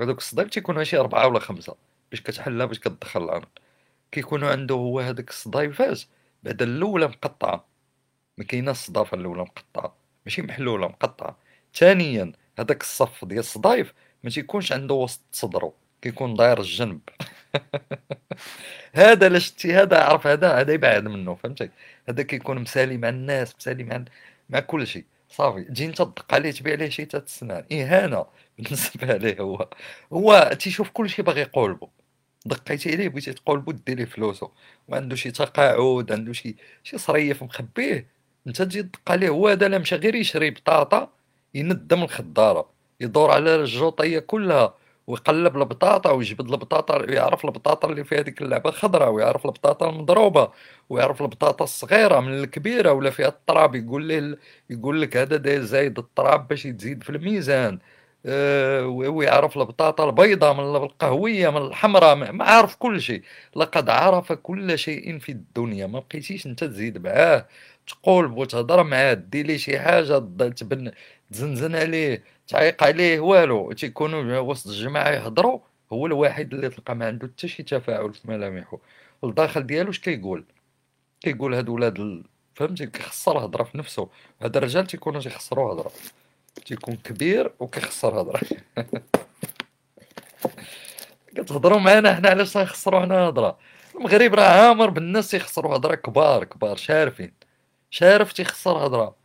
هذوك 0.00 0.18
الصديف 0.18 0.48
تيكونوا 0.50 0.84
شي 0.84 0.98
أربعة 0.98 1.26
ولا 1.28 1.40
خمسة 1.40 1.76
باش 2.10 2.22
كتحلها 2.22 2.66
باش 2.66 2.78
كتدخل 2.80 3.24
العنق. 3.24 3.48
كيكونوا 4.12 4.50
عنده 4.50 4.74
هو 4.74 5.00
هذوك 5.00 5.30
الصديفات 5.30 6.00
بعدا 6.42 6.64
الأولى 6.64 7.06
مقطعة. 7.08 7.64
ما 8.38 8.44
كاينة 8.44 8.70
الصدافة 8.70 9.16
الأولى 9.16 9.42
مقطعة. 9.42 9.94
ماشي 10.26 10.42
محلولة 10.42 10.88
مقطعة. 10.88 11.38
ثانيا 11.74 12.32
هذاك 12.58 12.80
الصف 12.82 13.24
ديال 13.24 13.38
الصدايف 13.40 13.94
ما 14.24 14.30
تيكونش 14.30 14.72
عنده 14.72 14.94
وسط 14.94 15.20
صدرو 15.32 15.74
كيكون 16.02 16.34
داير 16.34 16.60
الجنب. 16.60 17.00
هذا 18.92 19.28
لا 19.28 19.38
شتي 19.38 19.74
هذا 19.74 20.02
عرف 20.02 20.26
هذا 20.26 20.60
هذا 20.60 20.72
يبعد 20.72 21.04
منه 21.08 21.34
فهمتي؟ 21.34 21.70
هذا 22.08 22.22
كيكون 22.22 22.58
مسالي 22.58 22.96
مع 22.96 23.08
الناس 23.08 23.56
مسالي 23.56 23.84
مع 23.84 24.04
مع 24.50 24.60
كل 24.60 24.86
شيء 24.86 25.04
صافي 25.28 25.64
تجي 25.64 25.86
انت 25.86 25.98
تدق 25.98 26.34
عليه 26.34 26.50
تبيع 26.50 26.74
ليه 26.74 26.88
شي 26.88 27.04
تات 27.04 27.26
السنان 27.26 27.64
اهانه 27.72 28.26
بالنسبة 28.58 29.16
ليه 29.16 29.40
هو؟ 29.40 29.68
هو 30.12 30.50
تيشوف 30.60 30.90
كلشي 30.90 31.22
باغي 31.22 31.40
يقولبو. 31.40 31.88
دقيتي 32.46 32.92
عليه 32.92 33.08
بغيتي 33.08 33.32
تقولبو 33.32 33.72
دير 33.72 33.96
ليه 33.96 34.04
فلوسو. 34.04 34.50
وعنده 34.88 35.16
شي 35.16 35.30
تقاعد 35.30 36.12
عنده 36.12 36.32
شي 36.32 36.56
شي 36.82 36.98
صريف 36.98 37.42
مخبيه. 37.42 38.06
انت 38.46 38.62
تجي 38.62 38.82
تدق 38.82 39.10
عليه 39.10 39.28
هو 39.28 39.48
هذا 39.48 39.68
لا 39.68 39.78
مشى 39.78 39.96
غير 39.96 40.14
يشري 40.14 40.50
بطاطا 40.50 41.12
يندم 41.54 42.02
الخضارة. 42.02 42.70
يدور 43.00 43.30
على 43.30 43.54
الجوطية 43.56 44.18
كلها. 44.18 44.74
ويقلب 45.06 45.56
البطاطا 45.56 46.10
ويجبد 46.10 46.50
البطاطا 46.50 46.98
ويعرف 46.98 47.44
البطاطا 47.44 47.88
اللي 47.90 48.04
فيها 48.04 48.20
ديك 48.20 48.42
اللعبة 48.42 48.70
خضراء 48.70 49.10
ويعرف 49.10 49.46
البطاطا 49.46 49.90
المضروبة 49.90 50.50
ويعرف 50.88 51.22
البطاطا 51.22 51.64
الصغيرة 51.64 52.20
من 52.20 52.38
الكبيرة 52.38 52.92
ولا 52.92 53.10
فيها 53.10 53.28
التراب 53.28 53.74
يقول 53.74 54.04
ليه 54.04 54.38
يقول 54.70 55.02
لك 55.02 55.16
هذا 55.16 55.36
داير 55.36 55.62
زايد 55.62 55.98
التراب 55.98 56.48
باش 56.48 56.66
يزيد 56.66 57.02
في 57.02 57.10
الميزان. 57.10 57.78
أه 58.26 58.86
ويعرف 58.86 59.58
البطاطا 59.58 60.04
البيضاء 60.08 60.54
من 60.54 60.60
القهوية 60.60 61.50
من 61.50 61.56
الحمراء 61.56 62.14
ما 62.14 62.44
عارف 62.44 62.76
كل 62.76 63.00
شيء. 63.00 63.22
لقد 63.56 63.90
عرف 63.90 64.32
كل 64.32 64.78
شيء 64.78 65.18
في 65.18 65.32
الدنيا 65.32 65.86
ما 65.86 65.98
بقيتيش 66.00 66.46
أنت 66.46 66.64
تزيد 66.64 66.98
معاه. 66.98 67.46
تقول 67.88 68.28
بغيت 68.28 68.50
تهضر 68.50 68.82
معاه 68.82 69.14
دير 69.14 69.46
ليه 69.46 69.56
شي 69.56 69.78
حاجة 69.80 70.18
تبن 70.48 70.92
تزنزن 71.32 71.74
عليه. 71.76 72.22
تعيق 72.50 72.84
عليه 72.84 73.20
والو 73.20 73.72
تيكونوا 73.72 74.38
وسط 74.38 74.66
الجماعة 74.66 75.10
يهضروا 75.10 75.60
هو 75.92 76.06
الوحيد 76.06 76.54
اللي 76.54 76.68
تلقى 76.68 76.94
ما 76.96 77.06
عنده 77.06 77.26
حتى 77.28 77.48
شي 77.48 77.62
تفاعل 77.62 78.14
في 78.14 78.30
ملامحه 78.30 78.78
الداخل 79.24 79.66
ديالو 79.66 79.90
اش 79.90 79.98
كيقول؟ 80.00 80.44
كيقول 81.20 81.54
هاد 81.54 81.68
ولاد. 81.68 82.22
فهمتي؟ 82.54 82.86
كيخسر 82.86 83.38
هضرة 83.38 83.62
في 83.64 83.78
نفسه 83.78 84.08
هاد 84.42 84.56
الرجال 84.56 84.86
تيكونوا 84.86 85.20
تيخسروا 85.20 85.72
هضرة. 85.72 85.92
تيكون 86.66 86.96
كبير 86.96 87.52
وكيخسر 87.60 88.20
هضرة. 88.20 88.40
كتهضروا 91.36 91.78
معانا 91.78 92.14
حنا 92.14 92.28
علاش 92.30 92.52
تنخسروا 92.52 93.00
حنا 93.00 93.28
هضرة. 93.28 93.58
المغرب 93.94 94.34
راه 94.34 94.44
عامر 94.44 94.90
بالناس 94.90 95.30
تيخسروا 95.30 95.76
هضرة 95.76 95.94
كبار 95.94 96.44
كبار 96.44 96.76
شارفين. 96.76 97.32
شارف 97.90 98.32
تيخسر 98.32 98.86
هضرة. 98.86 99.19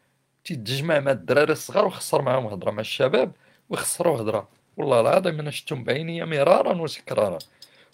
تيتجمع 0.46 1.00
مع 1.00 1.12
الدراري 1.12 1.52
الصغار 1.52 1.86
ويخسر 1.86 2.22
معاهم 2.22 2.48
هضرة 2.48 2.72
مع 2.72 2.82
الشباب 2.82 3.32
ويخسروا 3.70 4.18
هضرة. 4.22 4.50
والله 4.78 5.02
العظيم 5.02 5.40
أنا 5.40 5.52
شفتهم 5.52 5.84
بعينيا 5.84 6.26
مرارا 6.26 6.82
وتكرارا. 6.82 7.40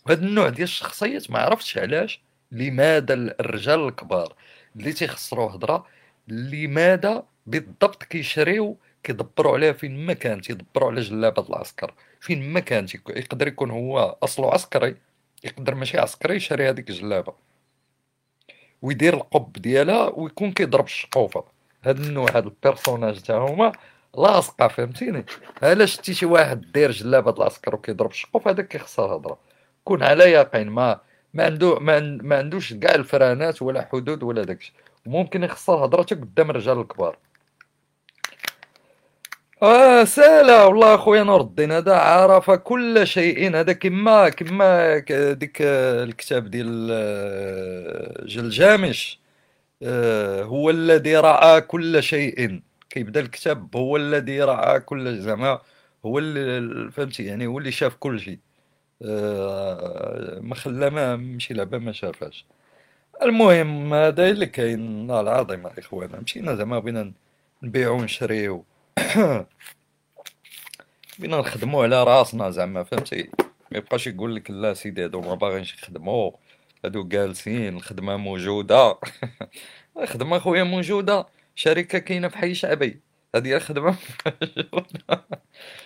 وهذا 0.05 0.21
النوع 0.25 0.49
ديال 0.49 0.63
الشخصيات 0.63 1.31
ما 1.31 1.39
عرفتش 1.39 1.77
علاش 1.77 2.21
لماذا 2.51 3.13
الرجال 3.13 3.87
الكبار 3.87 4.33
اللي 4.75 4.93
تيخسروا 4.93 5.51
هضرة 5.51 5.85
لماذا 6.27 7.23
بالضبط 7.47 8.03
كيشريو 8.03 8.77
كيدبروا 9.03 9.53
عليها 9.53 9.73
فين 9.73 10.05
ما 10.05 10.13
كان 10.13 10.41
تيدبروا 10.41 10.91
على 10.91 11.01
جلابة 11.01 11.45
العسكر. 11.49 11.93
فين 12.21 12.53
ما 12.53 12.59
كان 12.59 12.85
يقدر 13.09 13.47
يكون 13.47 13.71
هو 13.71 14.17
أصله 14.23 14.53
عسكري 14.53 14.95
يقدر 15.43 15.75
ماشي 15.75 15.97
عسكري 15.99 16.35
يشري 16.35 16.69
هذيك 16.69 16.89
الجلابة. 16.89 17.33
ويدير 18.81 19.13
القب 19.13 19.53
ديالها 19.53 20.09
ويكون 20.09 20.51
كيضرب 20.51 20.85
الشقوفة. 20.85 21.60
هاد 21.85 21.99
النوع 21.99 22.27
هاد 22.35 22.45
البيرسوناج 22.45 23.21
تا 23.21 23.33
هما 23.37 23.71
لاصقه 24.17 24.67
فهمتيني؟ 24.67 25.25
ألا 25.63 25.85
شتي 25.85 26.13
شي 26.13 26.25
واحد 26.25 26.71
داير 26.71 26.91
جلابة 26.91 27.31
العسكر 27.31 27.75
وكيضرب 27.75 28.11
الشقوف 28.11 28.47
هذاك 28.47 28.67
كيخسر 28.67 29.15
هضرة. 29.15 29.37
كون 29.83 30.03
على 30.03 30.23
يقين 30.23 30.69
ما 30.69 30.99
ما 31.33 31.45
عنده 31.45 31.79
ما, 31.79 31.99
ما 31.99 32.37
عندوش 32.37 32.73
كاع 32.73 32.95
الفرانات 32.95 33.61
ولا 33.61 33.87
حدود 33.91 34.23
ولا 34.23 34.43
داكشي. 34.43 34.73
ممكن 35.05 35.43
يخسر 35.43 35.73
هضرته 35.85 36.15
قدام 36.15 36.49
الرجال 36.49 36.79
الكبار. 36.79 37.17
آه 39.63 40.03
سهلة 40.03 40.67
والله 40.67 40.95
أخويا 40.95 41.23
نور 41.23 41.41
الدين 41.41 41.71
هذا 41.71 41.95
عرف 41.95 42.51
كل 42.51 43.07
شيء. 43.07 43.55
هذا 43.55 43.73
كما 43.73 44.29
كما 44.29 44.97
ديك 45.33 45.57
الكتاب 45.61 46.51
ديال 46.51 46.89
آه، 46.91 48.25
جلجامش. 48.25 49.20
هو 50.43 50.69
الذي 50.69 51.15
رأى 51.17 51.61
كل 51.61 52.03
شيء. 52.03 52.61
كيبدا 52.89 53.19
الكتاب 53.19 53.75
هو 53.75 53.97
الذي 53.97 54.41
رأى 54.43 54.79
كل 54.79 55.17
زعما 55.19 55.61
هو 56.05 56.19
اللي 56.19 56.91
فهمتي؟ 56.91 57.25
يعني 57.25 57.47
هو 57.47 57.59
اللي 57.59 57.71
شاف 57.71 57.95
كل 57.95 58.19
شيء. 58.19 58.39
آه، 59.03 60.39
ما 60.41 60.55
خلى 60.55 60.89
ما 60.89 61.15
مشي 61.15 61.53
لعبة 61.53 61.77
ما 61.77 61.91
شافهاش. 61.91 62.45
المهم 63.21 63.93
هذا 63.93 64.29
اللي 64.29 64.45
كاين 64.45 65.11
العظيم 65.11 65.67
إخوانا. 65.67 66.19
مشينا 66.19 66.55
زعما 66.55 66.79
بغينا 66.79 67.13
نبيعو 67.63 67.95
ونشريو 67.97 68.65
بينا 71.19 71.37
نخدمو 71.39 71.81
على 71.83 72.03
راسنا 72.03 72.49
زعما 72.49 72.83
فهمتي؟ 72.83 73.29
ما 73.71 73.77
يبقاش 73.77 74.07
يقول 74.07 74.35
لك 74.35 74.51
لا 74.51 74.73
سيدي 74.73 75.03
هادو 75.03 75.21
ما 75.21 75.35
باغينش 75.35 75.73
يخدمو 75.73 76.39
هادو 76.85 77.03
جالسين 77.07 77.75
الخدمة 77.77 78.17
موجودة. 78.17 78.97
الخدمه 79.99 80.39
خويا 80.39 80.63
موجودة. 80.63 81.27
شركة 81.55 81.99
كاينة 81.99 82.27
في 82.27 82.37
حي 82.37 82.53
شعبي. 82.55 83.01
هادي 83.35 83.55
الخدمة 83.57 83.95
موجودة. 84.73 85.25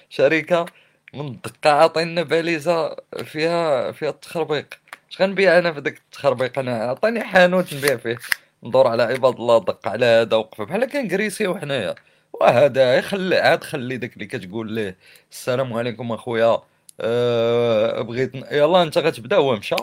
شركة 0.09 0.65
من 1.13 1.27
الدقه 1.27 1.69
عطينا 1.71 2.23
باليزه 2.23 2.95
فيها 3.25 3.91
فيها 3.91 4.09
التخربيق. 4.09 4.67
اش 5.11 5.21
غنبيع 5.21 5.59
أنا 5.59 5.73
في 5.73 5.81
داك 5.81 5.97
التخربيق؟ 5.97 6.59
أنا 6.59 6.75
عطيني 6.83 7.23
حانوت 7.23 7.73
نبيع 7.73 7.97
فيه. 7.97 8.17
ندور 8.63 8.87
على 8.87 9.03
عباد 9.03 9.35
الله 9.35 9.59
دق 9.59 9.87
على 9.87 10.05
هذا 10.05 10.37
وقف. 10.37 10.61
بحال 10.61 10.85
كنكريسيو 10.85 11.57
حنايا 11.57 11.95
وهذا 12.33 12.95
يخلي 12.97 13.37
عاد 13.39 13.63
خلي 13.63 13.97
داك 13.97 14.13
اللي 14.13 14.25
كتقول 14.27 14.71
ليه. 14.73 14.97
السلام 15.31 15.73
عليكم 15.73 16.11
أخويا. 16.11 16.61
أه 17.01 18.01
بغيت 18.01 18.35
يلا 18.35 18.83
أنت 18.83 18.97
غتبدأ 18.97 19.35
هو 19.37 19.55
مشى 19.55 19.75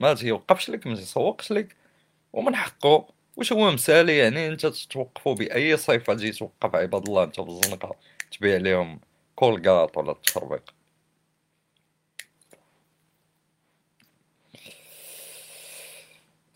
ما 0.00 0.14
تيوقفش 0.14 0.70
لك 0.70 0.86
ما 0.86 0.94
تيسوقش 0.94 1.52
لك. 1.52 1.76
ومن 2.32 2.56
حقه 2.56 3.08
واش 3.36 3.52
هو 3.52 3.70
مسالي؟ 3.72 4.18
يعني 4.18 4.48
انت 4.48 4.66
توقفوا 4.66 5.34
بأي 5.34 5.76
صفه 5.76 6.14
تجي 6.14 6.32
توقف 6.32 6.74
عباد 6.76 7.08
الله؟ 7.08 7.24
انت 7.24 7.40
في 7.40 7.48
الزنقه 7.48 7.96
تبيع 8.32 8.56
لهم 8.56 9.00
كولغات 9.36 9.98
ولا 9.98 10.12
التخربيق 10.12 10.74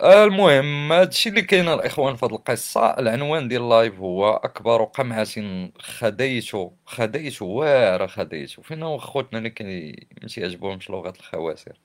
المهم 0.03 0.93
هادشي 0.93 1.28
اللي 1.28 1.43
كاين 1.43 1.68
الإخوان 1.68 2.16
في 2.16 2.22
القصة 2.26 2.99
العنوان 2.99 3.49
ديال 3.49 3.62
اللايف 3.62 3.95
هو 3.99 4.30
أكبر 4.30 4.84
قمعة 4.84 5.26
خديت 5.78 6.51
خديت 6.86 7.43
واعره 7.43 8.07
خديت 8.07 8.51
فينا 8.51 8.86
هو 8.86 8.99
خوتنا 8.99 9.38
اللي 9.38 9.51
كي 9.51 9.93
ما 10.22 10.28
تيعجبهمش 10.28 10.90
لغة 10.90 11.12
الخواسر. 11.18 11.78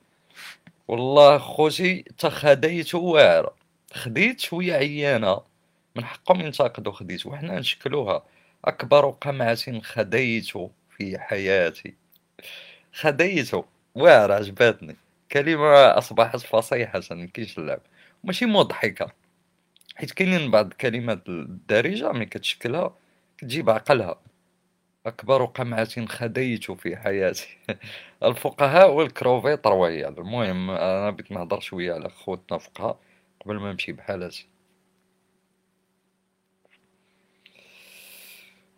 والله 0.88 1.38
خوتي 1.38 2.04
تخديت 2.18 2.96
واعرة. 2.96 3.56
خديت 3.94 4.40
شوية 4.40 4.74
عيانة. 4.74 5.42
من 5.96 6.06
حقهم 6.06 6.42
ينتقدوا 6.42 6.92
خديت 6.94 7.26
وحنا 7.26 7.60
نشكلوها. 7.60 8.24
أكبر 8.66 9.10
قمعة 9.10 9.82
خديت 9.82 10.46
في 10.98 11.20
حياتي. 11.20 11.96
خديت 12.94 13.52
واعرة 13.96 14.34
عجبتني. 14.34 14.96
كلمة 15.32 15.68
أصبحت 15.98 16.38
فصيحة 16.40 17.02
مكاينش 17.12 17.58
اللعب. 17.60 17.82
ماشي 18.24 18.46
مضحكة. 18.46 19.12
حيت 19.96 20.12
كاينين 20.12 20.52
بعض 20.52 20.68
الكلمات 20.72 21.30
الدارجة 21.30 22.12
ملي 22.12 22.26
كتشكلها 22.26 22.96
كتجيب 23.38 23.70
عقلها. 23.70 24.20
أكبر 25.08 25.46
قمعة 25.46 26.06
خديت 26.06 26.72
في 26.72 26.98
حياتي. 26.98 27.58
الفقهاء 28.24 28.94
وال 28.94 29.07
crevettes 29.07 29.68
royales 29.68 30.20
المهم 30.20 30.72
أنا 30.72 31.10
بغيت 31.10 31.32
نهضر 31.32 31.60
شوية 31.60 31.94
على 31.94 32.10
خوتنا 32.10 32.58
فقهاء 32.58 33.00
قبل 33.46 33.56
ما 33.60 33.72
نمشي 33.72 33.92
بحالاتي 33.92 34.48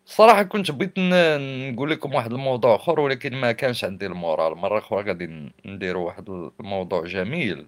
صراحة 0.06 0.42
كنت 0.42 0.70
بغيت 0.70 0.98
نقول 0.98 1.90
لكم 1.90 2.14
واحد 2.14 2.32
الموضوع 2.32 2.74
آخر 2.74 3.00
ولكن 3.00 3.36
ما 3.36 3.52
كانش 3.52 3.84
عندي 3.84 4.06
ال 4.06 4.13
moral. 4.13 4.56
مرة 4.58 4.78
أخرى 4.78 5.02
غادي 5.02 5.52
نديرو 5.66 6.06
واحد 6.06 6.28
الموضوع 6.60 7.04
جميل. 7.04 7.66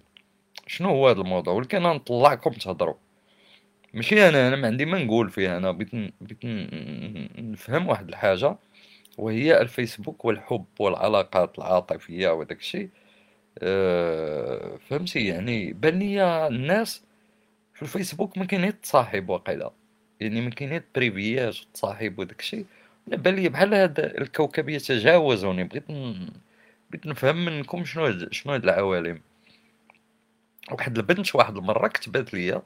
شنو 0.67 0.89
هو 0.89 1.09
هذا 1.09 1.21
الموضوع؟ 1.21 1.53
ولكن 1.53 1.81
نطلعكم 1.83 2.51
تهضروا. 2.51 2.95
ماشي 3.93 4.29
أنا 4.29 4.47
أنا 4.47 4.55
ما 4.55 4.67
عندي 4.67 4.85
ما 4.85 5.03
نقول 5.03 5.29
فيه 5.29 5.57
أنا 5.57 5.71
بغيت 5.71 5.91
بغيت 6.21 6.39
نفهم 7.39 7.87
واحد 7.87 8.09
الحاجة 8.09 8.55
وهي 9.17 9.61
الفيسبوك 9.61 10.25
والحب 10.25 10.65
والعلاقات 10.79 11.57
العاطفية 11.59 12.29
وداك 12.29 12.59
الشيء. 12.59 12.89
أه 13.59 14.77
فهمتي؟ 14.89 15.27
يعني 15.27 15.73
بان 15.73 16.01
الناس 16.21 17.03
في 17.73 17.81
الفيسبوك 17.81 18.37
ما 18.37 18.45
كاين 18.45 18.81
تصاحب 18.81 19.29
واقيلا. 19.29 19.71
يعني 20.19 20.41
ما 20.41 20.49
كاين 20.49 20.81
بريفياج 20.95 21.65
تصاحب 21.73 22.19
وداك 22.19 22.39
الشيء. 22.39 22.65
بان 23.07 23.35
لي 23.35 23.49
بحال 23.49 23.73
هاد 23.73 23.99
الكوكب 23.99 24.69
يتجاوزوني 24.69 25.63
بغيت 25.63 25.87
بغيت 26.91 27.07
نفهم 27.07 27.45
منكم 27.45 27.85
شنو 27.85 28.29
شنو 28.31 28.53
هاد 28.53 28.63
العوالم. 28.63 29.21
واحد 30.71 30.97
البنت 30.97 31.35
واحد 31.35 31.57
المرة 31.57 31.87
كتبات 31.87 32.33
ليا 32.33 32.61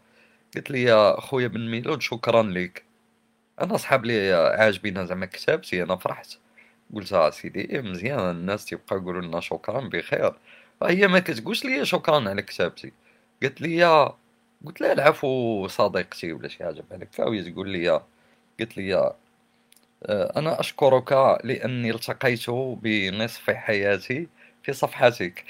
قالت 0.55 0.71
لي 0.71 1.15
خويا 1.19 1.47
بن 1.47 1.69
ميلود 1.71 2.01
شكرا 2.01 2.43
لك. 2.43 2.83
أنا 3.61 3.77
صحاب 3.77 4.05
لي 4.05 4.33
عاجبين 4.33 5.07
زعما 5.07 5.25
كتابتي 5.25 5.83
أنا 5.83 5.95
فرحت. 5.95 6.33
قلت 6.95 7.13
آه 7.13 7.29
سيدي 7.31 7.81
مزيان 7.81 8.19
الناس 8.31 8.65
تيبقاو 8.65 8.99
يقولوا 8.99 9.21
لنا 9.21 9.39
شكرا 9.41 9.81
بخير. 9.81 10.33
هي 10.83 11.07
ما 11.07 11.19
كتقولش 11.19 11.65
لي 11.65 11.85
شكرا 11.85 12.29
على 12.29 12.41
كتابتي. 12.41 12.93
قالت 13.43 13.61
لي 13.61 13.85
قلت 14.65 14.81
لها 14.81 14.93
العفو 14.93 15.67
صديقتي 15.67 16.33
ولا 16.33 16.47
شي 16.47 16.63
حاجة 16.65 16.83
بحال 16.89 17.03
هكا 17.03 17.25
وهي 17.25 17.51
تقول 17.51 17.69
لي 17.69 17.89
قالت 18.59 18.77
لي 18.77 19.13
آه، 20.05 20.33
أنا 20.39 20.59
أشكرك 20.59 21.11
لأني 21.43 21.91
التقيت 21.91 22.49
بنصف 22.51 23.49
حياتي 23.51 24.27
في 24.63 24.73
صفحتك. 24.73 25.45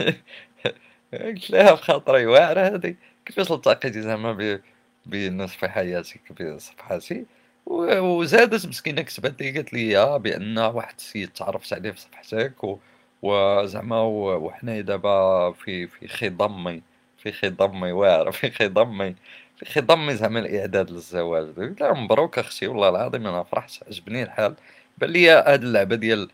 قلت 1.14 1.50
لها 1.50 1.72
بخاطري 1.72 2.26
واعرة 2.26 2.60
هادي 2.60 2.96
كيفاش 3.26 3.52
التقيتي 3.52 4.02
زعما 4.02 4.60
بنصف 5.06 5.64
حياتك 5.64 6.42
بصفحتي 6.42 7.26
وزادت 7.66 8.66
مسكينة 8.66 9.02
كتبت 9.02 9.40
لي 9.42 9.52
قالت 9.52 9.72
لي 9.72 10.18
بأن 10.18 10.58
واحد 10.58 10.94
السيد 10.98 11.28
تعرفت 11.30 11.72
عليه 11.72 11.90
في 11.90 12.00
صفحتك. 12.00 12.78
وزعما 13.22 14.00
وحنايا 14.02 14.80
دابا 14.80 15.52
في 15.52 15.86
في 15.86 16.08
خضمي 16.08 16.82
في 17.18 17.32
خضمي 17.32 17.92
واعرة 17.92 18.30
في 18.30 18.50
خضمي 18.50 19.14
في 19.56 19.64
خضم 19.64 20.12
زعما 20.12 20.38
الإعداد 20.40 20.90
للزواج 20.90 21.54
قلت 21.56 21.80
لها 21.80 21.92
مبروك 21.92 22.38
أختي 22.38 22.66
والله 22.66 22.88
العظيم 22.88 23.26
أنا 23.26 23.42
فرحت 23.42 23.82
عجبني 23.86 24.22
الحال. 24.22 24.54
بان 24.98 25.10
لي 25.10 25.30
هاد 25.30 25.62
اللعبة 25.62 25.96
ديال 25.96 26.30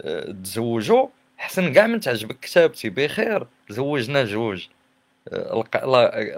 آه، 0.00 0.32
تزوجوا 0.32 1.08
حسن 1.38 1.72
كاع 1.72 1.86
من 1.86 2.00
تعجبك 2.00 2.40
كتابتي 2.40 2.90
بخير 2.90 3.46
زوجنا 3.70 4.24
جوج. 4.24 4.66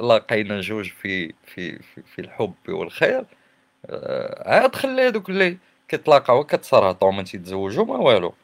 لاقينا 0.01 0.61
جوج 0.61 0.91
في 1.03 1.35
في 1.47 1.79
في, 2.07 2.19
الحب 2.19 2.55
والخير. 2.69 3.25
آه، 3.87 4.51
عاد 4.51 4.75
خلي 4.75 5.03
هذوك 5.03 5.29
اللي 5.31 5.57
كيتلاقاو 5.89 6.45
كتسرهطوا 6.45 7.13
ما 7.13 7.23
تيتزوجوا 7.23 7.85
ما 7.85 7.97
والو. 7.97 8.35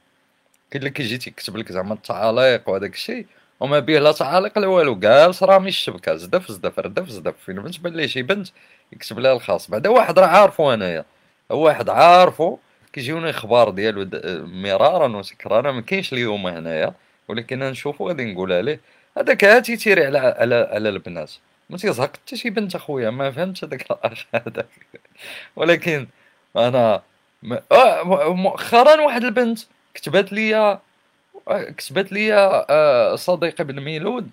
كاين 0.70 0.82
اللي 0.82 0.90
كيجي 0.90 1.18
تيكتب 1.18 1.56
لك 1.56 1.72
زعما 1.72 1.94
التعاليق 1.94 2.68
وهذاك 2.68 2.94
الشيء 2.94 3.26
وما 3.60 3.78
به 3.78 3.98
لا 3.98 4.12
تعاليق 4.12 4.58
لا 4.58 4.66
والو. 4.66 4.94
جالس 4.98 5.42
رامي 5.42 5.68
الشبكة 5.68 6.14
زدف 6.16 6.52
زدف 6.52 6.78
ردف 6.78 7.08
زدف. 7.08 7.34
فين 7.46 7.70
تبان 7.70 7.92
ليه 7.94 8.06
شي 8.06 8.22
بنت 8.22 8.48
يكتب 8.92 9.18
لها 9.18 9.32
الخاص. 9.32 9.70
بعدا 9.70 9.90
واحد 9.90 10.18
راه 10.18 10.26
عارفو 10.26 10.74
أنايا. 10.74 11.04
واحد 11.50 11.88
عارفو 11.90 12.58
كيجيوني 12.92 13.30
أخبار 13.30 13.70
ديالو 13.70 14.08
مرارا 14.46 15.16
وتكرارا 15.16 15.72
ما 15.72 15.80
كاينش 15.80 16.12
اليوم 16.12 16.46
هنايا 16.46 16.94
ولكن 17.28 17.58
نشوفو 17.58 18.08
غادي 18.08 18.32
نقولها 18.32 18.62
ليه. 18.62 18.80
هذاك 19.18 19.44
ها 19.44 19.58
تيتيري 19.58 20.06
على 20.06 20.18
على 20.18 20.68
على 20.72 20.88
البنات. 20.88 21.32
ما 21.70 21.76
تيزهق 21.78 22.16
حتى 22.16 22.36
شي 22.36 22.50
بنت 22.50 22.74
أخويا 22.74 23.10
ما 23.10 23.30
فهمتش 23.30 23.64
هذاك 23.64 23.90
الأخ 23.90 24.24
هذاك. 24.34 24.68
ولكن 25.56 26.06
أنا 26.56 27.02
آه، 27.72 28.32
مؤخرا 28.32 29.00
واحد 29.00 29.24
البنت 29.24 29.60
كتبت 29.94 30.32
لي 30.32 30.78
كتبت 31.76 32.12
لي 32.12 32.34
آه، 32.34 33.16
صديقي 33.16 33.64
بن 33.64 33.80
ميلود. 33.80 34.30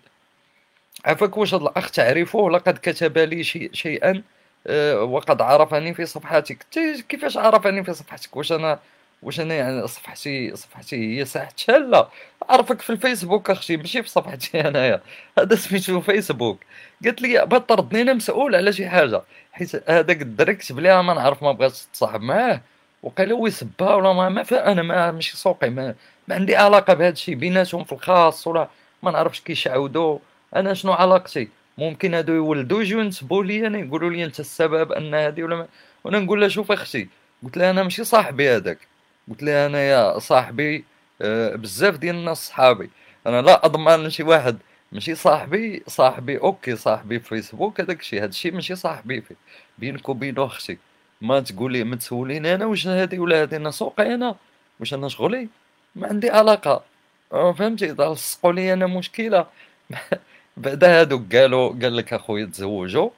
عفاك 1.06 1.38
واش 1.38 1.54
هذا 1.54 1.64
الأخ 1.64 1.92
تعرفه 1.92 2.50
لقد 2.50 2.78
كتب 2.78 3.18
لي 3.18 3.44
شيء 3.44 3.70
شيئا 3.74 4.24
آه، 4.68 5.04
وقد 5.04 5.42
عرفني 5.42 5.94
في 5.94 6.06
صفحتك 6.06 6.66
كيفاش 7.10 7.38
عرفني 7.38 7.84
في 7.84 7.94
صفحتك 7.94 8.36
واش 8.38 8.52
أنا 8.52 8.80
واش 9.22 9.40
أنا 9.40 9.54
يعني 9.54 9.88
صفحتي 9.88 10.56
صفحتي 10.56 11.20
هي 11.20 11.26
ساحه 11.26 11.54
لا. 11.70 12.10
عرفك 12.50 12.82
في 12.82 12.90
الفيسبوك 12.90 13.50
أختي 13.50 13.78
ماشي 13.78 14.04
في 14.04 14.10
صفحتي 14.10 14.60
انايا. 14.68 15.02
هذا 15.40 15.56
سميتو 15.56 16.02
فيسبوك. 16.02 16.60
قالت 17.06 17.22
لي 17.22 17.46
بطردني 17.46 18.02
أنا 18.02 18.14
مسؤول 18.14 18.56
على 18.56 18.74
شي 18.74 18.90
حاجة. 18.90 19.22
حيت 19.54 19.90
هذاك 19.90 20.22
الدري 20.22 20.56
كتب 20.56 20.80
ليها 20.80 21.02
ما 21.02 21.14
نعرف 21.14 21.44
ما 21.44 21.52
بغاتش 21.52 21.86
تصاحب 21.94 22.22
معاه. 22.22 22.62
وقال 23.04 23.32
هو 23.32 23.48
يسبها 23.48 23.96
ولا 23.96 24.14
ما, 24.14 24.30
ما 24.30 24.72
أنا 24.72 24.82
ما 24.84 25.12
ماشي 25.12 25.38
سوقي 25.38 25.70
ما, 25.70 25.96
ما 26.28 26.36
عندي 26.36 26.56
علاقة 26.56 26.94
بهذا 26.94 27.14
الشيء 27.14 27.36
بيناتهم 27.36 27.84
في 27.84 27.94
الخاص 27.94 28.48
ولا 28.48 28.70
ما 29.04 29.12
نعرفش 29.12 29.40
كيشعودوا 29.42 30.20
أنا 30.56 30.74
شنو 30.74 30.94
علاقتي؟ 30.94 31.50
ممكن 31.78 32.14
هادو 32.14 32.34
يولدوا 32.34 32.82
يجيو 32.82 33.00
ينسبوا 33.00 33.44
لي 33.44 33.68
أنا 33.68 33.78
يقولوا 33.80 34.10
لي 34.10 34.26
أنت 34.26 34.40
السبب 34.40 34.92
أن 34.92 35.16
هذه 35.16 35.44
ولا 35.44 35.56
ما. 35.56 35.68
وأنا 36.04 36.20
نقول 36.20 36.42
لها 36.42 36.50
شوف 36.50 36.72
أختي. 36.72 37.10
قلت 37.44 37.58
لها 37.58 37.70
أنا 37.72 37.84
ماشي 37.84 38.04
صاحبي 38.04 38.50
هذاك. 38.50 38.95
قلت 39.30 39.44
لها 39.44 39.66
أنا 39.66 39.82
يا 39.82 40.20
صاحبي 40.20 40.86
آه 41.22 41.56
بزاف 41.56 41.98
ديال 41.98 42.16
الناس 42.16 42.48
صحابي. 42.48 42.90
أنا 43.28 43.42
لا 43.42 43.66
أضمن 43.66 44.10
شي 44.10 44.24
واحد 44.24 44.58
ماشي 44.92 45.16
صاحبي 45.16 45.84
صاحبي 45.88 46.38
أوكي 46.38 46.76
صاحبي 46.76 47.20
في 47.20 47.28
فيسبوك 47.30 47.82
هذاك 47.82 48.00
الشيء. 48.00 48.20
هذا 48.20 48.30
الشيء 48.30 48.54
ماشي 48.54 48.76
صاحبي 48.76 49.22
فيه 49.22 49.36
بينك 49.78 50.10
وبينو 50.10 50.46
أختي. 50.46 50.78
ما 51.22 51.40
تقولي 51.40 51.84
ما 51.84 51.96
تسوليني 51.96 52.56
أنا 52.56 52.66
واش 52.66 52.88
هادي 52.88 53.20
ولا 53.20 53.42
هادي 53.42 53.56
أنا 53.56 53.72
سوقي 53.72 54.14
أنا. 54.14 54.36
واش 54.80 54.94
أنا 54.94 55.10
شغلي؟ 55.10 55.50
ما 55.96 56.08
عندي 56.08 56.30
علاقة. 56.30 56.84
فهمتي؟ 57.32 57.88
لصقوا 57.88 58.54
لي 58.54 58.74
أنا 58.74 58.88
مشكلة. 58.88 59.48
بعدا 60.58 61.02
هادوك 61.02 61.36
قالوا 61.36 61.70
قال 61.70 61.98
لك 61.98 62.14
أخويا 62.14 62.46
تزوجوا. 62.46 63.10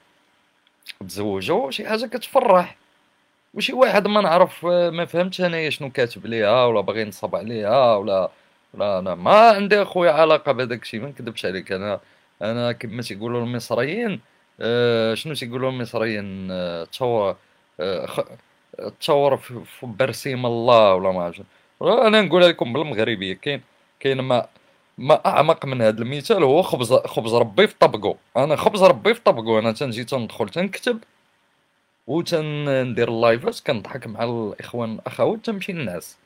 تزوجوا 1.08 1.72
شي 1.72 1.88
حاجة 1.90 2.06
كتفرح. 2.06 2.76
وشي 3.58 3.74
واحد 3.74 4.08
ما 4.08 4.22
نعرف 4.22 4.66
ما 4.66 5.06
فهمتش 5.06 5.42
انايا 5.42 5.70
شنو 5.70 5.90
كاتب 5.92 6.26
ليها 6.26 6.66
ولا 6.66 6.82
باغي 6.82 7.02
ينصب 7.02 7.36
عليها 7.36 7.96
ولا 7.96 8.32
لا 8.74 9.00
أنا. 9.00 9.16
ما 9.16 9.50
عندي 9.50 9.82
أخويا 9.82 10.12
علاقة 10.12 10.52
بهذاك 10.52 10.82
الشيء 10.82 11.00
ما 11.02 11.08
نكذبش 11.10 11.46
عليك. 11.46 11.72
أنا 11.72 12.00
أنا 12.42 12.72
كما 12.72 13.02
تيقولوا 13.02 13.42
المصريين 13.44 14.22
آه 14.62 15.14
شنو 15.14 15.34
تيقولوا 15.34 15.70
المصريين؟ 15.72 16.52
آه 16.52 16.84
تصور 16.84 17.36
آه 17.80 18.08
تصور 19.00 19.38
في 19.38 19.64
برسيم 19.84 20.46
الله 20.46 20.96
ولا 20.96 21.12
ما 21.12 21.24
عرفتش 21.24 21.42
أنا 21.82 22.22
نقول 22.22 22.42
لكم 22.42 22.74
بالمغربية 22.74 23.34
كاين 23.34 23.62
كاين 24.00 24.22
ما 24.22 24.48
ما 24.98 25.22
أعمق 25.26 25.66
من 25.66 25.82
هذا 25.82 26.02
المثال 26.02 26.44
هو 26.44 26.62
خبز 26.62 26.94
خبز 26.94 27.34
ربي 27.34 27.68
في 27.68 27.76
طبقو. 27.80 28.16
أنا 28.38 28.56
خبز 28.56 28.84
ربي 28.84 29.14
في 29.14 29.22
طبقو. 29.22 29.60
أنا 29.60 29.72
تنجي 29.72 30.04
تندخل 30.04 30.50
تنكتب 30.50 31.00
و 32.08 32.22
تندير 32.22 33.10
اللايفات 33.10 33.60
كنضحك 33.68 34.08
مع 34.08 34.24
الإخوان 34.24 34.94
الاخوات 34.94 35.46
تنمشي 35.46 35.74
للناس. 35.74 36.18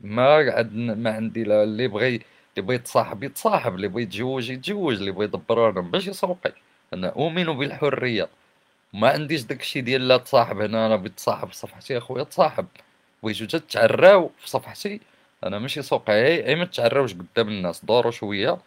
ما 0.00 0.22
عاد 0.34 0.74
ما 0.76 1.10
عندي 1.12 1.44
لا 1.44 1.62
اللي 1.62 1.88
بغى 1.88 2.08
اللي 2.08 2.22
بغى 2.66 2.74
يتصاحب 2.76 3.22
يتصاحب 3.24 3.74
اللي 3.74 3.88
بغى 3.88 4.02
يتزوج 4.02 4.50
يتزوج 4.50 4.94
اللي 4.94 5.10
بغى 5.10 5.24
يدبر 5.24 5.70
أنا 5.70 5.80
باش 5.80 6.06
يسوقي 6.06 6.52
أنا 6.92 7.08
أؤمن 7.08 7.44
بالحرية. 7.44 8.28
ما 8.92 9.08
عنديش 9.10 9.42
داكشي 9.42 9.80
ديال 9.80 10.08
لا 10.08 10.16
تصاحب 10.16 10.60
هنا 10.60 10.86
أنا 10.86 10.96
بغيت 10.96 11.12
تصاحب 11.16 11.48
في 11.48 11.56
صفحتي 11.56 11.98
أخويا 11.98 12.22
تصاحب. 12.24 12.66
بغيتو 13.22 13.46
تتعراو 13.46 14.30
في 14.38 14.50
صفحتي 14.50 15.00
أنا 15.44 15.58
ماشي 15.58 15.82
سوقي 15.82 16.46
اي 16.46 16.54
ما 16.56 16.64
تتعراوش 16.64 17.14
قدام 17.14 17.48
الناس 17.48 17.84
دوروا 17.84 18.10
شوية 18.12 18.58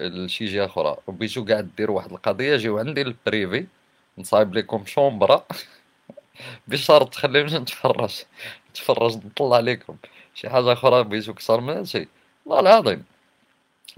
لشي 0.00 0.44
جهه 0.44 0.66
أخرى. 0.66 0.96
بغيتو 1.08 1.44
كاع 1.44 1.60
ديروا 1.60 1.96
واحد 1.96 2.12
القضية 2.12 2.56
جيو 2.56 2.78
عندي 2.78 3.02
ال 3.02 3.13
privé 3.13 3.66
نصايب 4.18 4.54
لكم 4.54 4.84
chambre. 4.86 5.46
بشرط 6.68 7.08
تخليوني 7.14 7.58
نتفرج. 7.58 8.22
نتفرج 8.70 9.16
نطلع 9.26 9.56
عليكم 9.56 9.96
شي 10.34 10.48
حاجة 10.50 10.72
أخرى 10.72 11.04
بغيتو 11.04 11.34
كثر 11.34 11.60
من 11.60 11.74
هادشي؟ 11.74 12.08
والله 12.46 12.60
العظيم. 12.78 13.04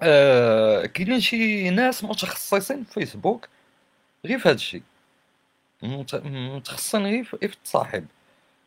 آه 0.03 0.87
كاينين 0.87 1.21
شي 1.21 1.71
ناس 1.71 2.05
متخصصين 2.05 2.85
في 2.85 2.93
فيسبوك 2.95 3.49
غير 4.27 4.39
في 4.39 4.49
هادشي. 4.49 4.83
متخصصين 5.83 7.07
غير 7.07 7.25
في 7.25 7.35
التصاحب. 7.47 8.07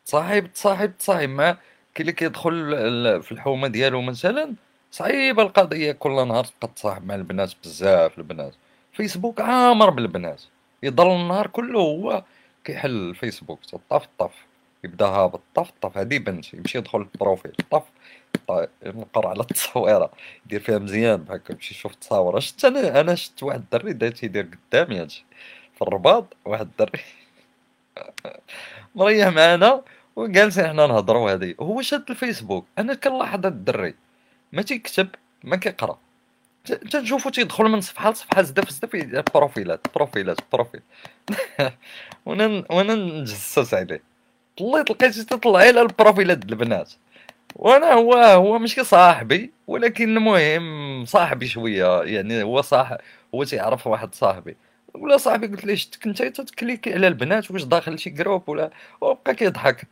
تصاحب 0.06 0.54
تصاحب 0.54 0.98
تصاحب. 0.98 1.30
ما 1.30 1.52
كاين 1.52 1.60
اللي 2.02 2.14
كيدخل 2.14 2.54
في 3.24 3.32
الحومة 3.32 3.68
ديالو 3.68 4.02
مثلا 4.02 4.56
صعيبه 4.92 5.44
القضية. 5.44 5.92
كل 5.92 6.12
نهار 6.28 6.46
تبقى 6.46 6.68
تصاحب 6.76 7.06
مع 7.06 7.16
البنات 7.16 7.54
بزاف 7.64 8.18
البنات. 8.20 8.54
فيسبوك 8.94 9.42
عامر 9.42 9.90
بالبنات. 9.90 10.44
يضل 10.84 11.12
النهار 11.12 11.48
كله 11.48 11.80
هو 11.80 12.24
كيحل 12.64 12.90
الفيسبوك. 13.10 13.60
طف 13.90 14.08
طف. 14.20 14.32
يبدأ 14.84 15.06
هابط 15.06 15.42
طف 15.56 15.72
طف. 15.82 15.98
هادي 15.98 16.20
بنت 16.20 16.54
يمشي 16.54 16.78
يدخل 16.78 17.02
ال 17.02 17.08
profil. 17.08 17.52
طف. 17.72 17.84
نقر 18.86 19.28
على 19.28 19.40
التصويرة. 19.40 20.12
يدير 20.46 20.60
فيها 20.60 20.80
مزيان. 20.80 21.26
هكا 21.30 21.54
يمشي 21.54 21.74
يشوف 21.74 21.92
التصاور. 21.94 22.40
شفت 22.40 22.66
أنا 22.66 23.02
أنا 23.02 23.16
شفت 23.16 23.44
واحد 23.44 23.60
الدري 23.60 23.94
دا 23.94 24.10
تيدير 24.10 24.50
قدامي 24.72 25.00
هادشي 25.02 25.26
في 25.76 25.82
الرباط 25.82 26.38
واحد 26.46 26.68
الدري. 26.68 27.02
مريح 28.96 29.28
معانا. 29.28 29.84
وجالسين 30.16 30.68
حنا 30.68 30.88
نهضروا 30.88 31.32
هادي 31.32 31.56
هو 31.60 31.82
شاد 31.82 32.10
الفيسبوك. 32.10 32.66
أنا 32.80 32.94
كنلاحظ 32.94 33.32
هاد 33.34 33.46
الدري. 33.46 33.96
ما 34.54 34.62
تيكتب 34.62 35.08
ما 35.44 35.56
كيقرأ. 35.56 36.00
تنشوفو 36.66 37.30
تيدخل 37.30 37.64
من 37.64 37.82
صفحة 37.82 38.12
لصفحة 38.12 38.42
زدف 38.42 38.70
زدف 38.70 39.24
بروفيلات 39.36 39.88
بروفيلات 39.96 40.38
profil. 40.54 40.82
وأنا 42.26 42.64
وأنا 42.70 42.96
نجسس 42.96 43.74
عليه. 43.74 44.04
طليت 44.58 44.92
لقيت 44.92 45.20
تطلع 45.20 45.60
على 45.60 45.82
البروفيلات 45.82 46.46
البنات. 46.46 46.94
وأنا 47.56 47.94
هو 47.94 48.14
هو 48.16 48.60
ماشي 48.60 48.84
صاحبي 48.84 49.52
ولكن 49.68 50.18
المهم 50.18 51.06
صاحبي 51.06 51.48
شوية 51.48 52.04
يعني 52.04 52.44
هو 52.44 52.62
صاحب 52.62 52.98
هو 53.36 53.44
تيعرف 53.44 53.88
واحد 53.88 54.16
صاحبي. 54.16 54.58
ولا 54.96 55.18
صاحبي 55.18 55.48
قلت 55.48 55.66
ليه 55.66 55.76
شتك 55.76 56.08
أنت 56.08 56.24
تتكليكي 56.24 56.94
على 56.94 57.08
البنات 57.08 57.52
واش 57.52 57.64
داخل 57.64 58.00
شي 58.00 58.10
groupe 58.10 58.50
ولا؟ 58.50 58.72
وبقى 59.02 59.36
كيضحك. 59.36 59.88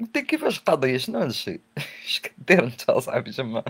قلت 0.00 0.18
كيفاش 0.18 0.60
قضية؟ 0.60 0.96
شنو 0.98 1.18
هادشي 1.18 1.60
اش 2.06 2.20
كدير 2.20 2.64
انت 2.64 2.90
اصاحبي؟ 2.90 3.32
تما 3.32 3.62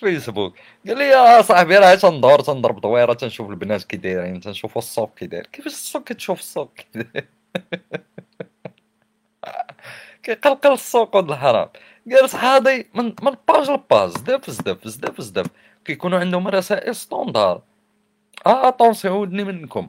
فيسبوك. 0.00 0.54
قال 0.86 0.98
لي 0.98 1.04
يا 1.04 1.42
صاحبي 1.42 1.76
راه 1.78 1.94
تندور 1.94 2.40
تنضرب 2.40 2.80
دويرة 2.80 3.12
تنشوف 3.12 3.50
البنات 3.50 3.84
كي 3.84 3.96
دايرين 3.96 4.40
تنشوفوا 4.40 4.82
السوق 4.82 5.14
كي 5.14 5.26
داير. 5.26 5.46
كيفاش 5.46 5.72
السوق 5.72 6.04
كتشوف 6.04 6.38
السوق 6.40 6.74
كي 6.74 6.86
داير؟ 6.94 7.28
كيقلقل 10.22 10.72
السوق 10.72 11.16
ولد 11.16 11.30
الحرام. 11.30 11.68
جالس 12.06 12.36
حاضي 12.36 12.86
من 12.94 13.04
من 13.22 13.32
page 13.48 13.70
ل 13.70 13.78
page 13.78 14.10
زدف 14.10 14.50
زدف 14.50 14.88
زدف 14.88 15.20
زدف. 15.20 15.46
كيكونوا 15.84 16.18
عندهم 16.18 16.48
رسائل 16.48 16.94
standard. 16.96 17.62
آه 18.46 18.68
attention 18.68 19.16
ودني 19.18 19.44
منكم. 19.44 19.88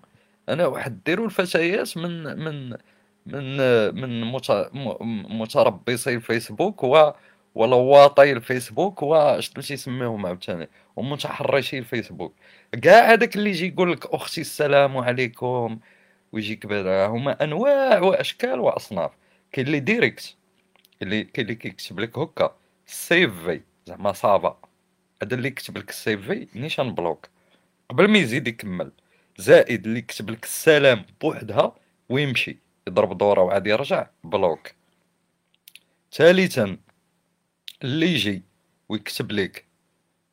أنا 0.49 0.65
واحد 0.67 0.99
ديروا 1.05 1.25
الفتيات 1.25 1.97
من 1.97 2.23
من 2.39 2.77
من 3.25 3.57
من 4.01 4.21
متربصي 5.39 6.15
الفيسبوك 6.15 6.83
و 6.83 7.11
ولواطي 7.55 8.31
الفيسبوك 8.31 9.03
و 9.03 9.39
شنو 9.39 9.63
تيسميهم 9.63 10.25
عاوتاني 10.25 10.69
ومتحرشي 10.95 11.79
الفيسبوك. 11.79 12.33
كاع 12.83 13.13
هذاك 13.13 13.35
اللي 13.35 13.49
يجي 13.49 13.67
يقول 13.67 13.91
لك 13.91 14.05
أختي 14.13 14.41
السلام 14.41 14.97
عليكم 14.97 15.79
ويجيك 16.31 16.65
هما 16.65 17.43
أنواع 17.43 17.99
وأشكال 18.01 18.59
وأصناف. 18.59 19.11
كاين 19.51 19.67
اللي 19.67 19.79
direct 19.79 20.35
اللي 21.01 21.23
كاين 21.23 21.45
اللي 21.47 21.55
كيكتب 21.55 21.99
لك 21.99 22.17
هكا 22.19 22.55
CV 22.85 23.61
زعما 23.87 24.13
ça 24.13 24.31
va. 24.31 24.57
هذا 25.23 25.35
اللي 25.35 25.47
يكتب 25.47 25.77
لك 25.77 25.89
ال 25.89 26.09
CV 26.09 26.47
نيشان 26.55 26.95
bloc. 26.95 27.29
قبل 27.89 28.07
ما 28.07 28.17
يزيد 28.17 28.47
يكمل. 28.47 28.91
زائد 29.37 29.85
اللي 29.85 29.99
يكتب 29.99 30.29
لك 30.29 30.43
السلام 30.45 31.05
بوحدها 31.21 31.75
ويمشي. 32.09 32.62
يضرب 32.87 33.17
دوره 33.17 33.41
وعاد 33.41 33.67
يرجع 33.67 34.07
bloc. 34.23 34.71
ثالثا 36.13 36.77
اللي 37.83 38.13
يجي 38.13 38.43
ويكتب 38.89 39.31
لك 39.31 39.65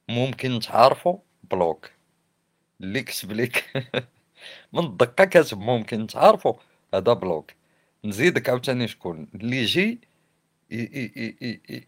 ممكن 0.08 0.60
تعرفوا 0.60 1.18
bloc. 1.50 1.90
اللي 2.80 2.98
يكتب 2.98 3.32
لك 3.32 3.64
من 4.72 4.84
الدقة 4.84 5.24
كاتب 5.24 5.58
ممكن 5.58 6.06
تعرفوا 6.06 6.54
هذا 6.94 7.12
bloc. 7.12 7.50
نزيدك 8.04 8.48
عاوتاني 8.48 8.88
شكون؟ 8.88 9.28
اللي 9.34 9.56
يجي 9.56 10.00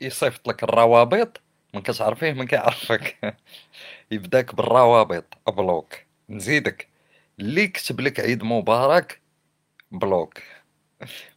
يصيفط 0.00 0.48
لك 0.48 0.62
الروابط 0.62 1.40
ما 1.74 1.80
كتعرفيه 1.80 2.32
ما 2.32 2.44
كيعرفك. 2.44 3.36
يبداك 4.12 4.54
بالروابط 4.54 5.34
bloc. 5.48 5.94
نزيدك. 6.28 6.88
اللي 7.40 7.62
يكتب 7.62 8.00
لك 8.00 8.20
عيد 8.20 8.44
مبارك 8.44 9.21
bloc. 9.92 10.38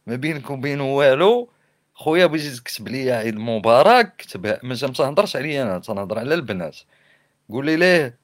ما 0.06 0.16
بينك 0.16 0.50
وبينه 0.50 0.94
والو. 0.96 1.50
خويا 1.94 2.26
بغيتي 2.26 2.56
تكتب 2.56 2.88
لي 2.88 3.12
عيد 3.12 3.36
مبارك 3.36 4.16
كتبها 4.16 4.60
ما 4.62 4.74
تنهضرش 4.74 5.36
عليا 5.36 5.62
أنا 5.62 5.78
تنهضر 5.78 6.18
على 6.18 6.34
البنات. 6.34 6.76
قولي 7.50 7.76
ليه 7.76 8.18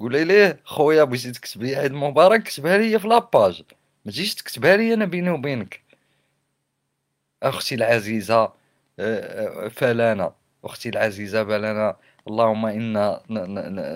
قولي 0.00 0.24
ليه 0.24 0.60
خويا 0.64 1.04
بغيتي 1.04 1.32
تكتب 1.32 1.62
لي 1.62 1.76
عيد 1.76 1.92
مبارك 1.92 2.42
كتبها 2.42 2.78
لي 2.78 2.98
في 2.98 3.08
la 3.08 3.26
page 3.26 3.62
ما 4.04 4.12
تجيش 4.12 4.34
تكتبها 4.34 4.76
لي 4.76 4.94
أنا 4.94 5.04
بيني 5.04 5.30
وبينك. 5.30 5.82
أختي 7.42 7.74
العزيزة 7.74 8.42
آه، 8.44 8.52
آه، 8.98 9.68
فلانه 9.68 10.32
أختي 10.64 10.88
العزيزة 10.88 11.44
فلانه 11.44 11.94
اللهم 12.28 12.66
إنا 12.66 13.22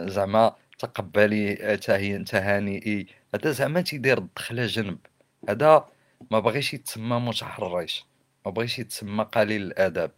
زعما 0.09 0.55
تقبلي 0.79 1.77
تهانئي. 2.27 3.07
هذا 3.35 3.51
زعما 3.51 3.81
تيدير 3.81 4.19
الدخله 4.19 4.67
جنب. 4.67 4.99
هذا 5.49 5.89
ما 6.31 6.39
بغيش 6.39 6.75
يتسمى 6.75 7.19
متحرش 7.21 8.05
ما 8.47 8.51
بغيش 8.51 8.79
يتسمى 8.79 9.25
قليل 9.25 9.63
الأدب. 9.63 10.11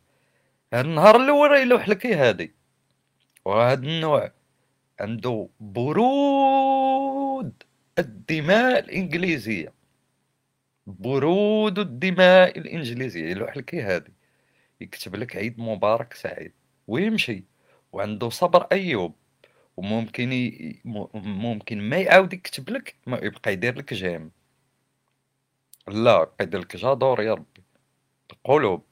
هاد 0.73 0.85
النهار 0.85 1.17
الأول 1.17 1.59
يلوح 1.59 1.89
لك 1.89 2.07
هادي. 2.07 2.53
وهذا 3.45 3.83
النوع 3.83 4.33
عنده 5.01 5.49
برود 5.61 7.53
الدماء 7.99 8.79
الإنجليزية. 8.79 9.73
برود 10.87 11.79
الدماء 11.79 12.59
الإنجليزية 12.59 13.31
يلوح 13.31 13.57
لك 13.57 13.75
هادي. 13.75 14.13
يكتب 14.81 15.17
لك 15.17 15.37
عيد 15.37 15.59
مبارك 15.61 16.15
سعيد 16.15 16.53
ويمشي 16.89 17.45
وعنده 17.93 18.29
صبر 18.31 18.63
أيوب. 18.73 19.15
وممكن 19.77 20.33
ي... 20.33 20.81
ممكن 21.15 21.81
ما 21.81 21.97
يعاود 21.97 22.33
يكتب 22.33 22.71
لك 22.71 22.95
ما 23.07 23.19
يبقى 23.23 23.53
يدير 23.53 23.79
لك 23.79 23.95
جيم. 23.95 24.31
لا 25.89 26.23
يبقى 26.23 26.35
يدير 26.41 26.61
لك 26.61 26.77
جادور 26.77 27.23
يا 27.23 27.35
ربي. 27.35 27.63
القلوب 28.33 28.85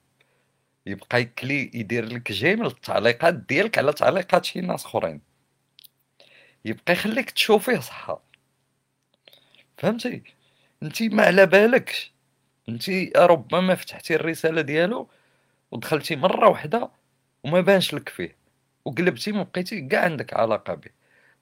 يبقى 0.86 1.20
يكلي 1.20 1.70
يدير 1.74 2.04
لك 2.04 2.32
جيم 2.32 2.66
التعليقات 2.66 3.34
ديالك 3.34 3.78
على 3.78 3.92
تعليقات 3.92 4.44
شي 4.44 4.60
ناس 4.60 4.84
أخرين. 4.86 5.20
يبقى 6.64 6.92
يخليك 6.92 7.30
تشوفيه 7.30 7.78
صح 7.80 8.18
فهمتي؟ 9.78 10.22
انت 10.82 11.02
ما 11.02 11.22
على 11.26 11.46
بالكش. 11.46 12.12
انت 12.68 12.90
ربما 13.16 13.74
فتحتي 13.74 14.14
الرسالة 14.14 14.60
ديالو 14.60 15.08
ودخلتي 15.70 16.16
مرة 16.16 16.48
واحدة 16.48 16.90
وما 17.44 17.60
بانش 17.60 17.94
لك 17.94 18.08
فيه. 18.08 18.36
وقلبتي 18.84 19.32
ما 19.32 19.42
بقيتي 19.42 19.80
كاع 19.88 20.04
عندك 20.04 20.34
علاقة 20.34 20.74
به. 20.74 20.90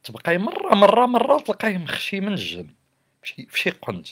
تبقاي 0.04 0.38
مرة 0.38 0.74
مرة 0.74 1.06
مرة 1.06 1.38
تلقايه 1.40 1.78
مخشي 1.78 2.20
من 2.20 2.32
الجن. 2.32 2.68
فشي 3.22 3.46
فشي 3.50 3.70
قنت. 3.70 4.08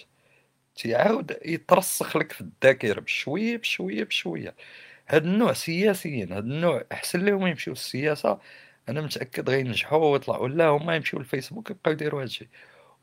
تيعاود 0.77 1.39
يترسخ 1.45 2.17
لك 2.17 2.33
في 2.33 2.41
الذاكرة 2.41 3.01
بشوية 3.01 3.57
بشوية 3.57 4.05
بشوية. 4.05 4.55
هاد 5.09 5.25
النوع 5.27 5.53
سياسيين 5.53 6.33
هاد 6.33 6.45
النوع 6.45 6.85
أحسن 6.93 7.25
لهم 7.27 7.47
يمشيو 7.47 7.73
للسياسة 7.75 8.39
أنا 8.89 9.01
متأكد 9.01 9.51
غينجحوا 9.51 10.13
ويطلعوا 10.13 10.49
لا 10.49 10.67
هما 10.69 10.97
يمشيو 10.97 11.19
للفيسبوك 11.19 11.71
يبقاو 11.71 11.93
يديروا 11.93 12.23
هادشي. 12.23 12.49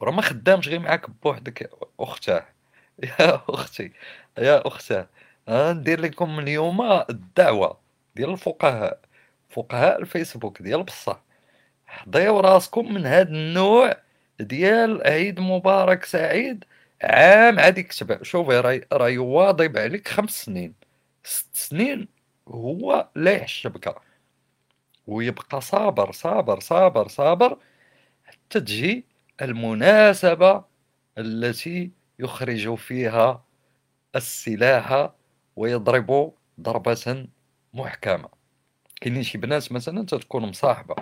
وراه 0.01 0.11
ما 0.11 0.21
خدامش 0.21 0.67
غير 0.69 0.79
معاك 0.79 1.09
بوحدك 1.09 1.69
أختاه. 1.99 2.45
يا 3.03 3.41
أختي 3.49 3.91
يا 4.37 4.67
أختاه. 4.67 5.09
ندير 5.49 6.01
لكم 6.01 6.39
اليوم 6.39 6.81
الدعوة 7.09 7.79
ديال 8.15 8.29
الفقهاء 8.31 8.99
فقهاء 9.49 10.01
الفيسبوك 10.01 10.61
ديال 10.61 10.83
بصح. 10.83 11.23
حضيو 11.87 12.39
راسكم 12.39 12.93
من 12.93 13.05
هاد 13.05 13.27
النوع 13.29 13.97
ديال 14.39 15.03
عيد 15.07 15.39
مبارك 15.39 16.05
سعيد. 16.05 16.65
عام 17.03 17.59
عاد 17.59 17.77
يكتب 17.77 18.23
شوفي 18.23 18.59
راي 18.59 18.87
راي 18.93 19.17
واضب 19.17 19.77
عليك 19.77 20.07
خمس 20.07 20.45
سنين. 20.45 20.73
ست 21.23 21.55
سنين 21.55 22.07
هو 22.47 23.09
لا 23.15 23.31
يحشبك 23.31 23.95
ويبقى 25.07 25.61
صابر 25.61 26.11
صابر 26.11 26.59
صابر 26.59 27.07
صابر 27.07 27.57
حتى 28.25 28.59
تجي 28.59 29.05
المناسبة 29.41 30.65
التي 31.17 31.91
يخرج 32.19 32.75
فيها 32.75 33.45
السلاح 34.15 35.09
ويضرب 35.55 36.33
ضربة 36.61 37.27
محكمة. 37.73 38.29
كاينين 39.01 39.23
شي 39.23 39.37
بنات 39.37 39.71
مثلا 39.71 40.05
تتكون 40.05 40.43
مصاحبة. 40.45 40.95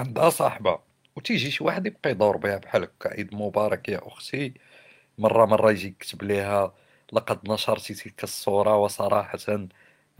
عندها 0.00 0.30
صاحبة 0.30 0.78
وتيجي 1.16 1.50
شي 1.50 1.64
واحد 1.64 1.86
يبقى 1.86 2.10
يدور 2.10 2.36
بها 2.36 2.56
بحال 2.58 2.82
هكا 2.84 3.10
عيد 3.10 3.34
مبارك 3.34 3.88
يا 3.88 4.00
أختي 4.08 4.54
مرة 5.18 5.44
مرة 5.46 5.70
يجي 5.70 5.88
يكتب 5.88 6.22
ليها 6.22 6.74
لقد 7.12 7.50
نشرت 7.50 7.92
تلك 7.92 8.24
الصورة 8.24 8.76
وصراحة 8.76 9.38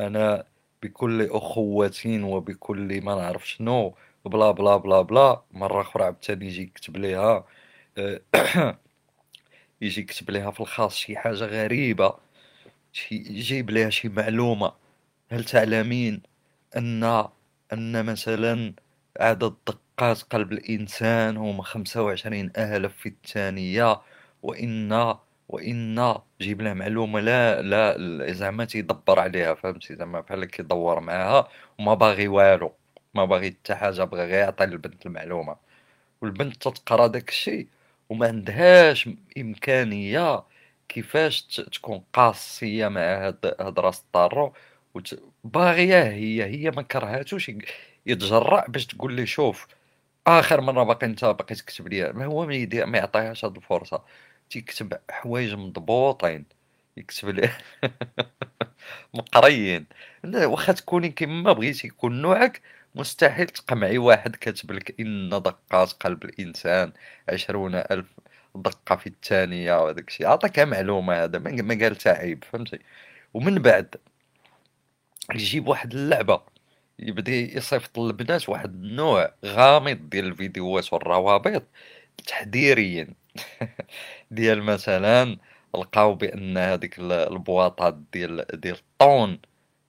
أنا 0.00 0.44
بكل 0.82 1.22
أخوة 1.30 1.92
وبكل 2.06 3.02
ما 3.02 3.14
نعرف 3.14 3.48
شنو 3.48 3.94
بلا 4.24 4.50
بلا 4.50 4.76
بلا 4.76 5.02
بلا. 5.02 5.42
مرة 5.52 5.80
أخرى 5.82 6.04
عاوتاني 6.04 6.46
يجي 6.46 6.62
يكتب 6.62 6.96
ليها 6.96 7.44
يجي 9.82 10.00
يكتب 10.00 10.30
ليها 10.30 10.50
في 10.50 10.60
الخاص 10.60 10.96
شي 10.96 11.16
حاجة 11.16 11.44
غريبة 11.46 12.14
شي 12.92 13.14
يجيب 13.16 13.70
ليها 13.70 13.90
شي 13.90 14.08
معلومة. 14.08 14.72
هل 15.32 15.44
تعلمين 15.44 16.22
أن 16.76 17.04
أن 17.72 18.04
مثلا 18.06 18.74
عدد 19.20 19.54
دقات 19.68 20.22
قلب 20.22 20.52
الإنسان 20.52 21.36
هما 21.36 21.62
خمسة 21.62 22.02
وعشرين 22.02 22.52
ألف 22.58 22.96
في 22.96 23.08
الثانية. 23.08 24.00
وإن 24.42 24.92
وإن 25.48 26.18
جيب 26.40 26.62
له 26.62 26.74
معلومة 26.74 27.20
لا 27.20 27.62
لا 27.62 28.32
زعما 28.32 28.64
تيدبر 28.64 29.20
عليها 29.20 29.54
فهمتي؟ 29.54 29.94
زعما 29.96 30.20
بحال 30.20 30.44
كيدور 30.44 31.00
معاها 31.00 31.48
وما 31.78 31.94
باغي 31.94 32.28
والو 32.28 32.72
ما 33.14 33.24
باغي 33.24 33.50
حتى 33.50 33.74
حاجة 33.74 34.04
بغا 34.04 34.24
غير 34.26 34.38
يعطي 34.38 34.66
للبنت 34.66 35.06
المعلومة. 35.06 35.56
والبنت 36.22 36.56
تتقرا 36.68 37.06
داك 37.06 37.28
الشيء 37.28 37.68
وما 38.10 38.26
عندهاش 38.28 39.08
إمكانية 39.38 40.44
كيفاش 40.88 41.42
تكون 41.46 42.04
قاسية 42.12 42.88
مع 42.88 43.00
هاد 43.02 43.56
هاد 43.60 43.78
راس 43.80 44.00
الطارو 44.00 44.52
باغية 45.44 46.02
هي 46.04 46.44
هي 46.44 46.70
ما 46.70 46.82
كرهاتوش. 46.82 47.50
يتجرأ 48.06 48.64
باش 48.68 48.86
تقول 48.86 49.12
لي 49.12 49.26
شوف 49.26 49.66
آخر 50.26 50.60
مرة 50.60 50.84
باقي 50.84 51.06
أنت 51.06 51.24
باقي 51.24 51.54
تكتب 51.54 51.88
لي 51.88 52.12
ما 52.12 52.26
هو 52.26 52.46
ما, 52.46 52.54
يدي 52.54 52.84
ما 52.84 52.98
يعطيهاش 52.98 53.44
هاد 53.44 53.56
الفرصة. 53.56 54.04
تيكتب 54.50 54.98
حوايج 55.10 55.54
مضبوطين 55.54 56.44
يكتب 56.96 57.28
لي 57.28 57.50
مقريين 59.14 59.86
واخا 60.24 60.72
تكوني 60.72 61.08
كيما 61.10 61.52
بغيتي 61.52 61.86
يكون 61.86 62.22
نوعك 62.22 62.62
مستحيل 62.94 63.46
تقمعي 63.46 63.98
واحد 63.98 64.36
كاتب 64.36 64.72
لك 64.72 65.00
إن 65.00 65.30
دقات 65.30 65.92
قلب 65.92 66.24
الإنسان 66.24 66.92
عشرون 67.28 67.74
ألف 67.74 68.06
دقة 68.54 68.96
في 68.96 69.06
الثانية 69.06 69.84
وهذاك 69.84 70.08
الشيء 70.08 70.26
عطاك 70.26 70.58
معلومة 70.58 71.24
هذا 71.24 71.38
ما 71.38 71.78
قال 71.84 71.96
عيب 72.06 72.44
فهمتي؟ 72.44 72.78
ومن 73.34 73.58
بعد 73.62 73.96
يجيب 75.34 75.68
واحد 75.68 75.94
اللعبة. 75.94 76.42
يبدأ 77.00 77.32
يصيفط 77.32 77.98
للبنات 77.98 78.48
واحد 78.48 78.74
النوع 78.74 79.34
غامض 79.44 80.10
ديال 80.10 80.24
الفيديوهات 80.26 80.92
والروابط 80.92 81.62
تحذيريا. 82.26 83.08
ديال 84.30 84.62
مثلا 84.62 85.38
لقاو 85.74 86.14
بأن 86.14 86.58
هذيك 86.58 86.98
البواطات 86.98 87.94
ديال 88.12 88.46
ديال 88.54 88.74
الطون 88.74 89.38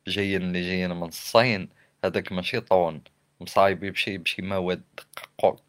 جايين 0.07 0.41
اللي 0.41 0.62
جايين 0.62 0.91
من 0.95 1.07
الصين 1.07 1.70
هذاك 2.05 2.32
ماشي 2.32 2.59
طون 2.59 3.01
مصايبي 3.41 3.91
بشي 3.91 4.18
بشي 4.18 4.41
مواد 4.41 4.84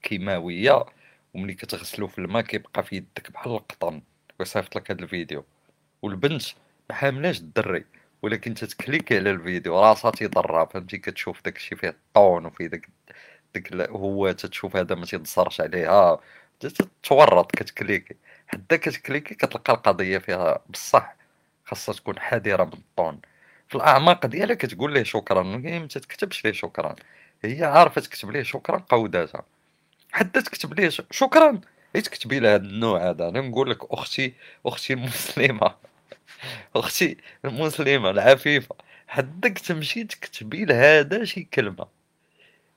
كيماوية 0.02 0.84
وملي 1.34 1.54
كتغسلو 1.54 2.08
في 2.08 2.18
الماء 2.18 2.42
كيبقى 2.42 2.82
في 2.82 2.96
يدك 2.96 3.30
بحال 3.32 3.52
القطن 3.52 4.02
وصيفط 4.40 4.76
لك 4.76 4.90
هذا 4.90 5.02
الفيديو. 5.02 5.44
والبنت 6.02 6.42
ما 6.90 6.96
حاملاش 6.96 7.40
الدري. 7.40 7.84
ولكن 8.22 8.54
تتكليكي 8.54 9.16
على 9.18 9.30
الفيديو 9.30 9.80
راسها 9.80 10.10
تيضرها 10.10 10.64
فهمتي؟ 10.64 10.98
كتشوف 10.98 11.42
داكشي 11.44 11.76
فيه 11.76 11.88
الطون 11.88 12.46
وفيه 12.46 12.66
داك 12.66 12.88
ديك 13.54 13.74
هو 13.74 14.32
تتشوف 14.32 14.76
هذا 14.76 14.94
ما 14.94 15.06
تينصرش 15.06 15.60
عليها. 15.60 16.20
تتورط 16.60 17.52
كتكليكي 17.52 18.16
حتى 18.48 18.78
كتكليكي 18.78 19.34
كتلقى 19.34 19.72
القضية 19.72 20.18
فيها 20.18 20.60
بصح 20.70 21.16
خاصها 21.64 21.94
تكون 21.94 22.18
حذرة 22.20 22.64
من 22.64 22.72
الطون. 22.72 23.20
في 23.68 23.74
الأعماق 23.74 24.26
ديالها 24.26 24.54
كتقول 24.54 24.92
ليه 24.94 25.02
شكرا 25.02 25.42
ما 25.42 25.86
تكتبش 25.86 26.44
ليه 26.44 26.52
شكرا. 26.52 26.96
هي 27.44 27.64
عارفة 27.64 28.00
تكتب 28.00 28.30
ليه 28.30 28.42
شكرا 28.42 28.78
قوداتها 28.88 29.44
حتى 30.12 30.42
تكتب 30.42 30.74
ليه 30.80 30.88
شكرا! 31.10 31.60
هي 31.96 32.00
تكتبي 32.00 32.40
لها 32.40 32.56
النوع 32.56 33.10
هذا. 33.10 33.28
أنا 33.28 33.40
نقول 33.40 33.70
لك 33.70 33.92
أختي 33.92 34.34
أختي 34.66 34.92
المسلمة. 34.92 35.74
أختي 36.76 37.16
المسلمه 37.44 38.10
العفيفه 38.10 38.74
حدك 39.08 39.58
تمشي 39.58 40.04
تكتبي 40.04 40.64
لهذا 40.64 41.24
شي 41.24 41.42
كلمه 41.54 41.86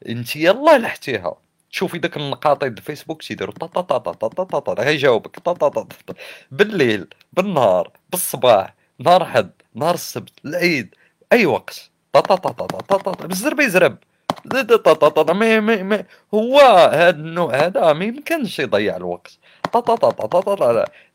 انت 0.09 0.35
يلا 0.35 0.77
لحتيها 0.77 1.37
تشوفي 1.71 1.97
داك 1.97 2.17
النقاطي 2.17 2.69
د 2.69 2.77
الفيسبوك 2.77 3.23
تيديروا 3.23 3.53
طا 3.53 3.67
طا 3.67 3.81
طا 3.81 3.97
طا 3.97 4.27
طا 4.27 4.43
طا 4.43 4.59
طا 4.59 4.83
غيجاوبك 4.83 5.39
طا 5.39 5.53
طا 5.53 5.67
طا 5.69 6.13
بالليل 6.51 7.07
بالنهار 7.33 7.91
بالصباح 8.09 8.75
نهار 8.99 9.25
حد 9.25 9.51
نهار 9.75 9.93
السبت 9.93 10.33
العيد 10.45 10.95
اي 11.33 11.45
وقت 11.45 11.89
طا 12.13 12.19
طا 12.19 12.35
طا 12.35 12.51
طا 12.51 12.97
طا 12.97 13.11
طا 13.13 13.27
بالزرب 13.27 13.59
يزرب 13.59 13.97
هو 16.33 16.59
هذا 16.93 17.09
النوع 17.09 17.55
هذا 17.55 17.93
ما 17.93 18.05
يمكنش 18.05 18.59
يضيع 18.59 18.97
الوقت. 18.97 19.37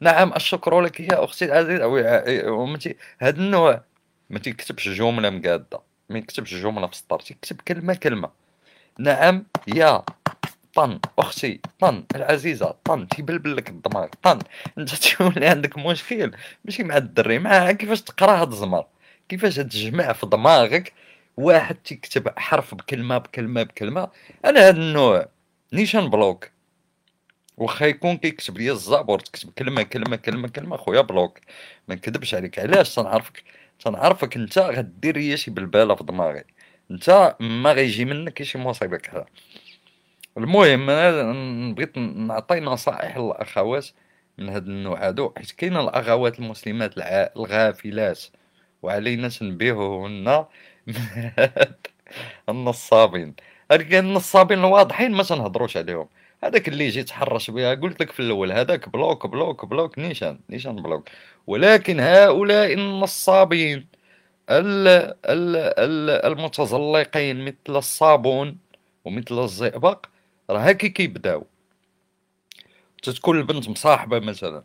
نعم 0.00 0.32
الشكر 0.32 0.80
لك. 0.80 1.00
يا 1.00 1.24
أختي 1.24 1.44
العزيزة. 1.44 2.94
هذا 3.18 3.38
النوع 3.38 3.80
ما 4.30 4.38
تكتبش 4.38 4.88
جملة 4.88 5.30
مقادة. 5.30 5.80
ما 6.08 6.18
يكتبش 6.18 6.54
جملة 6.54 6.86
في 6.86 6.92
السطر 6.92 7.20
تكتب 7.20 7.60
كلمة 7.68 7.94
كلمة. 7.94 8.30
نعم 8.98 9.44
يا 9.66 10.02
طن. 10.74 11.00
أختي 11.18 11.60
طن. 11.80 12.04
العزيزة 12.14 12.74
طن. 12.84 13.08
تيبلبل 13.08 13.56
لك 13.56 13.68
الدماغ 13.68 14.06
طن. 14.22 14.38
أنت 14.78 14.94
تولي 15.16 15.46
عندك 15.46 15.78
مشكل. 15.78 16.32
ماشي 16.64 16.82
مع 16.82 16.96
الدري. 16.96 17.38
مع 17.38 17.72
كيفاش 17.72 18.02
تقرا 18.02 18.32
هاد 18.32 18.52
الزمر. 18.52 18.84
كيفاش 19.28 19.56
تجمع 19.56 20.12
في 20.12 20.26
دماغك 20.26 20.92
واحد 21.40 21.74
تيكتب 21.74 22.38
حرف 22.38 22.74
بكلمه 22.74 23.18
بكلمه 23.18 23.62
بكلمة. 23.62 24.08
أنا 24.44 24.68
هاد 24.68 24.76
النوع 24.76 25.28
نيشان 25.72 26.10
bloc. 26.10 26.50
واخا 27.56 27.86
يكون 27.86 28.16
كيكتب 28.16 28.58
لي 28.58 28.70
الزابور 28.70 29.18
تكتب 29.18 29.50
كلمه 29.50 29.82
كلمه 29.82 30.16
كلمه 30.16 30.48
كلمة 30.48 30.76
خويا 30.76 31.00
bloc. 31.00 31.38
ما 31.88 31.94
نكذبش 31.94 32.34
عليك. 32.34 32.58
علاش؟ 32.58 32.94
تنعرفك 32.94 33.44
تنعرفك 33.84 34.36
أنت 34.36 34.58
غدير 34.58 35.16
ليا 35.16 35.36
شي 35.36 35.50
بلبالة 35.50 35.94
في 35.94 36.04
دماغي. 36.04 36.44
أنت 36.90 37.36
ما 37.40 37.72
غيجي 37.72 38.04
منك 38.04 38.42
شي 38.42 38.58
مصيبة 38.58 38.96
كذا. 38.96 39.26
المهم 40.38 40.90
أنا 40.90 41.74
بغيت 41.74 41.98
نعطي 41.98 42.60
نصائح 42.60 43.16
للأخوات 43.18 43.86
من 44.38 44.48
هذا 44.48 44.66
النوع 44.66 45.06
هادو. 45.08 45.32
حيت 45.36 45.50
كاين 45.50 45.76
الاخوات 45.76 46.38
المسلمات 46.38 46.94
الغافلات 47.36 48.20
وعلينا 48.82 49.28
تنبيههن 49.28 50.44
النصابين. 52.48 53.34
كاين 53.70 54.04
النصابين 54.06 54.58
الواضحين 54.58 55.12
ما 55.12 55.22
تنهضروش 55.22 55.76
عليهم. 55.76 56.08
هذاك 56.44 56.68
اللي 56.68 56.86
يجي 56.86 57.02
تحرش 57.02 57.50
بها 57.50 57.74
قلت 57.74 58.00
لك 58.00 58.10
في 58.12 58.20
الأول 58.20 58.52
هذاك 58.52 58.88
bloc 58.88 59.26
bloc 59.26 59.64
bloc 59.64 59.98
نيشان 59.98 60.40
نيشان 60.50 60.82
bloc. 60.82 61.08
ولكن 61.46 62.00
هؤلاء 62.00 62.72
النصابين 62.74 63.86
المتزلقين 66.26 67.44
مثل 67.44 67.56
الصابون 67.78 68.58
ومثل 69.04 69.38
الزئبق 69.44 70.06
راه 70.50 70.58
هاكي 70.60 70.88
كيبداو. 70.88 71.46
تتكون 73.02 73.38
البنت 73.38 73.68
مصاحبة 73.68 74.18
مثلا 74.20 74.64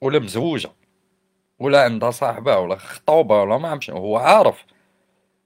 ولا 0.00 0.18
مزوجة 0.18 0.70
ولا 1.58 1.84
عندها 1.84 2.10
صاحبة 2.10 2.58
ولا 2.58 2.76
خطوبة 2.76 3.42
ولا 3.42 3.58
ما 3.58 3.68
عرفش 3.68 3.90
هو 3.90 4.16
عارف. 4.16 4.64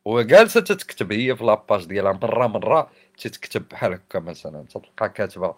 هو 0.06 0.22
جالسه 0.22 0.60
تتكتب 0.60 1.12
هي 1.12 1.36
في 1.36 1.44
لاباج 1.44 1.84
ديالها 1.86 2.12
مرة 2.12 2.46
مرة 2.46 2.90
تتكتب 3.18 3.68
بحال 3.68 3.92
هكا 3.92 4.18
مثلا 4.18 4.64
تلقى 4.64 5.08
كاتبة 5.08 5.54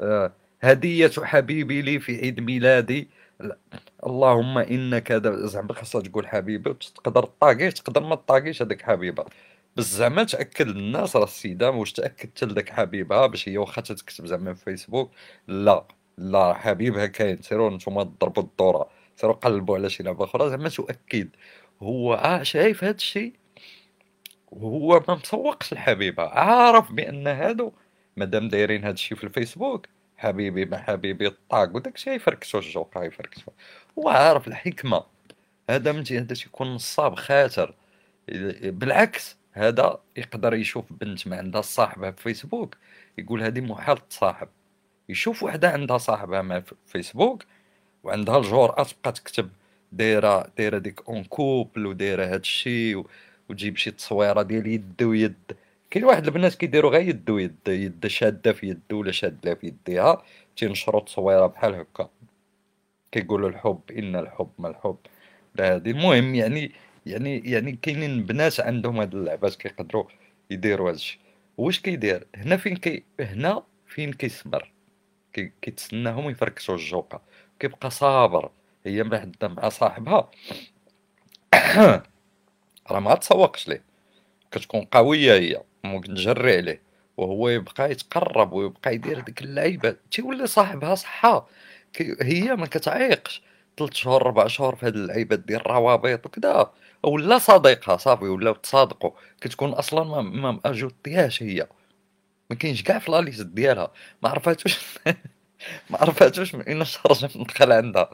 آه 0.00 0.32
هدية 0.62 1.10
حبيبي 1.22 1.82
لي 1.82 2.00
في 2.00 2.16
عيد 2.20 2.40
ميلادي. 2.40 3.08
اللهم 4.06 4.58
إنك 4.58 5.12
زعما 5.24 5.72
خاصها 5.74 6.00
تقول 6.02 6.28
حبيبه 6.28 6.72
تقدر 6.72 7.24
طاقيه 7.24 7.70
تقدر 7.70 8.02
ما 8.02 8.14
طاقيش 8.14 8.62
هذيك 8.62 8.82
حبيبة. 8.82 9.24
بس 9.76 9.84
زعما 9.84 10.24
تأكد 10.24 10.66
للناس 10.68 11.16
راه 11.16 11.24
السيدة 11.24 11.70
واش 11.70 11.92
تاكدت 11.92 12.44
لذاك 12.44 12.70
حبيبها 12.70 13.26
باش 13.26 13.48
هي 13.48 13.58
واخا 13.58 13.80
تكتب 13.82 14.26
زعما 14.26 14.54
في 14.54 14.64
فيسبوك. 14.64 15.10
لا 15.48 15.84
لا 16.18 16.54
حبيبها 16.54 17.06
كاين 17.06 17.42
سيروا 17.42 17.70
نتوما 17.70 18.02
ضربوا 18.02 18.42
الدورة 18.42 18.90
سيروا 19.16 19.34
قلبوا 19.34 19.76
على 19.76 19.90
شي 19.90 20.02
لعبة 20.02 20.24
أخرى 20.24 20.50
زعما 20.50 20.68
تؤكد. 20.68 21.28
هو 21.82 22.14
آه 22.14 22.42
شايف 22.42 22.84
هذا 22.84 22.94
الشيء 22.96 23.32
وهو 24.52 25.04
ما 25.08 25.14
مسوقش 25.14 25.74
لحبيبها 25.74 26.28
عارف 26.28 26.92
بأن 26.92 27.26
هادو 27.26 27.72
مادام 28.16 28.48
دايرين 28.48 28.84
هذا 28.84 28.94
الشيء 28.94 29.18
في 29.18 29.24
الفيسبوك 29.24 29.86
حبيبي 30.16 30.64
ما 30.64 30.78
حبيبي 30.78 31.30
طاق 31.50 31.76
وداك 31.76 31.94
الشيء 31.94 32.12
يفركسو 32.12 32.58
الجوقه 32.58 33.04
يفركسو. 33.04 33.52
هو 33.98 34.08
عارف 34.08 34.48
الحكمة. 34.48 35.04
هذا 35.70 35.92
من 35.92 36.04
هذا 36.10 36.34
يكون 36.46 36.74
نصاب 36.74 37.14
خاسر 37.14 37.74
بالعكس 38.64 39.36
هذا 39.52 40.00
يقدر 40.16 40.54
يشوف 40.54 40.92
بنت 40.92 41.28
ما 41.28 41.36
عندها 41.38 41.60
صاحبها 41.60 42.10
في 42.10 42.22
فيسبوك 42.22 42.76
يقول 43.18 43.42
هذه 43.42 43.60
محال 43.60 44.08
تصاحب 44.08 44.48
يشوف 45.08 45.42
وحدة 45.42 45.70
عندها 45.70 45.98
صاحبها 45.98 46.42
مع 46.42 46.62
فيسبوك 46.86 47.44
وعندها 48.04 48.38
الجرأة 48.38 48.82
تبقى 48.82 49.12
تكتب 49.12 49.50
دايره 49.92 50.50
دايرة 50.58 50.78
ديك 50.78 51.08
أون 51.08 51.24
كوبل 51.24 51.86
ودايرة 51.86 52.24
هاد 52.24 52.40
الشيء 52.40 53.06
وتجيب 53.48 53.76
شي 53.76 53.90
تصويرة 53.90 54.42
ديال 54.42 54.66
يد 54.66 55.02
ويد. 55.02 55.34
كاين 55.90 56.04
واحد 56.04 56.24
البنات 56.24 56.54
كيديروا 56.54 56.90
غير 56.90 57.08
يد 57.08 57.30
ويد 57.30 57.56
يد 57.68 58.06
شادة 58.06 58.52
في 58.52 58.68
يد 58.68 58.92
ولا 58.92 59.12
شادة 59.12 59.54
في 59.54 59.66
يديها 59.66 60.22
تينشروا 60.56 61.00
تصويرة 61.00 61.46
بحال 61.46 61.74
هكا. 61.74 62.10
كيقولوا 63.12 63.48
الحب 63.48 63.80
إن 63.98 64.16
الحب 64.16 64.50
ما 64.58 64.68
الحب. 64.68 64.96
لا 65.54 65.74
هادي 65.74 65.90
المهم 65.90 66.34
يعني 66.34 66.72
يعني 67.06 67.38
يعني 67.38 67.72
كاينين 67.82 68.24
بنات 68.26 68.60
عندهم 68.60 69.00
هاد 69.00 69.14
اللعبات 69.14 69.54
كيقدروا 69.54 70.04
يديروا 70.50 70.90
هادشي 70.90 71.20
واش 71.58 71.80
كيدير؟ 71.80 72.26
هنا 72.36 72.56
فين 72.56 72.76
كي 72.76 73.04
هنا 73.20 73.62
فين 73.86 74.12
كيصبر 74.12 74.72
كي 75.32 75.52
كيتسناهم 75.62 76.30
يفركسوا 76.30 76.74
الجوقه 76.74 77.22
كيبقى 77.60 77.90
صابر. 77.90 78.50
هي 78.86 79.02
مع 79.42 79.68
صاحبها. 79.68 80.30
راه 82.90 83.00
ما 83.00 83.14
تسوقش 83.14 83.68
ليه. 83.68 83.82
كتكون 84.52 84.80
قوية 84.84 85.34
هي 85.34 85.62
ممكن 85.84 86.14
تجري 86.14 86.56
عليه 86.56 86.82
وهو 87.16 87.48
يبقى 87.48 87.90
يتقرب 87.90 88.52
ويبقى 88.52 88.94
يدير 88.94 89.20
ديك 89.20 89.42
اللعيبة. 89.42 89.96
تيولي 90.10 90.46
صاحبها 90.46 90.94
صحة. 90.94 91.48
هي 92.22 92.56
ما 92.56 92.66
كتعيقش. 92.66 93.42
ثلاث 93.78 93.94
شهور 93.94 94.26
ربع 94.26 94.46
شهور 94.46 94.76
في 94.76 94.86
هاد 94.86 94.94
اللعيبات 94.96 95.38
ديال 95.38 95.60
الروابط 95.60 96.26
وكذا 96.26 96.70
ولا 97.02 97.38
صديقها 97.38 97.96
صافي 97.96 98.24
ولاو 98.24 98.54
تصادقوا 98.54 99.10
كتكون 99.40 99.70
أصلا 99.72 100.04
ما 100.04 100.22
ما 100.22 100.60
اجوتيهاش 100.64 101.42
هي. 101.42 101.66
ما 102.50 102.56
كاينش 102.56 102.82
كاع 102.82 102.98
في 102.98 103.10
لاليست 103.10 103.46
ديالها. 103.46 103.92
ما 104.22 104.28
عرفاتوش 104.28 104.78
ما 105.90 105.98
عرفاتوش 106.00 106.54
من 106.54 106.62
أين 106.62 106.82
الشرجم 106.82 107.42
دخل 107.42 107.72
عندها. 107.72 108.10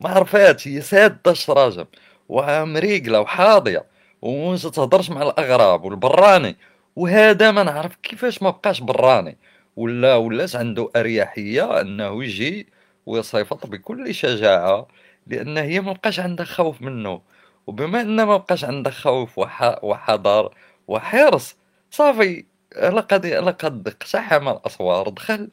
ما 0.00 0.10
عرفاتش 0.10 0.68
هي 0.68 0.80
سادة 0.80 1.30
الشراجم 1.32 1.84
ومريقله 2.28 3.20
وحاضية. 3.20 3.84
وما 4.22 4.56
تهضرش 4.56 5.10
مع 5.10 5.22
الأغراب 5.22 5.84
والبراني. 5.84 6.56
وهذا 6.96 7.50
ما 7.50 7.62
نعرف 7.62 7.96
كيفاش 7.96 8.42
ما 8.42 8.50
بقاش 8.50 8.80
براني. 8.80 9.36
ولا 9.76 10.14
ولات 10.16 10.56
عنده 10.56 10.90
أريحية 10.96 11.80
أنه 11.80 12.24
يجي 12.24 12.66
ويصيفط 13.06 13.66
بكل 13.66 14.14
شجاعة 14.14 14.86
لأن 15.26 15.58
هي 15.58 15.80
ما 15.80 15.92
بقاش 15.92 16.20
عندها 16.20 16.46
خوف 16.46 16.82
منه. 16.82 17.20
وبما 17.66 18.00
ان 18.00 18.16
ما 18.22 18.36
بقاش 18.36 18.64
عندها 18.64 18.92
خوف 18.92 19.38
وحذر 19.82 20.54
وحرص 20.88 21.56
صافي 21.90 22.44
لقد 22.82 23.26
لقد 23.26 23.88
اقتحم 23.88 24.48
الأسوار. 24.48 25.08
دخل 25.08 25.50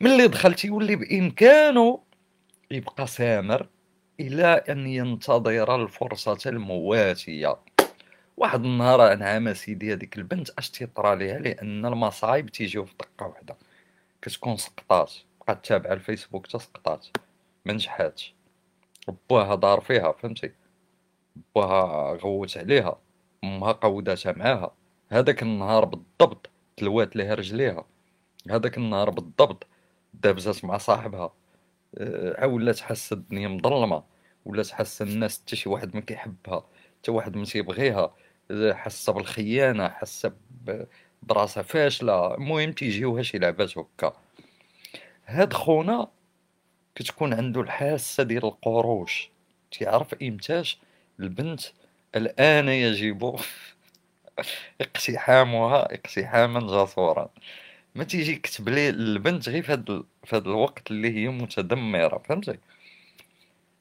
ملي 0.00 0.28
دخل 0.28 0.54
يولي 0.64 0.96
بإمكانه 0.96 2.00
يبقى 2.70 3.06
سامر. 3.06 3.66
إلى 4.20 4.46
أن 4.46 4.86
ينتظر 4.86 5.82
الفرصة 5.82 6.38
المواتية. 6.46 7.56
واحد 8.36 8.64
النهار 8.64 9.12
انعم 9.12 9.48
اسيدي 9.48 9.92
هذيك 9.92 10.18
البنت 10.18 10.50
أش 10.50 10.70
تيطرى 10.70 11.16
ليها 11.16 11.38
لأن 11.38 11.86
المصايب 11.86 12.50
تيجيو 12.50 12.84
في 12.84 12.94
دقة 13.00 13.26
واحدة 13.26 13.56
كتكون 14.22 14.56
سقطات. 14.56 15.12
بقات 15.40 15.66
تابعة 15.66 15.92
الفيسبوك 15.92 16.46
حتى 16.46 16.58
سقطات. 16.58 17.06
ما 17.64 17.72
نجحاتش. 17.72 18.34
باها 19.30 19.54
دار 19.54 19.80
فيها 19.80 20.12
فهمتي؟ 20.12 20.52
باها 21.54 22.18
غوت 22.22 22.58
عليها. 22.58 22.98
أمها 23.44 23.72
قوداتها 23.72 24.32
معاها. 24.32 24.74
هذاك 25.10 25.42
النهار 25.42 25.84
بالضبط 25.84 26.50
تلوات 26.76 27.16
ليها 27.16 27.34
رجليها. 27.34 27.84
هذاك 28.50 28.78
النهار 28.78 29.10
بالضبط 29.10 29.66
دابزات 30.14 30.64
مع 30.64 30.78
صاحبها. 30.78 31.32
أه 31.98 32.46
ولات 32.46 32.80
حاسه 32.80 33.14
الدنيا 33.14 33.48
مظلمة 33.48 34.02
ولات 34.44 34.70
حاسه 34.70 35.04
الناس 35.04 35.40
حتى 35.42 35.56
شي 35.56 35.68
واحد 35.68 35.94
ما 35.94 36.00
كيحبها 36.00 36.64
حتى 37.02 37.10
واحد 37.10 37.36
ما 37.36 37.44
تيبغيها 37.44 38.14
حاسه 38.72 39.12
بالخيانة 39.12 39.88
حاسه 39.88 40.32
براسها 41.22 41.62
فاشلة 41.62 42.34
المهم 42.34 42.72
تيجيوها 42.72 43.22
شي 43.22 43.38
لعبات 43.38 43.78
هكا. 43.78 44.12
هاد 45.26 45.52
خونا 45.52 46.08
كتكون 46.94 47.34
عنده 47.34 47.60
الحاسة 47.60 48.22
ديال 48.22 48.44
القروش. 48.44 49.30
تيعرف 49.72 50.14
ايمتاش 50.22 50.78
البنت 51.20 51.60
الآن 52.16 52.68
يجب 52.68 53.36
اقتحامها 54.80 55.94
اقتحاما 55.94 56.60
جسورا. 56.84 57.30
ما 57.94 58.04
تيجي 58.04 58.32
يكتب 58.32 58.68
لي 58.68 58.88
البنت 58.88 59.48
غير 59.48 59.62
فهاد 59.62 60.04
فهاد 60.26 60.46
الوقت 60.46 60.90
اللي 60.90 61.14
هي 61.16 61.28
متدمرة 61.28 62.18
فهمتي؟ 62.18 62.58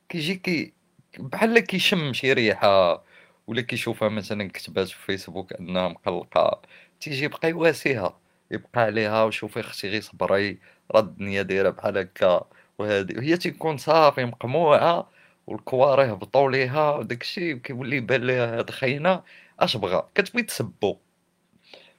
كيجي 0.10 0.36
كي 0.36 0.74
بحال 1.20 1.60
كيشم 1.60 2.14
شي 2.14 2.34
ريحة 2.34 3.04
ولا 3.48 3.62
كيشوفها 3.62 4.10
مثلا 4.10 4.50
كتبات 4.52 4.88
في 4.88 5.06
فيسبوك 5.06 5.54
أنها 5.54 5.88
مقلقة 5.88 6.62
تيجي 7.00 7.26
يبقى 7.26 7.50
يواسيها 7.50 8.20
يبقى 8.52 8.82
عليها 8.82 9.24
وشوفي 9.24 9.60
أختي 9.60 9.90
غير 9.90 10.02
صبري 10.02 10.60
راه 10.92 11.00
الدنيا 11.00 11.42
دايرة 11.42 11.70
بحال 11.70 11.98
هكا 11.98 12.46
وهادي. 12.78 13.18
وهي 13.18 13.38
تيكون 13.38 13.78
صافي 13.78 14.26
مقموعة 14.26 15.10
والكواري 15.48 16.12
هبطوا 16.12 16.52
ليها 16.52 16.92
وداكشي 16.96 17.56
كيولي 17.60 17.98
يبان 17.98 18.22
ليها 18.28 18.58
هاد 18.60 18.70
خاينه 18.70 19.24
أش 19.60 19.78
بغا؟ 19.78 20.10
كتبغي 20.16 20.44
تسبو. 20.44 20.98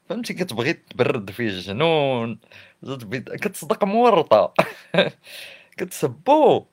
فهمتي؟ 0.08 0.34
كتبغي 0.34 0.72
تبرد 0.72 1.30
فيه 1.30 1.48
الجنون 1.48 2.38
كتصدق 3.42 3.84
مورطة. 3.84 4.52
كتسبو. 5.78 6.66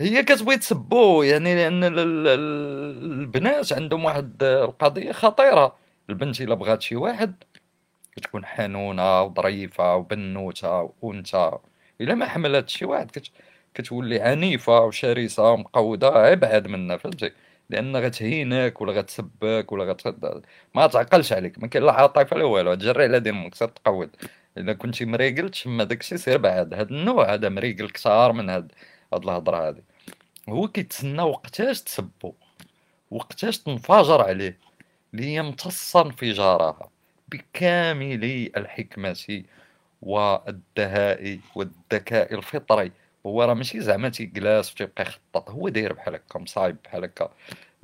هي 0.00 0.22
كتبغي 0.22 0.56
تسبو 0.56 1.22
يعني 1.22 1.54
لأن 1.54 1.84
البنات 1.84 3.72
عندهم 3.72 4.04
واحد 4.04 4.42
القضية 4.42 5.12
خطيرة. 5.12 5.76
البنت 6.10 6.40
إلا 6.40 6.54
بغات 6.54 6.82
شي 6.82 6.96
واحد 6.96 7.44
كتكون 8.16 8.46
حنونة 8.46 9.22
وظريفة 9.22 9.96
وبنوتة 9.96 10.92
وأنثى. 11.02 11.58
إلا 12.00 12.14
ما 12.14 12.26
حملات 12.26 12.68
شي 12.68 12.84
واحد 12.84 13.10
كت... 13.10 13.30
كتولي 13.74 14.20
عنيفة 14.22 14.80
وشرسة 14.84 15.50
ومقودة 15.52 16.32
إبعد 16.32 16.66
منها 16.68 16.96
فهمتي؟ 16.96 17.32
لأن 17.70 17.96
غتهينك 17.96 18.80
ولا 18.80 18.92
غتسبك 18.92 19.72
ولا 19.72 19.84
غت 19.84 20.06
ما 20.74 20.86
تعقلش 20.86 21.32
عليك 21.32 21.58
ما 21.58 21.66
كاين 21.66 21.84
لا 21.84 21.92
عاطفة 21.92 22.36
لا 22.36 22.44
والو 22.44 22.74
تجري 22.74 23.04
على 23.04 23.20
ديمك 23.20 23.54
سير 23.54 23.68
تقود 23.68 24.10
الا 24.58 24.72
كنتي 24.72 25.04
مريقل 25.04 25.48
تشم 25.50 25.82
داكشي 25.82 26.18
سير 26.18 26.38
بعد 26.38 26.74
هاد 26.74 26.90
النوع 26.92 27.34
هذا 27.34 27.48
مريقل 27.48 27.90
كثار 27.90 28.32
من 28.32 28.50
هاد 28.50 28.72
هاد 29.12 29.22
الهضرة 29.24 29.68
هادي. 29.68 29.82
هو 30.48 30.68
كيتسنى 30.68 31.22
وقتاش 31.22 31.82
تسبو 31.82 32.34
وقتاش 33.10 33.58
تنفجر 33.58 34.22
عليه. 34.22 34.58
ليمتص 35.12 35.96
انفجارها 35.96 36.90
بكامل 37.28 38.50
الحكمة 38.56 39.44
والدهاء 40.02 41.40
والذكاء 41.54 42.34
الفطري. 42.34 42.92
هو 43.28 43.42
راه 43.44 43.54
ماشي 43.54 43.80
زعما 43.80 44.08
تيجلاس 44.08 44.72
وتيبقى 44.72 45.02
يخطط 45.02 45.50
هو 45.50 45.68
داير 45.68 45.92
بحال 45.92 46.14
هكا 46.14 46.38
مصايب 46.38 46.76
بحال 46.84 47.04
هكا. 47.04 47.32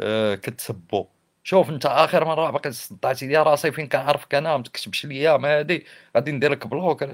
آه 0.01 0.34
كتسبو. 0.34 1.07
شوف 1.45 1.70
انت 1.70 1.86
آخر 1.86 2.24
مرة 2.24 2.51
باقي 2.51 2.72
صدعتي 2.72 3.26
ليا 3.26 3.42
راسي 3.42 3.72
فين 3.72 3.88
كنعرفك 3.88 4.34
أنا 4.34 4.57
ما 4.57 4.62
تكتبش 4.62 5.07
ليا 5.07 5.36
ما 5.36 5.59
هادي. 5.59 5.86
غادي 6.16 6.32
ندير 6.32 6.51
لك 6.51 6.66
bloc. 6.66 7.05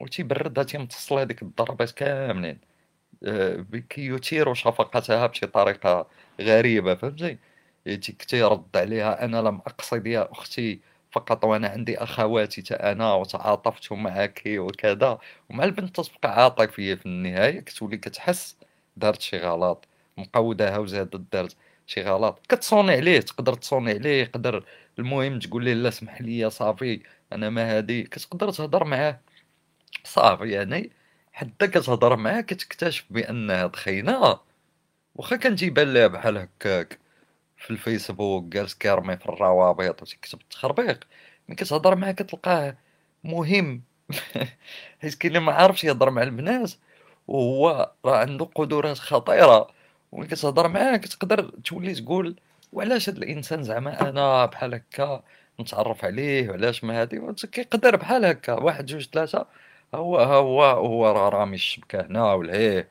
وتيبردها 0.00 0.64
تيمتص 0.64 1.12
هذيك 1.12 1.42
الضربات 1.42 1.90
كاملين. 1.90 2.58
آه 3.24 3.64
يثير 3.98 4.54
شفقتها 4.54 5.26
بشي 5.26 5.46
طريقة 5.46 6.06
غريبة 6.40 6.94
فهمتي؟ 6.94 7.38
تيرد 8.28 8.76
عليها 8.76 9.24
أنا 9.24 9.36
لم 9.36 9.60
اقصد 9.66 10.06
يا 10.06 10.32
أختي. 10.32 10.80
فقط 11.14 11.44
وأنا 11.44 11.68
عندي 11.68 11.98
اخواتي 11.98 12.62
تا 12.62 12.92
أنا 12.92 13.14
وتعاطفت 13.14 13.92
معك 13.92 14.42
وكذا 14.46 15.18
ومع 15.50 15.64
البنت 15.64 16.00
تبقى 16.00 16.42
عاطفية 16.44 16.94
في 16.94 17.06
النهاية. 17.06 17.60
كتولي 17.60 17.96
كتحس 17.96 18.56
دارت 18.96 19.20
شي 19.20 19.38
غلط 19.38 19.88
مقودها 20.18 20.78
وزادت 20.78 21.16
دارت 21.32 21.56
شي 21.86 22.02
غلط. 22.02 22.40
كتصوني 22.48 22.92
عليه 22.92 23.20
تقدر 23.20 23.54
تصوني 23.54 23.90
عليه 23.92 24.22
يقدر. 24.22 24.64
المهم 24.98 25.38
تقول 25.38 25.64
ليه 25.64 25.74
لا 25.74 25.90
سمح 25.90 26.20
لي 26.22 26.50
صافي 26.50 27.02
أنا 27.32 27.50
ما 27.50 27.76
هادي. 27.78 28.02
كتقدر 28.02 28.50
تهضر 28.50 28.84
معاه. 28.84 29.20
صافي 30.04 30.50
يعني 30.50 30.90
حتى 31.32 31.66
كتهضر 31.68 32.16
معاه 32.16 32.40
كتكتشف 32.40 33.04
بان 33.10 33.50
هاد 33.50 33.76
خينا 33.76 34.40
واخا 35.16 35.36
كان 35.36 35.56
تيبان 35.56 35.94
ليها 35.94 36.06
بحال 36.06 36.38
هكاك. 36.38 36.98
في 37.64 37.70
الفيسبوك 37.70 38.44
جالس 38.44 38.74
كيرمي 38.74 39.16
في 39.16 39.26
الروابط 39.26 40.02
وتكتب 40.02 40.40
التخربيق. 40.40 41.00
ملي 41.48 41.56
كتهضر 41.56 41.96
معاه 41.96 42.12
كتلقاه 42.12 42.76
مهم. 43.24 43.82
حيت 45.02 45.14
كاين 45.14 45.36
اللي 45.36 45.40
ما 45.46 45.52
عارفش 45.52 45.84
يهضر 45.84 46.10
مع 46.10 46.22
البنات 46.22 46.72
وهو 47.28 47.92
راه 48.04 48.16
عنده 48.18 48.44
قدرات 48.44 48.98
خطيرة. 48.98 49.68
وملي 50.12 50.28
كتهضر 50.28 50.68
معاه 50.68 50.96
كتقدر 50.96 51.50
تولي 51.64 51.94
تقول 51.94 52.36
وعلاش 52.72 53.08
هاد 53.08 53.16
الإنسان 53.16 53.62
زعما 53.62 54.08
أنا 54.10 54.46
بحال 54.46 54.74
هكا 54.74 55.22
نتعرف 55.60 56.04
عليه 56.04 56.50
وعلاش 56.50 56.84
ما 56.84 57.00
هادي؟ 57.02 57.20
كيقدر 57.52 57.96
بحال 57.96 58.24
هكا. 58.24 58.52
واحد 58.52 58.86
جوج 58.86 59.08
ثلاثة 59.08 59.46
هو 59.94 60.18
هو 60.20 60.64
هو 60.64 61.06
راه 61.12 61.28
رامي 61.28 61.54
الشبكه 61.54 62.00
هنا 62.06 62.32
ولهيه 62.34 62.88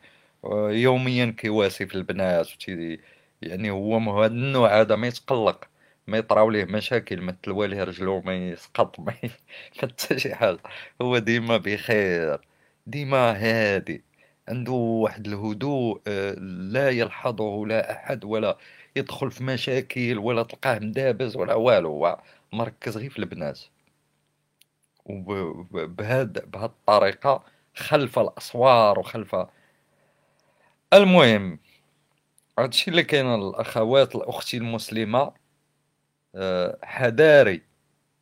يوميا 0.70 1.36
كيواسي 1.38 1.86
في 1.88 1.96
البنات 1.96 2.48
يعني 3.48 3.72
هو 3.72 4.00
من 4.00 4.56
هذا 4.56 4.96
ما 4.96 5.08
يتقلق 5.08 5.68
ما 6.08 6.18
يطراو 6.18 6.50
ليه 6.50 6.66
مشاكل 6.66 7.22
ما 7.22 7.32
تلوى 7.44 7.68
رجلو 7.68 8.22
ما 8.22 8.36
يسقط 8.50 9.00
ما 9.00 9.14
حتى 9.82 10.20
شي 10.20 10.36
حاجة. 10.36 10.60
هو 11.02 11.18
ديما 11.18 11.58
بخير 11.58 12.42
ديما 12.88 13.32
هادي 13.32 14.04
عنده 14.50 14.72
واحد 14.72 15.28
الهدوء 15.28 16.02
آه، 16.08 16.34
لا 16.72 16.90
يلحظه 16.90 17.66
لا 17.66 17.92
أحد 17.92 18.26
ولا 18.26 18.58
يدخل 18.96 19.32
في 19.32 19.44
مشاكل 19.44 20.18
ولا 20.18 20.44
تلقاه 20.44 20.80
مدابز 20.80 21.36
ولا 21.38 21.54
والو 21.54 21.90
هو 21.90 22.22
مركز 22.54 22.98
غير 22.98 23.10
في 23.10 23.20
البنات. 23.20 23.60
وبهاد 25.06 26.52
بهاد 26.52 26.70
الطريقة 26.70 27.44
خلف 27.76 28.20
الأسوار 28.20 29.00
وخلف 29.00 29.36
المهم 30.94 31.60
هادشي 32.60 32.92
اللي 32.92 33.04
كاين 33.04 33.36
الأخوات 33.36 34.16
الأختي 34.16 34.58
المسلمة 34.58 35.34
آه، 36.36 36.80
حذاري 36.84 37.62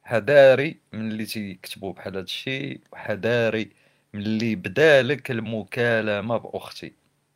حذاري 0.03 0.79
من 0.93 1.11
اللي 1.11 1.25
تيكتبوا 1.25 1.93
بحال 1.93 2.17
هادشي 2.17 2.82
وحذاري 2.93 3.69
من 4.13 4.21
اللي 4.21 4.55
بدالك 4.55 5.32
المكالمة 5.32 6.38
بأختي. 6.38 6.93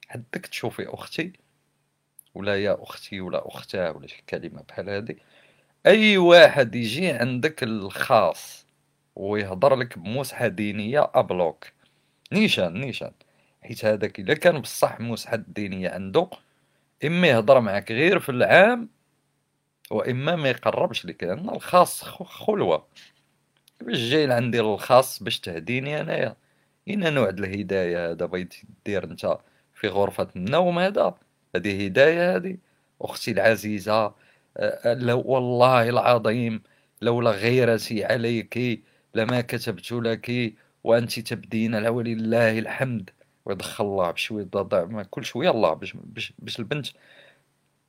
حدك 0.08 0.46
تشوفي 0.48 0.88
أختي 0.88 1.34
ولا 2.36 2.64
يا 2.64 2.78
أختي 2.84 3.22
ولا 3.22 3.48
أختها 3.48 3.90
ولا 3.92 4.08
شي 4.08 4.24
كلمة 4.30 4.64
بحال 4.70 4.90
هادي. 4.90 5.18
أي 5.88 6.18
واحد 6.18 6.76
يجي 6.76 7.12
عندك 7.12 7.64
الخاص 7.64 8.66
ويهضر 9.16 9.76
لك 9.76 10.00
بمسحة 10.00 10.48
دينية 10.48 11.12
أ 11.16 11.24
bloc. 11.24 11.68
نيشان 12.34 12.74
نيشان. 12.82 13.12
حيت 13.64 13.86
هذاك 13.86 14.20
إلا 14.20 14.34
كان 14.34 14.62
بصح 14.62 15.00
مسحة 15.02 15.38
دينية 15.38 15.90
عنده 15.90 16.30
إما 17.04 17.28
يهضر 17.28 17.60
معك 17.60 17.92
غير 17.92 18.20
في 18.20 18.30
العام 18.30 18.90
وإما 19.92 20.36
ما 20.36 20.50
يقربش 20.50 21.06
لك 21.06 21.24
لأن 21.24 21.50
الخاص 21.50 22.04
خلوة. 22.04 22.88
باش 23.82 23.98
جاي 23.98 24.28
لعندي 24.28 24.60
الخاص 24.60 25.24
باش 25.24 25.40
تهديني 25.40 26.02
أنايا. 26.02 26.36
اين 26.88 27.14
نوع 27.14 27.30
الهدايه 27.30 28.12
هذا 28.12 28.26
بغيتي 28.26 28.68
دير 28.86 29.04
أنت 29.04 29.38
في 29.74 29.88
غرفة 29.88 30.28
النوم 30.36 30.80
هذا. 30.80 31.16
هذه 31.56 31.86
هدايه 31.86 32.36
هذه. 32.36 32.58
أختي 33.02 33.32
العزيزة 33.32 34.14
لو 34.86 35.22
والله 35.26 35.90
العظيم 35.90 36.64
لولا 37.02 37.32
غيرتي 37.32 38.06
عليك 38.06 38.84
لما 39.16 39.42
كتبت 39.42 39.92
لك 39.92 40.54
وأنت 40.84 41.20
تبدين 41.20 41.76
ولله 41.76 42.60
الحمد. 42.60 43.10
ويدخل 43.46 43.86
الله 43.86 44.12
بشويه 44.12 44.44
ضعف 44.44 45.08
كل 45.12 45.26
شوية 45.26 45.50
الله 45.52 45.74
باش 45.74 45.94
باش 46.40 46.60
البنت 46.60 46.88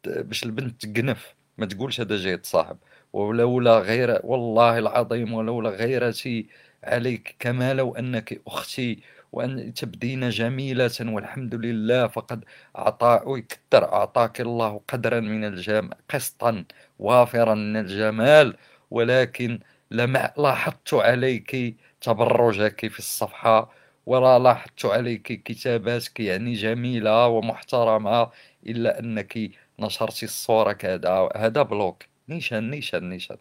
باش 0.07 0.45
البنت 0.45 0.87
تقنف 0.87 1.35
ما 1.59 1.67
تقولش 1.67 2.01
هذا 2.01 2.17
جاي 2.17 2.33
يتصاحب 2.33 2.79
ولولا 3.13 3.79
غير 3.79 4.21
والله 4.25 4.79
العظيم 4.79 5.35
ولولا 5.35 5.71
غيرتي 5.71 6.47
عليك 6.85 7.37
كما 7.39 7.75
لو 7.75 7.95
أنك 7.95 8.41
أختي 8.47 9.01
وأن 9.33 9.75
تبدين 9.75 10.29
جميلة 10.29 10.91
والحمد 11.01 11.55
لله 11.55 12.07
فقد 12.09 12.45
أعطى 12.79 13.21
ويكثر 13.27 13.85
أعطاك 13.93 14.41
الله 14.41 14.81
قدرا 14.89 15.21
من 15.21 15.45
الجمال 15.45 15.95
قسطا 16.11 16.65
وافرا 16.99 17.55
من 17.55 17.77
الجمال. 17.77 18.57
ولكن 18.91 19.61
لما 19.91 20.33
لاحظت 20.39 20.95
عليك 20.95 21.77
تبرجك 22.01 22.89
في 22.89 22.99
الصفحة 22.99 23.71
ولا 24.07 24.39
لاحظت 24.39 24.85
عليك 24.85 25.23
كتاباتك 25.43 26.21
يعني 26.21 26.53
جميلة 26.55 27.27
ومحترمة 27.27 28.31
إلا 28.67 28.99
أنك 28.99 29.51
نشرتي 29.79 30.27
الصورة 30.27 30.73
كذا 30.73 31.29
هذا 31.37 31.63
بلوك. 31.63 32.03
نيشان 32.29 32.71
نيشان 32.71 33.09
نيشان. 33.11 33.37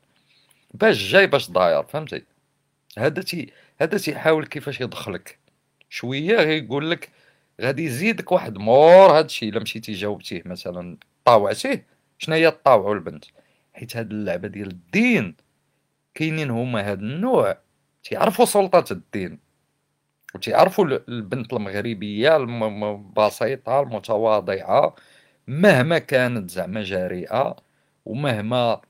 باش 0.73 1.11
جاي 1.11 1.27
باش 1.27 1.51
داير 1.51 1.83
فهمتي؟ 1.83 2.23
هذا 2.97 3.21
تي 3.21 3.51
هذا 3.81 3.97
تيحاول 3.97 4.45
كيفاش 4.45 4.81
يدخلك. 4.81 5.39
شوية 5.89 6.35
غيقول 6.35 6.91
لك 6.91 7.09
غادي 7.61 7.85
يزيدك 7.85 8.31
واحد 8.31 8.57
مور 8.57 9.17
هادشي 9.19 9.49
إلا 9.49 9.59
مشيتي 9.59 9.93
جاوبتيه 9.93 10.41
مثلا 10.45 10.97
طاوعتيه 11.25 11.85
شنو 12.19 12.35
هي 12.35 12.51
طاوعوا 12.51 12.93
البنت 12.95 13.25
حيت 13.73 13.97
هاد 13.97 14.11
اللعبة 14.11 14.47
ديال 14.47 14.67
الدين 14.67 15.35
كاينين 16.15 16.49
هما 16.51 16.91
هاد 16.91 16.99
النوع. 16.99 17.57
تيعرفوا 18.03 18.45
سلطة 18.45 18.85
الدين. 18.93 19.44
وتيعرفوا 20.35 20.85
البنت 20.85 21.53
المغربية 21.53 22.37
البسيطه 22.37 23.81
المتواضعة 23.81 24.95
مهما 25.47 25.99
كانت 25.99 26.49
زعما 26.51 26.83
جريئه 26.83 27.55
ومهما 28.05 28.81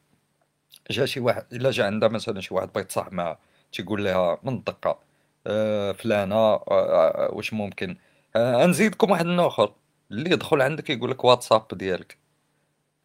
جا 0.91 1.05
شي 1.05 1.19
واحد 1.19 1.45
إلا 1.53 1.71
جا 1.71 1.85
عندها 1.85 2.09
مثلا 2.09 2.41
شي 2.41 2.53
واحد 2.53 2.73
بغى 2.73 2.81
يتصاحب 2.83 3.13
معاها 3.13 3.39
تيقول 3.71 4.05
لها 4.05 4.37
من 4.43 4.53
الدقه 4.53 4.99
آه 5.47 5.91
فلانة 5.91 6.35
آه 6.35 6.61
آه 6.71 7.29
واش 7.33 7.53
ممكن؟ 7.53 7.97
نزيدكم 8.37 9.11
واحد 9.11 9.25
النوع 9.25 9.47
اخر 9.47 9.73
اللي 10.11 10.31
يدخل 10.31 10.61
عندك 10.61 10.89
يقول 10.89 11.11
لك 11.11 11.23
واتساب 11.25 11.67
ديالك. 11.73 12.17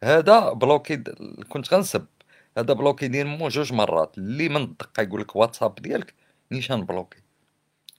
هذا 0.03 0.53
bloquer 0.53 0.97
كنت 1.49 1.73
غنسب. 1.73 2.05
هذا 2.57 2.73
bloquer 2.73 3.07
ديال 3.07 3.27
مو 3.27 3.47
جوج 3.49 3.73
مرات. 3.73 4.17
اللي 4.17 4.49
من 4.49 4.57
الدقه 4.63 5.03
يقول 5.03 5.21
لك 5.21 5.35
واتساب 5.35 5.75
ديالك 5.75 6.13
نيشان 6.51 6.85
bloquer. 6.85 7.20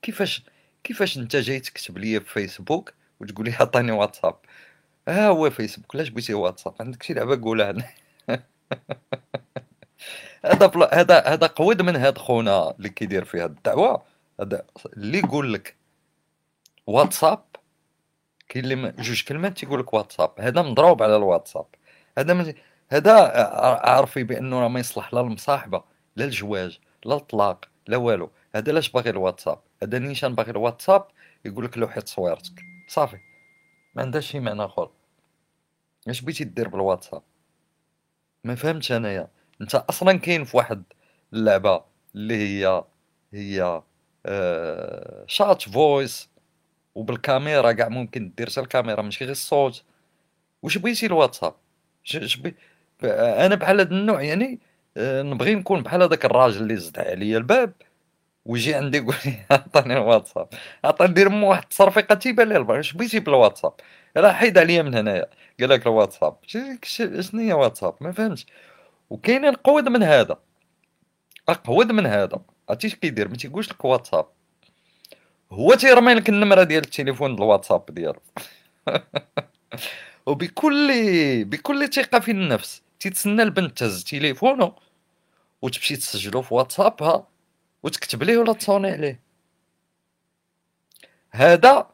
كيفاش 0.03 0.43
كيفاش 0.85 1.19
انت 1.19 1.37
جاي 1.37 1.61
تكتب 1.61 1.99
لي 1.99 2.21
في 2.21 2.27
فيسبوك 2.33 2.93
وتقول 3.21 3.47
لي 3.47 3.53
عطيني 3.61 3.93
واتساب؟ 3.93 4.35
ها 5.09 5.29
هو 5.29 5.51
فيسبوك 5.51 5.97
علاش 5.97 6.09
بغيتي 6.09 6.35
واتساب؟ 6.35 6.75
عندك 6.81 7.03
شي 7.03 7.15
لعبة 7.15 7.41
قولها 7.43 7.75
هذا 10.45 10.67
بلا... 10.67 11.01
هذا 11.01 11.21
هذا 11.27 11.47
قويد 11.47 11.83
من 11.83 11.97
هاد 11.97 12.19
خونا 12.19 12.71
اللي 12.71 12.89
كيدير 12.89 13.25
في 13.25 13.41
هاد 13.41 13.51
الدعوة. 13.51 14.03
هذا 14.41 14.67
اللي 14.97 15.19
يقول 15.19 15.55
لك 15.55 15.77
واتساب 16.87 17.45
كاين 18.49 18.65
اللي 18.65 18.93
جوج 18.99 19.25
كلمات 19.25 19.59
تيقول 19.59 19.81
لك 19.81 19.95
واتساب. 19.95 20.31
هذا 20.39 20.63
مضروب 20.63 21.03
على 21.03 21.17
الواتساب. 21.17 21.67
هذا 22.19 22.35
من... 22.35 22.55
هذا 22.91 23.13
عارفي 23.85 24.25
بأنه 24.25 24.61
راه 24.61 24.69
ما 24.69 24.81
يصلح 24.81 25.15
لا 25.15 25.21
المصاحبة 25.21 25.85
لا 26.17 26.25
الجواج 26.25 26.79
لا 27.05 27.15
الطلاق 27.15 27.65
لا 27.87 27.97
والو. 27.97 28.31
هذا 28.55 28.73
لاش 28.73 28.91
باغي 28.91 29.11
الواتساب؟ 29.11 29.59
هذا 29.83 29.99
نيشان 29.99 30.35
باغي 30.35 30.51
الواتساب 30.51 31.07
يقول 31.45 31.65
لك 31.65 31.79
لوحي 31.79 32.01
تصويرتك 32.01 32.63
صافي. 32.89 33.19
ما 33.95 34.03
عندهاش 34.03 34.31
شي 34.31 34.41
معنى 34.41 34.65
آخر. 34.65 34.91
اش 36.09 36.21
بغيتي 36.21 36.45
دير 36.45 36.69
بالواتساب؟ 36.69 37.23
ما 38.45 38.55
فهمتش 38.55 38.93
أنايا. 38.93 39.29
أنت 39.61 39.75
أصلا 39.75 40.19
كاين 40.19 40.45
في 40.45 40.57
واحد 40.57 40.83
اللعبة 41.33 41.85
اللي 42.15 42.35
هي 42.37 42.85
هي 43.33 43.83
آه 44.27 45.25
chat 45.27 45.63
voice 45.63 46.29
وبالكاميرا 46.95 47.73
كاع 47.73 47.89
ممكن 47.89 48.33
دير 48.37 48.51
حتى 48.51 48.61
الكاميرا 48.61 49.03
ماشي 49.03 49.25
غير 49.25 49.33
الصوت. 49.33 49.85
واش 50.63 50.79
بغيتي 50.79 51.07
الواتساب؟ 51.07 51.55
بي... 52.15 52.55
أنا 53.47 53.55
بحال 53.55 53.81
هذا 53.81 53.91
النوع 53.91 54.23
يعني 54.23 54.61
آه 54.97 55.23
نبغي 55.23 55.55
نكون 55.55 55.83
بحال 55.83 56.03
هذاك 56.03 56.25
الراجل 56.25 56.63
اللي 56.63 56.77
زد 56.77 56.99
عليا 56.99 57.39
الباب. 57.39 57.73
ويجي 58.45 58.75
عندي 58.75 58.99
يقول 58.99 59.15
لي 59.27 59.35
عطيني 59.51 59.95
الواتساب. 59.95 60.49
عطاني 60.85 61.11
ندير 61.11 61.29
مو 61.29 61.51
واحد 61.51 61.63
التصرفيقه 61.63 62.15
تيبان 62.15 62.49
لي 62.49 62.81
اش 62.81 62.93
بغيتي 62.93 63.21
بالواتساب 63.21 63.73
راه 64.17 64.33
حيد 64.33 64.59
عليا 64.59 64.83
من 64.83 64.95
هنايا. 64.95 65.27
قال 65.61 65.69
لك 65.69 65.87
الواتساب. 65.87 66.37
شنو 66.47 67.41
هي 67.41 67.53
واتساب؟ 67.53 67.95
ما 68.01 68.13
فهمتش. 68.13 68.47
وكاينين 69.11 69.55
قود 69.55 69.89
من 69.89 70.03
هذا. 70.03 70.39
اقود 71.49 71.93
من 71.93 72.07
هذا. 72.07 72.41
عرفتي 72.69 72.87
اش 72.87 72.95
كيدير؟ 72.95 73.29
ما 73.29 73.37
تيقولش 73.37 73.71
لك 73.71 73.85
واتساب. 73.85 74.27
هو 75.53 75.75
تيرمي 75.75 76.15
لك 76.15 76.29
النمرة 76.29 76.63
ديال 76.63 76.85
التليفون 76.85 77.35
الواتساب 77.35 77.85
ديالو. 77.91 78.21
وبكل 80.27 80.89
بكل 81.45 81.89
ثقة 81.89 82.21
في 82.21 82.31
النفس. 82.31 82.83
تيتسنى 83.01 83.43
البنت 83.43 83.79
تهز 83.79 84.05
تليفونه 84.05 84.73
وتمشي 85.63 85.97
تسجلو 85.97 86.43
في 86.43 86.55
واتسابها. 86.55 87.32
وتكتب 87.83 88.23
ليه 88.23 88.39
ولا 88.39 88.53
تصوني 88.53 88.91
عليه؟ 88.91 89.21
هذا 91.31 91.91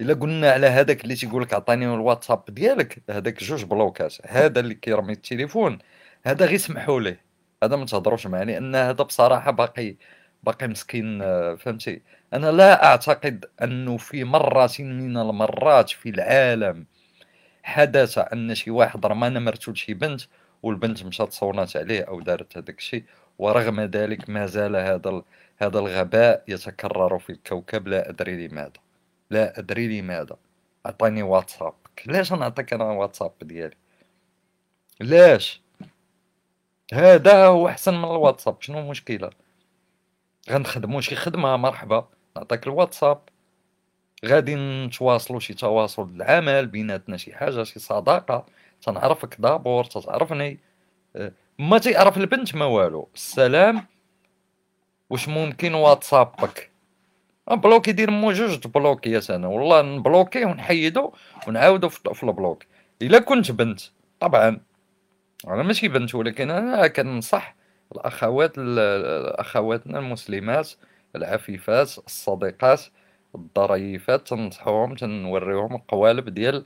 إلا 0.00 0.14
قلنا 0.14 0.50
على 0.52 0.66
هذاك 0.66 1.04
اللي 1.04 1.14
تيقول 1.14 1.42
لك 1.42 1.54
عطيني 1.54 1.84
الواتساب 1.94 2.44
ديالك 2.48 3.02
هذاك 3.10 3.44
جوج 3.44 3.64
بلوكات 3.64 4.14
هذا 4.26 4.60
اللي 4.60 4.74
كيرمي 4.74 5.12
التليفون 5.12 5.78
هذا 6.24 6.46
غير 6.46 6.58
سمحوا 6.58 7.00
ليه 7.00 7.20
هذا 7.62 7.76
ما 7.76 7.86
تهضروش 7.86 8.26
معاه 8.26 8.44
لأن 8.44 8.74
هذا 8.74 9.04
بصراحة 9.04 9.50
باقي 9.50 9.96
باقي 10.42 10.68
مسكين 10.68 11.18
فهمتي؟ 11.56 12.02
أنا 12.32 12.50
لا 12.52 12.84
أعتقد 12.84 13.44
أنه 13.62 13.96
في 13.96 14.24
مره 14.24 14.70
من 14.78 15.16
المرات 15.16 15.90
في 15.90 16.08
العالم 16.08 16.86
حدث 17.62 18.18
أن 18.18 18.54
شي 18.54 18.70
واحد 18.70 19.06
رمى 19.06 19.28
نمرته 19.28 19.72
لشي 19.72 19.94
بنت 19.94 20.20
والبنت 20.62 21.04
مشات 21.04 21.32
صونات 21.32 21.76
عليه 21.76 22.02
أو 22.02 22.20
دارت 22.20 22.56
هذاك 22.56 22.78
الشيء 22.78 23.04
ورغم 23.38 23.80
ذلك 23.80 24.30
ما 24.30 24.46
زال 24.46 24.76
هذا 24.76 25.22
هذا 25.56 25.78
الغباء 25.78 26.44
يتكرر 26.48 27.18
في 27.18 27.30
الكوكب. 27.30 27.88
لا 27.88 28.10
أدري 28.10 28.48
لماذا. 28.48 28.72
لا 29.30 29.58
أدري 29.58 30.00
لماذا. 30.00 30.36
اعطيني 30.86 31.22
واتساب. 31.22 31.74
علاش 32.08 32.32
نعطيك 32.32 32.72
أنا 32.72 32.84
واتساب 32.84 33.32
ديالي؟ 33.42 33.76
لاش 35.00 35.62
هذا 36.92 37.46
هو 37.46 37.68
أحسن 37.68 37.94
من 37.94 38.04
الواتساب. 38.04 38.62
شنو 38.62 38.78
المشكلة؟ 38.78 39.30
غنخدمو 40.50 41.00
شي 41.00 41.16
خدمة. 41.16 41.56
مرحبا. 41.56 42.08
نعطيك 42.36 42.66
الواتساب. 42.66 43.20
غادي 44.26 44.54
نتواصلوا 44.54 45.40
شي 45.40 45.54
تواصل 45.54 46.10
العمل 46.16 46.66
بيناتنا 46.66 47.16
شي 47.16 47.34
حاجة 47.34 47.62
شي 47.62 47.78
صداقة. 47.80 48.46
تنعرفك 48.82 49.36
d'abord 49.38 49.84
تعرفني 49.84 50.58
أه، 51.16 51.32
ما 51.58 51.78
تعرف 51.78 52.18
البنت 52.18 52.54
ما 52.54 52.64
والو. 52.64 53.08
السلام. 53.14 53.86
واش 55.10 55.28
ممكن 55.28 55.74
واتسابك؟ 55.74 56.70
bloquer 57.50 57.92
دير 57.92 58.10
مو 58.10 58.32
جوج 58.32 58.66
بلوكيات 58.66 59.30
أنا 59.30 59.48
والله 59.48 59.82
نبلوكي 59.82 60.44
ونحيدو 60.44 61.12
ونعاودو 61.48 61.88
في 61.88 62.22
ال 62.22 62.29
bloc. 62.29 62.64
إلا 63.02 63.18
كنت 63.18 63.50
بنت. 63.52 63.80
طبعا. 64.20 64.60
أنا 65.48 65.62
ماشي 65.62 65.88
بنت 65.88 66.14
ولكن 66.14 66.50
أنا 66.50 66.86
كنصح 66.86 67.56
الأخوات 67.92 68.52
أخواتنا 69.38 69.98
المسلمات 69.98 70.70
العفيفات 71.16 71.98
الصديقات 72.06 72.82
الظريفات 73.34 74.28
تنصحوهم 74.28 74.94
تنوريهم 74.94 75.74
القوالب 75.74 76.28
ديال 76.28 76.64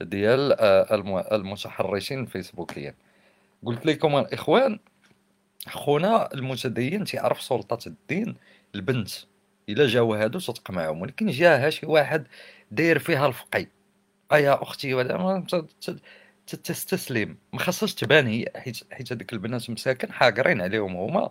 ديال 0.00 0.52
آه، 0.60 0.94
المتحرشين 1.32 2.20
الفيسبوكيين 2.20 2.94
قلت 3.64 3.86
لكم 3.86 4.16
الإخوان 4.16 4.78
خونا 5.68 6.34
المتدين 6.34 7.04
تيعرف 7.04 7.42
سلطة 7.42 7.88
الدين 7.88 8.36
البنت. 8.74 9.10
إلا 9.68 9.86
جاو 9.86 10.14
هادو 10.14 10.38
تتق 10.38 10.70
معاهم 10.70 11.02
ولكن 11.02 11.26
جاها 11.26 11.70
شي 11.70 11.86
واحد 11.86 12.26
داير 12.70 12.98
فيها 12.98 13.26
الفقي. 13.26 13.66
أيا 14.32 14.62
أختي 14.62 14.94
ولا 14.94 15.44
تستسلم. 16.46 17.36
ما 17.52 17.58
خاصهاش 17.58 17.94
تبان 17.94 18.26
هي 18.26 18.46
حيت 18.56 18.80
حيت 18.92 19.12
هذيك 19.12 19.32
البنات 19.32 19.70
مساكن 19.70 20.12
حاقرين 20.12 20.60
عليهم 20.60 20.96
هما. 20.96 21.30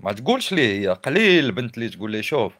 ما 0.00 0.12
تقولش 0.12 0.52
ليه 0.52 0.80
هي 0.80 0.88
قليل 0.88 1.44
البنت 1.44 1.78
اللي 1.78 1.88
تقول 1.88 2.12
ليه 2.12 2.20
شوف 2.20 2.52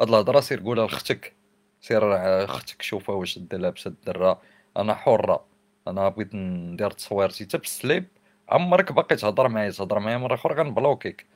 هاد 0.00 0.08
الهضرة 0.08 0.40
سير 0.40 0.60
قولها 0.60 0.86
لختك 0.86 1.32
سير 1.80 2.14
أختك 2.44 2.82
شوفها 2.82 3.14
واش 3.14 3.38
لابسه 3.52 3.88
الدرة. 3.88 4.42
أنا 4.76 4.94
حرة. 4.94 5.44
أنا 5.88 6.08
بغيت 6.08 6.34
ندير 6.34 6.90
تصويرتي 6.90 7.44
حتى 7.44 7.58
بالسليب 7.58 8.04
عمرك 8.48 8.92
باقي 8.92 9.16
تهضر 9.16 9.48
معايا 9.48 9.70
تهضر 9.70 9.98
معايا 9.98 10.16
مرة 10.18 10.34
أخرى 10.34 10.54
غنبلوكيك 10.54 11.26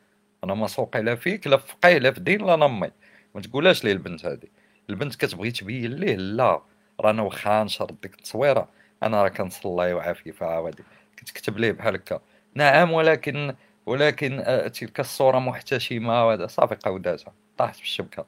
أنا 0.45 0.55
ما 0.55 0.67
سوقي 0.67 1.03
لا 1.03 1.15
فيك 1.15 1.47
لا 1.47 1.57
فقيه 1.57 1.99
لا 1.99 2.11
في 2.13 2.21
دين 2.21 2.47
لا 2.47 2.57
نمي 2.57 2.91
ما 3.35 3.41
تقولهاش 3.41 3.85
ليه 3.85 3.93
البنت 3.93 4.27
هذه 4.27 4.49
البنت 4.91 5.15
كتبغي 5.15 5.51
تبين 5.51 5.93
ليه؟ 5.93 6.17
لا. 6.17 6.63
رانا 7.01 7.23
واخا 7.23 7.65
نشر 7.65 7.87
ديك 8.03 8.15
التصويرة. 8.15 8.69
أنا 9.03 9.23
راه 9.23 9.29
كنصلي 9.29 9.93
وعافيه 9.93 10.35
عاودي. 10.41 10.85
كتكتب 11.17 11.59
ليه 11.59 11.73
بحال 11.73 11.95
هكا؟ 11.95 12.21
نعم 12.55 12.93
ولكن 12.93 13.55
ولكن 13.87 14.41
آه، 14.41 14.69
تلك 14.69 15.01
الصورة 15.01 15.39
محتشمة 15.39 16.27
وهذا. 16.27 16.47
صافي 16.47 16.75
قوداتها 16.85 17.33
طاحت 17.59 17.77
في 17.77 17.83
الشبكة. 17.83 18.27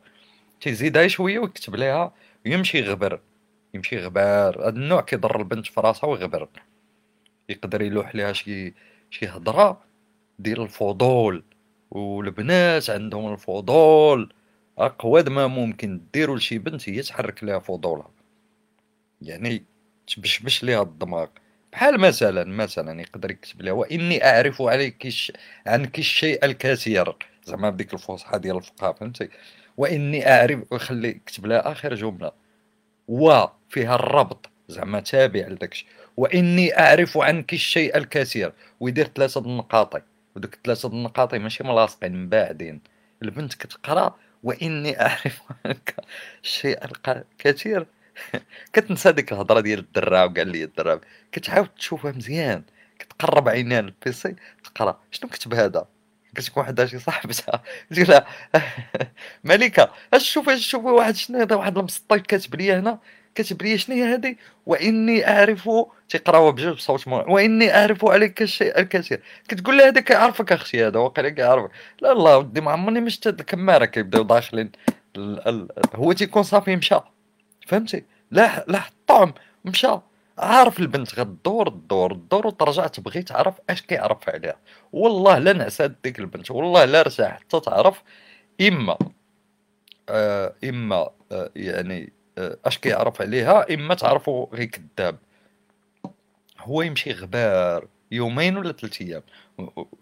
تيزيدها 0.61 1.09
شوية 1.09 1.39
ويكتب 1.39 1.77
ليها 1.77 2.13
ويمشي 2.47 2.79
يغبر. 2.79 3.21
يمشي 3.77 3.97
يغبر. 3.97 4.61
هذا 4.63 4.69
النوع 4.69 5.01
كيضر 5.01 5.41
البنت 5.41 5.67
في 5.67 5.81
راسها 5.81 6.09
ويغبر. 6.09 6.49
يقدر 7.49 7.83
يلوح 7.83 8.15
ليها 8.15 8.33
شي 8.33 8.75
شي 9.11 9.27
هضرة 9.27 9.81
ديال 10.39 10.61
الفضول. 10.61 11.45
والبنات 11.91 12.91
عندهم 12.91 13.33
الفضول. 13.33 14.33
أقوى 14.79 15.23
ما 15.23 15.47
ممكن 15.47 16.01
ديروا 16.13 16.37
لشي 16.37 16.59
بنت 16.59 16.89
هي 16.89 17.03
تحرك 17.03 17.45
لها 17.45 17.59
فضولها. 17.59 18.11
يعني 19.23 19.65
تبشبش 20.07 20.65
ليها 20.65 20.83
الدماغ. 20.83 21.27
بحال 21.73 22.01
مثلا 22.01 22.45
مثلا 22.45 23.01
يقدر 23.01 23.31
يكتب 23.31 23.63
لها 23.63 23.73
وإني 23.73 24.25
أعرف 24.25 24.63
عليك 24.63 25.09
عنك 25.67 25.99
الشيء 25.99 26.45
الكثير. 26.45 27.17
زعما 27.45 27.71
بديك 27.71 27.95
الفصحى 27.95 28.39
ديال 28.39 28.57
الفقهاء 28.57 28.93
فهمتي؟ 28.93 29.29
وإني 29.77 30.31
اعرف 30.33 30.73
وخلي 30.73 31.09
يكتب 31.09 31.47
لها 31.47 31.73
آخر 31.73 31.95
جملة. 31.95 32.33
و 33.09 33.47
فيها 33.69 33.95
الربط 33.95 34.51
زعما 34.69 35.01
تابع 35.01 35.47
لداكشي. 35.49 35.87
وإني 36.17 36.79
أعرف 36.79 37.19
عنك 37.19 37.53
الشيء 37.53 37.97
الكثير. 37.97 38.53
ويدير 38.81 39.07
ثلاثة 39.17 39.41
النقاط 39.41 40.03
ودوك 40.37 40.55
ثلاثة 40.65 40.89
النقاط 40.89 41.35
ماشي 41.35 41.65
ملاصقين 41.65 42.25
مباعدين 42.25 42.81
البنت 43.23 43.55
كتقرأ 43.55 44.17
وإني 44.43 45.01
أعرف 45.01 45.43
عنك 45.65 45.95
الشيء 46.45 46.85
الكثير 46.85 47.87
كتنسى 48.73 49.13
ديك 49.13 49.33
الهضرة 49.33 49.61
ديال 49.61 49.79
الدراب 49.79 50.39
قال 50.39 50.49
لي 50.49 50.65
الدراب 50.65 51.01
كتعاود 51.33 51.69
تشوفها 51.69 52.13
مزيان. 52.13 52.63
كتقرب 52.99 53.49
عينيها 53.49 53.81
للبيسي 53.83 54.37
تقرأ. 54.65 55.01
شنو 55.11 55.31
كتب 55.31 55.55
هذا؟ 55.55 55.87
كتكون 56.37 56.63
وحده 56.63 56.87
شي 56.87 56.99
صاحبتها 56.99 57.63
تقول 57.95 58.09
لها 58.09 58.27
ملكة 59.45 59.91
اش 60.15 60.31
شوفي 60.33 60.59
شوفي 60.59 60.87
واحد 60.87 61.17
شنو 61.17 61.39
هذا؟ 61.39 61.57
واحد 61.57 61.79
المسطي 61.79 62.21
كاتب 62.21 62.55
لي 62.55 62.73
هنا 62.73 62.99
كاتب 63.35 63.63
لي 63.63 63.79
شنو 63.79 63.97
هي 63.97 64.15
هذه؟ 64.15 64.37
وإني 64.67 65.29
أعرف 65.29 65.71
تيقراوها 66.09 66.51
بجوج 66.51 66.77
بصوت 66.77 67.09
مو 67.09 67.25
وإني 67.29 67.77
أعرف 67.77 68.05
عليك 68.05 68.43
الشيء 68.43 68.79
الكثير. 68.79 69.23
كتقول 69.49 69.79
لها 69.79 69.89
هذا 69.89 70.01
كيعرفك 70.01 70.53
أختي 70.53 70.87
هذا 70.87 70.99
واقيلا 70.99 71.29
كيعرفك. 71.29 71.71
لا 72.01 72.15
لا 72.15 72.37
ودي 72.37 72.61
ما 72.61 72.71
عمرني 72.71 73.01
مشت 73.01 73.27
هاد 73.27 73.41
الكمارة 73.41 73.85
كيبداو 73.85 74.23
داخلين. 74.23 74.73
هو 75.95 76.13
تيكون 76.13 76.43
صافي 76.43 76.77
مشى. 76.77 77.01
فهمتي؟ 77.67 78.05
لا 78.31 78.65
لا 78.69 78.79
الطعم 78.89 79.35
مشى. 79.65 79.99
عارف 80.39 80.81
البنت 80.81 81.19
غدور 81.19 81.69
الدور 81.69 82.13
الدور 82.13 82.47
وترجع 82.47 82.87
تبغي 82.87 83.23
تعرف 83.23 83.55
اش 83.71 83.83
كيعرف 83.83 84.29
عليها. 84.29 84.57
والله 84.93 85.39
لا 85.39 85.53
نعسى 85.53 85.89
ديك 86.05 86.19
البنت 86.19 86.51
والله 86.51 86.85
لا 86.85 87.03
رجع 87.03 87.35
حتى 87.35 87.61
تعرف 87.61 88.03
إما 88.61 88.99
آه 90.09 90.55
إما 90.65 91.11
آه 91.33 91.51
يعني 91.57 92.13
آه 92.39 92.59
اش 92.65 92.79
كيعرف 92.79 93.23
عليها 93.23 93.75
إما 93.75 93.95
تعرفو 93.95 94.45
غير 94.53 94.65
كذاب 94.67 95.19
هو 96.61 96.83
يمشي 96.83 97.13
غبار 97.13 97.89
يومين 98.13 98.57
ولا 98.57 98.73
ثلاث 98.73 99.03
أيام. 99.03 99.23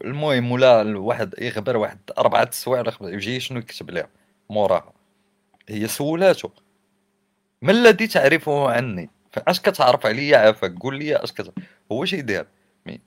المهم 0.05 0.53
ولا 0.53 0.83
الواحد 0.83 1.35
يغبر 1.39 1.77
واحد 1.77 1.99
أربعة 2.19 2.43
السوايع 2.43 2.85
يجي 3.01 3.41
شنو 3.41 3.59
يكتب 3.59 3.91
لها 3.91 4.09
موراها. 4.51 4.93
هي 5.69 5.89
سولاتو 5.89 6.49
ما 7.63 7.73
الذي 7.73 8.07
تعرفه 8.07 8.71
عني؟ 8.71 9.11
فاش 9.35 9.61
كتعرف 9.61 10.07
عليا 10.07 10.39
عافاك 10.39 10.79
قول 10.79 10.99
لي 10.99 11.17
اش 11.17 11.33
كتعرف 11.33 11.55
هو 11.93 12.05
اش 12.05 12.13
يدير؟ 12.13 12.47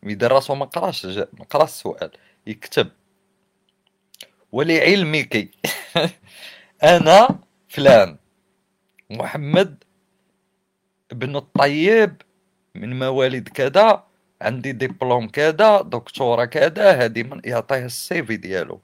يدير 0.04 0.32
راسو 0.32 0.56
ما 0.56 0.66
قراش 0.66 1.06
ما 1.06 1.46
قراش 1.50 1.70
السؤال 1.70 2.12
يكتب. 2.48 2.90
ولعلمك 4.52 5.50
أنا 6.84 7.40
فلان 7.68 8.18
محمد 9.10 9.84
بن 11.12 11.36
الطيب 11.36 12.22
من 12.76 13.00
مواليد 13.00 13.50
كذا 13.50 14.04
عندي 14.42 14.72
ديبلوم 14.72 15.28
كذا 15.30 15.82
دكتوراه 15.82 16.46
كذا 16.46 17.04
هادي 17.04 17.24
من 17.24 17.42
يعطيه 17.46 17.86
ال 17.86 18.03
CV 18.03 18.38
ديالو. 18.38 18.82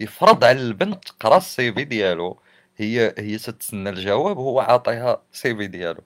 يفرض 0.00 0.44
على 0.44 0.60
البنت 0.60 1.04
تقرا 1.04 1.36
ال 1.36 1.52
CV 1.52 1.84
ديالو 1.84 2.40
هي 2.76 3.14
هي 3.18 3.38
تتسنى 3.38 3.90
الجواب 3.90 4.36
هو 4.38 4.60
عاطيها 4.60 5.22
ال 5.32 5.43
CV 5.43 5.66
ديالو. 5.66 6.02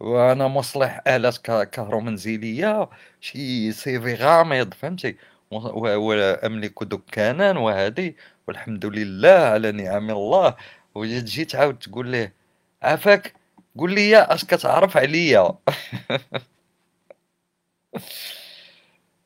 وأنا 0.00 0.48
مصلح 0.48 1.02
آلات 1.06 1.38
كهرومنزليه 1.72 2.90
شي 3.20 3.72
سيفي 3.72 4.14
غامض 4.14 4.74
فهمتي؟ 4.74 5.16
واملك 5.50 6.82
دكانا 6.84 7.58
وهذه 7.58 8.14
والحمد 8.48 8.86
لله 8.86 9.28
على 9.30 9.72
نعم 9.72 10.10
الله. 10.10 10.56
وتجي 10.94 11.44
تعاود 11.44 11.78
تقول 11.78 12.08
ليه 12.08 12.34
عافاك؟ 12.82 13.34
قول 13.78 13.94
لي 13.94 14.16
أش 14.18 14.44
كتعرف 14.44 14.96
عليا؟ 14.96 15.48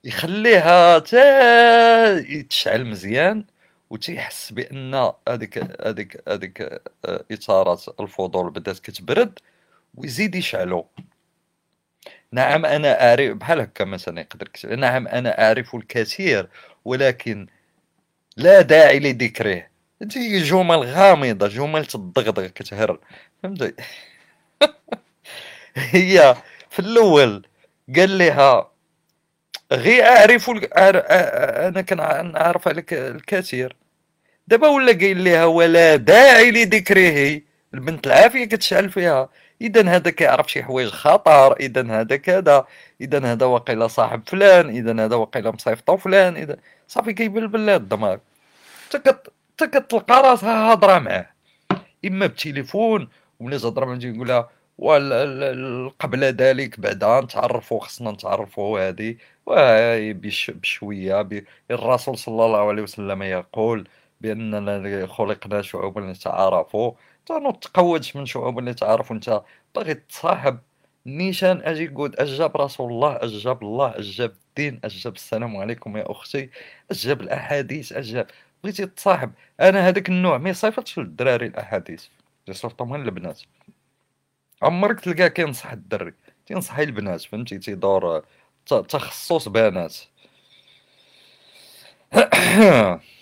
يخليها 0.04 0.98
تا 0.98 2.18
يتشعل 2.18 2.84
مزيان 2.86 3.44
وتيحس 3.90 4.52
بأن 4.52 5.12
هذيك 5.28 5.58
هذيك 5.86 6.22
هذيك 6.28 6.62
آه، 7.04 7.24
اثارات 7.32 8.00
الفضول 8.00 8.50
بدات 8.50 8.78
كتبرد. 8.78 9.38
ويزيد 9.94 10.34
يشعلو. 10.34 10.86
نعم 12.32 12.66
أنا 12.66 13.08
اعرف 13.08 13.36
بحال 13.36 13.60
هكا 13.60 13.84
مثلا 13.84 14.20
يقدر 14.20 14.46
يكتب. 14.46 14.72
نعم 14.72 15.08
أنا 15.08 15.46
أعرف 15.46 15.74
الكثير 15.74 16.48
ولكن 16.84 17.46
لا 18.36 18.60
داعي 18.60 18.98
لذكره. 19.00 19.66
تجي 20.00 20.38
جمل 20.42 20.76
غامضة 20.78 21.48
جمل 21.48 21.86
تضغضغ 21.86 22.46
كتهر 22.46 22.98
فهمتي؟ 23.42 23.72
هي 25.76 26.36
في 26.70 26.78
الأول 26.78 27.46
قال 27.96 28.18
لها 28.18 28.70
غي 29.72 30.02
أعرف 30.02 30.50
أنا 30.50 31.80
كنعرف 31.82 32.68
عليك 32.68 32.94
الكثير. 32.94 33.76
دابا 34.48 34.68
ولا 34.68 34.92
قايل 34.92 35.24
لها 35.24 35.44
ولا 35.44 35.96
داعي 35.96 36.50
لذكره. 36.50 37.40
البنت 37.74 38.06
العافية 38.06 38.44
كتشعل 38.44 38.90
فيها. 38.90 39.28
اذا 39.60 39.88
هذا 39.88 40.10
كيعرف 40.10 40.52
شي 40.52 40.62
حوايج 40.62 40.88
خطر 40.88 41.52
اذا 41.52 42.00
هذا 42.00 42.16
كذا 42.16 42.66
اذا 43.00 43.32
هذا 43.32 43.46
واقيلا 43.46 43.86
صاحب 43.86 44.22
فلان 44.28 44.68
اذا 44.68 45.04
هذا 45.04 45.16
واقيلا 45.16 45.50
مصيفطو 45.50 45.96
فلان 45.96 46.36
إذا 46.36 46.56
صافي 46.88 47.12
كيبلبل 47.12 47.66
لها 47.66 47.76
الدماغ 47.76 48.16
حتى 48.88 49.66
كتلقى 49.66 50.22
راسها 50.22 50.72
هضرة 50.72 50.98
معاه. 50.98 51.26
إما 52.04 52.26
بالتليفون 52.26 53.08
وملي 53.40 53.58
تهضر 53.58 53.86
معاه 53.86 53.98
يقول 54.02 54.28
لها 54.28 54.48
قبل 56.00 56.24
ذلك 56.24 56.80
بعدا 56.80 57.20
نتعرفوا 57.20 57.80
خصنا 57.80 58.10
نتعرفوا 58.10 58.88
هذه 58.88 59.16
بشوية 60.52 61.28
الرسول 61.70 62.18
صلى 62.18 62.44
الله 62.44 62.68
عليه 62.68 62.82
وسلم 62.82 63.22
يقول 63.22 63.88
بأننا 64.20 65.06
خلقنا 65.06 65.62
شعوبا 65.62 66.14
لتعارفوا 67.38 67.52
تقودش 67.52 68.16
من 68.16 68.26
شعوبا 68.26 68.60
لتعارفوا 68.60 69.16
انت 69.16 69.42
باغي 69.74 69.94
تصاحب 69.94 70.58
نيشان 71.06 71.62
أجي 71.64 71.88
قود 71.88 72.20
اجاب 72.20 72.56
رسول 72.56 72.92
الله 72.92 73.16
اجاب 73.16 73.62
الله 73.62 73.98
اجاب 73.98 74.32
الدين 74.48 74.80
اجاب 74.84 75.14
السلام 75.14 75.56
عليكم 75.56 75.96
يا 75.96 76.10
أختي 76.10 76.50
اجاب 76.90 77.20
الاحاديث 77.20 77.92
اجاب 77.92 78.26
بغيتي 78.64 78.86
تصاحب. 78.86 79.32
أنا 79.60 79.88
هذاك 79.88 80.08
النوع 80.08 80.38
ما 80.38 80.50
يصيفطش 80.50 80.98
للدراري 80.98 81.46
الاحاديث 81.46 82.04
يصيفطهم 82.48 82.96
للبنات 82.96 83.40
عمرك 84.62 85.00
تلقاه 85.00 85.28
كينصح 85.28 85.72
الدري 85.72 86.12
تينصح 86.46 86.78
البنات 86.78 87.22
فهمتي؟ 87.22 87.58
تيدور 87.58 88.24
تخصص 88.66 89.48
بنات. 89.48 89.96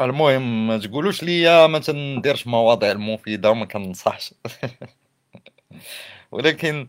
المهم 0.00 0.66
ما 0.66 0.78
تقولوش 0.78 1.22
ليا 1.22 1.66
ما 1.66 1.78
تنديرش 1.78 2.46
مواضيع 2.46 2.90
المفيدة 2.90 3.50
وما 3.50 3.64
كنصحش 3.66 4.34
ولكن 6.32 6.88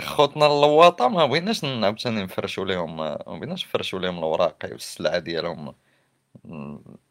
خوتنا 0.00 0.46
اللواطة 0.46 1.08
ما 1.08 1.26
بغيناش 1.26 1.64
عاوتاني 1.64 2.22
نفرشوا 2.22 2.64
لهم 2.64 2.96
ما 2.96 3.16
بغيناش 3.16 3.64
نفرشوا 3.64 3.98
لهم 3.98 4.18
الوراق 4.18 4.56
والسلعة 4.72 5.18
ديالهم. 5.18 5.74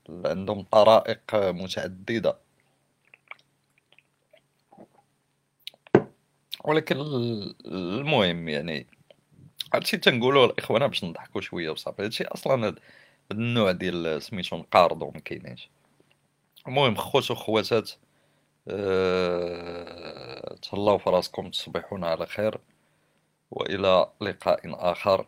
عندهم 0.09 0.64
طرائق 0.72 1.22
متعددة. 1.35 2.38
ولكن 6.65 6.95
المهم 7.65 8.49
يعني 8.49 8.88
هادشي 9.73 9.97
تنقولو 9.97 10.45
الاخوان 10.45 10.88
باش 10.88 11.03
نضحكو 11.03 11.41
شوية 11.41 11.69
وصافي 11.69 12.03
هادشي 12.03 12.23
أصلا 12.23 12.68
هاد 12.68 12.80
النوع 13.31 13.71
ديال 13.71 14.21
سميتو 14.21 14.57
نقارضو 14.57 15.07
مكاينينش 15.15 15.69
المهم 16.67 16.95
خوت 16.95 17.31
وخواتات 17.31 17.91
أه... 18.67 20.55
تهلاو 20.61 20.97
فراسكم 20.97 21.49
تصبحون 21.51 22.03
على 22.03 22.25
خير 22.25 22.59
وإلى 23.51 24.11
لقاء 24.21 24.59
آخر 24.91 25.27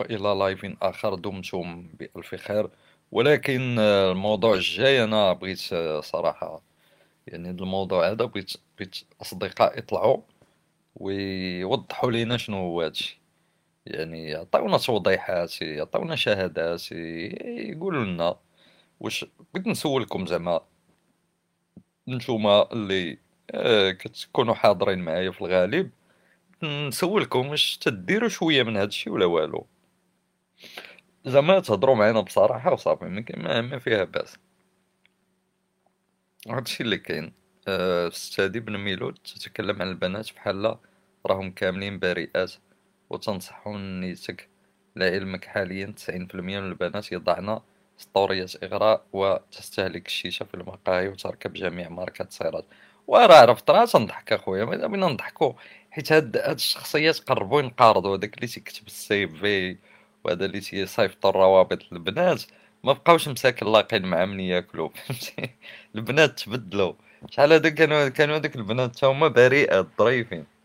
وإلى 0.00 0.34
لايف 0.38 0.66
آخر 0.82 1.14
دمتم 1.14 1.88
بألف 1.98 2.34
خير. 2.34 2.70
ولكن 3.12 3.78
الموضوع 3.78 4.54
الجاي 4.54 5.04
أنا 5.04 5.32
بغيت 5.32 5.58
صراحة 6.04 6.62
يعني 7.26 7.50
الموضوع 7.50 8.08
هذا 8.10 8.24
بغيت 8.24 8.52
بغيت 8.78 8.96
أصدقاء 9.22 9.78
يطلعوا 9.78 10.22
ويوضحوا 10.96 12.10
لينا 12.12 12.36
شنو 12.36 12.56
هو 12.58 12.82
هادشي. 12.82 13.19
يعني 13.86 14.28
يعطيونا 14.30 14.78
توضيحات 14.78 15.62
يعطيونا 15.62 16.16
شهادات 16.16 16.92
يقولوا 16.92 18.04
لنا 18.04 18.36
واش 19.00 19.24
بغيت 19.54 19.66
نسولكم 19.66 20.26
زعما 20.26 20.60
نتوما 22.08 22.72
اللي 22.72 23.18
آه، 23.54 23.90
كتكونوا 23.90 24.54
حاضرين 24.54 24.98
معايا 24.98 25.30
في 25.30 25.40
الغالب 25.40 25.90
نسولكم 26.62 27.46
واش 27.48 27.78
تديروا 27.78 28.28
شوية 28.28 28.62
من 28.62 28.76
هادشي 28.76 29.10
ولا 29.10 29.24
والو. 29.26 29.66
زعما 31.26 31.60
تهضروا 31.60 31.94
معانا 31.94 32.20
بصراحة 32.20 32.72
وصافي 32.72 33.04
ما, 33.36 33.60
ما 33.60 33.78
فيها 33.78 34.04
باس. 34.04 34.38
هادشي 36.48 36.82
اللي 36.82 36.98
كاين 36.98 37.32
أه 37.68 38.12
بن 38.38 38.76
ميلود 38.78 39.14
تتكلم 39.14 39.82
عن 39.82 39.88
البنات 39.88 40.32
بحال 40.32 40.76
راهم 41.26 41.50
كاملين 41.50 41.98
بريئات. 41.98 42.52
وتنصحون 43.10 44.00
نيتك 44.00 44.48
لعلمك 44.96 45.44
حاليا 45.44 45.86
تسعين 45.86 46.26
في 46.26 46.34
المية 46.34 46.60
من 46.60 46.68
البنات 46.68 47.12
يضعن 47.12 47.60
سطوريات 47.98 48.64
إغراء 48.64 49.06
وتستهلك 49.12 50.06
الشيشة 50.06 50.44
في 50.44 50.54
المقاهي 50.54 51.08
وتركب 51.08 51.52
جميع 51.52 51.88
ماركات 51.88 52.28
السيارات. 52.28 52.64
وراه 53.06 53.34
عرفت 53.36 53.70
راه 53.70 53.84
تنضحك 53.84 54.32
أخويا 54.32 54.64
ماذا 54.64 54.86
بينا 54.86 55.06
نضحكو 55.08 55.54
حيت 55.90 56.12
هاد 56.12 56.36
الشخصيات 56.36 57.18
قربوا 57.18 57.60
ينقارضوا 57.62 58.16
هذاك 58.16 58.34
اللي 58.36 58.46
تيكتب 58.46 58.86
ال 58.86 59.28
CV 59.28 59.76
وهذا 60.24 60.44
اللي 60.44 60.60
تيصيفطوا 60.60 61.30
الروابط 61.30 61.92
للبنات. 61.92 62.42
ما 62.84 62.92
بقاوش 62.92 63.28
مساكن 63.28 63.66
لاقين 63.72 64.02
مع 64.06 64.24
من 64.24 64.40
ياكلوا 64.40 64.90
البنات 65.94 66.40
تبدلوا. 66.40 66.92
شحال 67.30 67.52
هذا 67.52 67.68
كانوا 67.68 68.08
كانوا 68.08 68.36
هذوك 68.36 68.56
البنات؟ 68.56 68.96
تا 68.96 69.06
هما 69.06 69.28
بريئات 69.28 69.88
ظريفين. 69.98 70.59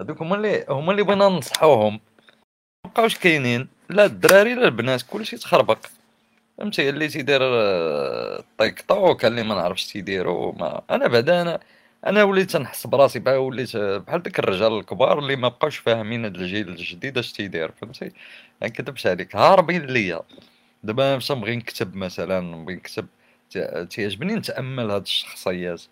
هذوك 0.00 0.22
هما 0.22 0.36
اللي 0.36 0.64
هما 0.68 0.92
اللي 0.92 1.02
بغينا 1.02 1.28
ننصحوهم. 1.28 2.00
مبقاوش 2.86 3.18
كاينين 3.18 3.68
لا 3.90 4.04
الدراري 4.04 4.54
لا 4.54 4.64
البنات 4.64 5.02
كلشي 5.02 5.36
تخربق 5.36 5.86
فهمتي؟ 6.58 6.88
اللي 6.88 7.08
تيدير 7.08 7.40
طيك 8.58 8.80
طوك 8.88 9.24
اللي 9.24 9.42
ما 9.42 9.54
نعرفش 9.54 9.86
تيديرو 9.86 10.52
ما 10.52 10.82
أنا 10.90 11.06
بعدا 11.08 11.42
أنا 11.42 11.60
أنا 12.06 12.22
وليت 12.24 12.56
نحس 12.56 12.86
براسي 12.86 13.18
بقى 13.18 13.44
وليت 13.44 13.76
بحال 13.76 14.22
ديك 14.22 14.38
الرجال 14.38 14.78
الكبار 14.78 15.18
اللي 15.18 15.36
ما 15.36 15.48
بقاوش 15.48 15.76
فاهمين 15.76 16.24
هاد 16.24 16.36
الجيل 16.36 16.68
الجديد 16.68 17.18
اش 17.18 17.32
تيدير 17.32 17.72
فهمتي؟ 17.72 18.12
ما 18.62 18.68
نكذبش 18.68 19.06
عليك 19.06 19.36
هاربين 19.36 19.86
ليا. 19.86 20.20
دابا 20.84 21.14
باش 21.14 21.32
نبغي 21.32 21.56
نكتب 21.56 21.94
مثلا 21.96 22.40
نبغي 22.40 22.74
نكتب 22.74 23.06
تيعجبني 23.90 24.34
نتأمل 24.34 24.90
هاد 24.90 25.02
الشخصيات. 25.02 25.82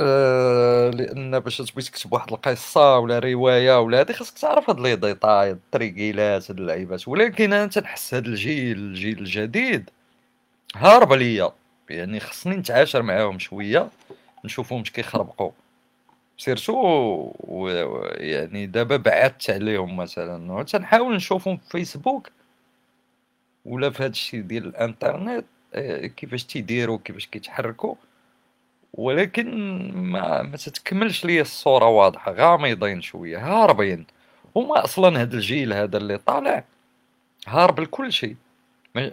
أه 0.00 0.90
لأن 0.90 1.40
باش 1.40 1.56
تبغي 1.58 1.82
تكتب 1.82 2.12
واحد 2.12 2.32
القصة 2.32 2.98
ولا 2.98 3.18
رواية 3.18 3.80
ولا 3.80 4.00
هادي 4.00 4.12
خاصك 4.12 4.38
تعرف 4.38 4.70
هاد 4.70 4.80
les 4.80 4.96
détails 4.96 5.50
التريكيلات 5.50 6.50
هاد 6.50 6.58
اللعيبات. 6.60 7.08
ولكن 7.08 7.52
أنا 7.52 7.66
تنحس 7.66 8.14
هاد 8.14 8.26
الجيل 8.26 8.78
الجيل 8.78 9.18
الجديد 9.18 9.90
هارب 10.76 11.12
ليا 11.12 11.52
يعني 11.90 12.20
خصني 12.20 12.56
نتعاشر 12.56 13.02
معاهم 13.02 13.38
شوية 13.38 13.90
نشوفهم 14.44 14.80
اش 14.80 14.90
كيخربقوا. 14.90 15.50
surtout 16.38 17.32
يعني 18.18 18.66
دابا 18.66 18.96
بعدت 18.96 19.50
عليهم 19.50 19.96
مثلا. 19.96 20.64
تنحاول 20.64 21.16
نشوفهم 21.16 21.56
في 21.56 21.70
فيسبوك 21.70 22.28
ولا 23.64 23.90
في 23.90 24.04
هادشي 24.04 24.42
ديال 24.42 24.66
الانترنت 24.66 25.44
آه، 25.74 26.06
كيفاش 26.06 26.44
تيديروا 26.44 26.98
كيفاش 27.04 27.26
كيتحركوا. 27.26 27.94
ولكن 28.96 29.48
ما 29.94 30.42
ما 30.42 30.56
تتكملش 30.56 31.24
ليا 31.24 31.42
الصورة 31.42 31.86
واضحة 31.88 32.32
غامضين 32.32 33.00
شوية 33.00 33.38
هاربين. 33.38 34.06
هما 34.56 34.84
أصلا 34.84 35.20
هاد 35.20 35.34
الجيل 35.34 35.72
هذا 35.72 35.96
اللي 35.96 36.18
طالع 36.18 36.64
هارب 37.48 37.80
لكل 37.80 38.12
شيء. 38.12 38.36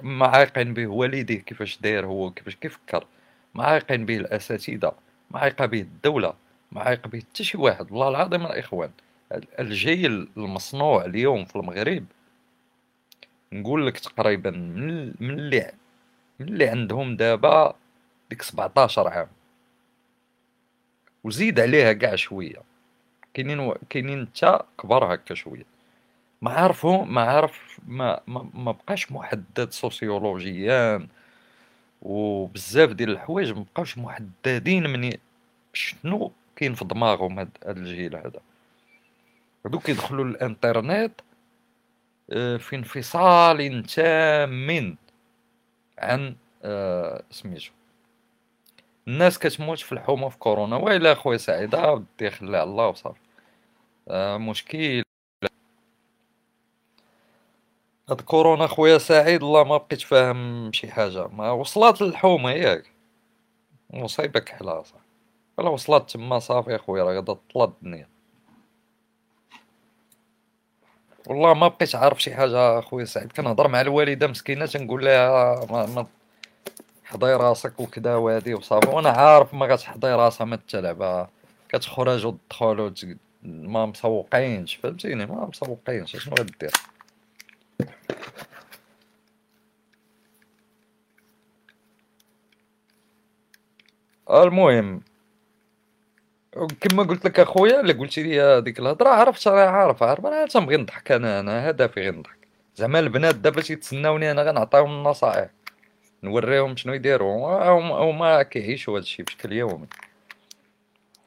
ما 0.02 0.28
عايقين 0.28 0.74
به 0.74 0.88
والديه 0.88 1.40
كيفاش 1.42 1.78
داير 1.82 2.06
هو 2.06 2.32
كيفاش 2.32 2.56
كيفكر. 2.56 3.08
ما 3.56 3.64
عايقين 3.64 4.06
به 4.06 4.18
الأساتذة 4.18 4.92
ما 5.32 5.40
عايقه 5.40 5.66
به 5.66 5.82
الدولة 5.82 6.34
ما 6.72 6.82
عايقه 6.82 7.08
به 7.10 7.20
حتى 7.20 7.44
شي 7.44 7.58
واحد. 7.58 7.92
والله 7.92 8.08
العظيم 8.10 8.46
الاخوان 8.46 8.90
الجيل 9.60 10.28
المصنوع 10.38 11.06
اليوم 11.06 11.46
في 11.46 11.56
المغرب 11.56 12.06
نقول 13.54 13.88
لك 13.88 14.00
تقريبا 14.00 14.52
من 14.52 15.30
اللي 15.30 15.72
من 16.40 16.48
اللي 16.48 16.68
عندهم 16.68 17.16
دابا 17.16 17.76
ديك 18.30 18.42
17 18.42 19.08
عام. 19.08 19.28
وزيد 21.24 21.60
عليها 21.60 21.94
كاع 21.94 22.16
شوية. 22.16 22.62
كاينين 23.34 23.60
و... 23.60 23.78
كاينين 23.90 24.28
حتى 24.36 24.60
كبار 24.80 25.14
هكا 25.14 25.36
شوية. 25.36 25.66
ما 26.42 26.52
عرفو 26.52 27.04
ما 27.04 27.22
عرف 27.22 27.80
ما 27.88 28.20
ما, 28.28 28.50
ما 28.54 28.72
بقاش 28.72 29.12
محدد 29.12 29.72
سوسيولوجيا. 29.72 31.08
وبزاف 32.02 32.92
ديال 32.92 33.10
الحوايج 33.10 33.52
ما 33.52 33.66
بقاوش 33.74 33.98
محددين 33.98 34.90
من 34.90 35.12
شنو 35.74 36.32
كاين 36.56 36.74
في 36.74 36.86
دماغهم 36.86 37.40
هاد 37.40 37.50
الجيل 37.68 38.16
هذا. 38.16 38.40
هادوك 39.66 39.90
يدخلوا 39.90 40.26
الانترنت 40.26 41.14
آه، 42.32 42.58
في 42.58 42.76
انفصال 42.76 43.84
تام 43.84 44.98
عن 46.00 46.36
آه، 46.64 47.24
سميتو 47.32 47.72
الناس 49.08 49.40
كتموت 49.40 49.80
في 49.80 49.92
الحومة 49.92 50.30
في 50.30 50.38
كورونا 50.38 50.78
ويلا 50.78 51.14
خويا 51.14 51.38
سعيد 51.38 51.76
ودي 51.76 52.30
خلي 52.30 52.58
على 52.58 52.64
الله 52.64 52.88
وصافي 52.88 53.20
آه 54.08 54.38
مشكل. 54.38 55.04
هاد 58.10 58.22
كورونا 58.22 58.68
خويا 58.68 58.98
سعيد 58.98 59.44
الله 59.44 59.64
ما 59.64 59.78
بقيت 59.78 60.02
فاهم 60.02 60.72
شي 60.74 60.92
حاجة. 60.92 61.28
ما 61.28 61.52
وصلت 61.52 62.02
للحومة 62.02 62.52
ياك. 62.52 62.92
مصيبه 63.90 64.40
كحله 64.40 64.84
صح 64.84 65.00
ولا 65.58 65.70
وصلت 65.70 66.10
تما 66.12 66.40
صافي 66.40 66.76
أخويا 66.76 67.04
راه 67.04 67.14
غادا 67.16 67.34
تطلع 67.34 67.64
الدنيا. 67.64 68.08
والله 71.28 71.54
ما 71.54 71.68
بقيت 71.68 71.96
عارف 71.96 72.24
شي 72.24 72.36
حاجة 72.36 72.80
أخويا 72.80 73.06
سعيد. 73.06 73.32
كنهضر 73.32 73.68
مع 73.68 73.82
الوالدة 73.82 74.28
مسكينة 74.28 74.66
تنقول 74.66 75.06
لها 75.06 75.66
ما, 75.66 75.86
ما 75.86 76.08
حضي 77.14 77.34
راسك 77.34 77.80
وكذا 77.80 78.16
وهادي 78.16 78.54
وصافي. 78.54 78.88
وأنا 78.88 79.10
عارف 79.10 79.54
ما 79.54 79.66
غتحضي 79.66 80.08
راسها 80.08 80.46
ما 80.46 80.60
تلعبها 80.68 81.30
كتخرج 81.70 82.26
وتدخل 82.26 83.18
ما 83.44 83.86
مسوقينش 83.86 84.76
فهمتيني؟ 84.76 85.26
ما 85.26 85.46
مسوقينش. 85.46 86.18
شنو 86.18 86.36
غدير 86.40 86.72
المهم 94.30 95.02
كما 96.82 97.04
قلت 97.04 97.26
لك 97.26 97.40
أخويا 97.40 97.80
اللي 97.80 97.94
قلتي 97.94 98.24
لي 98.24 98.62
ديك 98.62 98.80
الهضرة 98.80 99.10
عرفت 99.10 99.48
راه 99.48 99.70
عارف 99.70 100.04
عارف. 100.04 100.26
أنا 100.26 100.46
تنبغي 100.46 100.78
نضحك 100.78 101.12
أنا 101.12 101.40
أنا 101.40 101.70
هدفي 101.70 102.02
غير 102.02 102.16
نضحك 102.16 102.38
زعما 102.76 103.00
البنات 103.00 103.36
دابا 103.36 103.62
تيتسناوني 103.62 104.32
أنا 104.32 104.44
غنعطيهم 104.44 104.92
النصائح. 104.92 105.50
نوريهم 106.24 106.76
شنو 106.76 106.94
يديروا. 106.94 107.64
هما 108.12 108.44
كيعيشوا 108.44 108.94
هذا 108.94 109.04
الشيء 109.04 109.26
بشكل 109.26 109.54
يومي. 109.54 109.88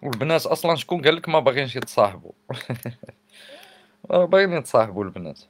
والبنات 0.02 0.47
أصلا 0.47 0.77
شكون 0.77 1.02
قال 1.02 1.16
لك 1.16 1.28
ما 1.28 1.40
باغينش 1.40 1.77
يتصاحبوا؟ 1.77 2.32
باغيين 4.27 4.52
يتصاحبوا 4.52 5.05
البنات. 5.05 5.40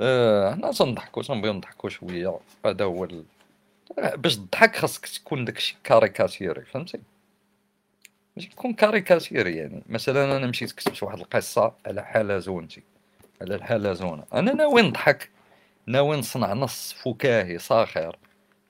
آه 0.00 0.54
حنا 0.54 0.72
تنضحكوا 0.72 1.22
تنبغيو 1.22 1.52
نضحكوا 1.52 1.90
شوية. 1.90 2.38
هذا 2.66 2.84
هو 2.84 3.04
ال... 3.04 3.24
باش 4.16 4.36
تضحك 4.36 4.76
خاصك 4.76 5.06
تكون 5.06 5.44
داكشي 5.44 5.76
كاريكاتيري 5.84 6.64
فهمتي؟ 6.64 7.00
ماشي 8.36 8.48
تكون 8.48 8.72
كاريكاتيري 8.72 9.56
يعني. 9.56 9.82
مثلا 9.88 10.36
أنا 10.36 10.46
مشيت 10.46 10.72
كتبت 10.72 11.02
واحد 11.02 11.18
القصة 11.18 11.72
على 11.86 12.04
حلزونتي 12.04 12.82
على 13.42 13.54
الحلزونة 13.54 14.24
أنا 14.34 14.52
ناوي 14.52 14.82
نضحك؟ 14.82 15.30
ناوي 15.86 16.16
نصنع 16.16 16.52
نص 16.52 16.92
فكاهي 16.92 17.58
ساخر 17.58 18.18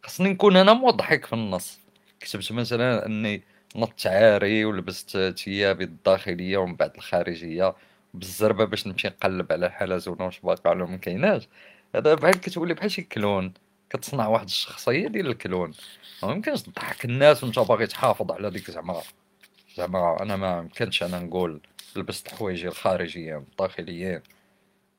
خصني 0.02 0.28
نكون 0.30 0.56
أنا 0.56 0.72
مضحك 0.72 1.26
في 1.26 1.32
النص. 1.32 1.80
كتبت 2.20 2.52
مثلا 2.52 3.06
أني 3.06 3.42
نط 3.76 4.06
عاري 4.06 4.64
ولبست 4.64 5.34
ثيابي 5.38 5.84
الداخلية 5.84 6.56
ومن 6.58 6.76
بعد 6.76 6.96
الخارجية 6.96 7.74
بالزربة 8.14 8.64
باش 8.64 8.86
نمشي 8.86 9.08
نقلب 9.08 9.52
على 9.52 9.66
الحلزونه 9.66 10.24
واش 10.24 10.40
باقا 10.40 10.70
ولا 10.70 10.84
ما 10.86 10.96
كايناش. 10.96 11.48
هذا 11.94 12.14
بحال 12.14 12.40
كتولي 12.40 12.74
بحال 12.74 12.90
شي 12.90 13.02
كلون. 13.02 13.52
كتصنع 13.90 14.26
واحد 14.26 14.44
الشخصية 14.44 15.08
ديال 15.08 15.26
الكلون. 15.26 15.72
ما 16.22 16.32
يمكنش 16.32 16.62
تضحك 16.62 17.04
الناس 17.04 17.44
وانت 17.44 17.58
باغي 17.58 17.86
تحافظ 17.86 18.32
على 18.32 18.50
ديك 18.50 18.70
زعما 18.70 19.02
زعما 19.76 20.22
أنا 20.22 20.36
ما 20.36 20.58
يمكنش 20.58 21.02
أنا 21.02 21.18
نقول 21.18 21.60
تلبس 21.94 22.24
الحوايج 22.26 22.66
الخارجيين 22.66 23.36
الداخليين. 23.36 24.20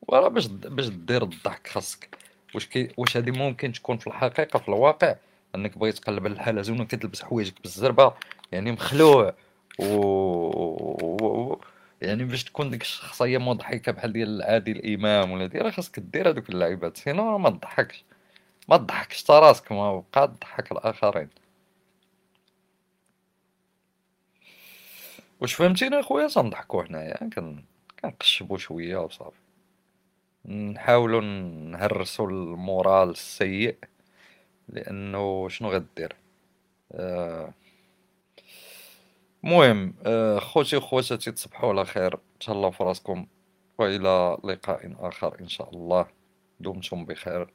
وراه 0.07 0.27
باش 0.27 0.47
باش 0.47 0.87
دير 0.87 1.23
الضحك 1.23 1.67
خاصك. 1.67 2.17
واش 2.55 2.65
كي 2.67 2.89
واش 2.97 3.17
هادي 3.17 3.31
ممكن 3.31 3.71
تكون 3.71 3.97
في 3.97 4.07
الحقيقة 4.07 4.59
في 4.59 4.67
الواقع 4.69 5.15
انك 5.55 5.77
باغي 5.77 5.91
تقلب 5.91 6.25
على 6.25 6.33
الحلزون 6.33 6.81
وكتلبس 6.81 7.23
حوايجك 7.23 7.61
بالزربة 7.61 8.13
يعني 8.51 8.71
مخلوع 8.71 9.33
و... 9.79 9.85
و... 9.85 11.61
يعني 12.01 12.23
باش 12.23 12.43
تكون 12.43 12.69
ديك 12.69 12.81
الشخصية 12.81 13.37
مضحكة 13.37 13.91
بحال 13.91 14.13
ديال 14.13 14.41
عادل 14.43 14.93
إمام 14.93 15.31
ولا 15.31 15.47
دي 15.47 15.57
راه 15.57 15.71
خاصك 15.71 15.99
دير 15.99 16.29
هادوك 16.29 16.49
اللعيبات. 16.49 16.97
sinon 16.97 17.37
ما 17.37 17.49
تضحكش. 17.49 18.03
ما 18.69 18.77
تضحكش 18.77 19.31
راسك 19.31 19.71
ما 19.71 19.99
بقا 20.13 20.25
تضحك 20.25 20.71
الآخرين. 20.71 21.29
واش 25.41 25.53
فهمتيني 25.53 25.99
أخويا؟ 25.99 26.27
تنضحكو 26.27 26.83
حنايا. 26.83 27.29
كنقشبو 28.01 28.57
شوية 28.57 28.97
وصافي. 28.97 29.42
نحاولو 30.45 31.21
نهرسو 31.21 32.25
المورال 32.25 33.09
السيء 33.09 33.77
لأنه 34.69 35.49
شنو 35.49 35.69
غدير؟ 35.69 36.15
آه... 36.91 37.53
المهم 39.43 39.93
آه... 40.05 40.39
خوتي 40.39 40.77
وخواتاتي 40.77 41.31
تصبحوا 41.31 41.69
على 41.69 41.85
خير. 41.85 42.19
تهلاو 42.39 42.71
فراسكم 42.71 43.27
وإلى 43.77 44.37
لقاء 44.43 44.95
آخر 44.99 45.39
إن 45.39 45.47
شاء 45.47 45.69
الله. 45.69 46.07
دمتم 46.59 47.05
بخير. 47.05 47.53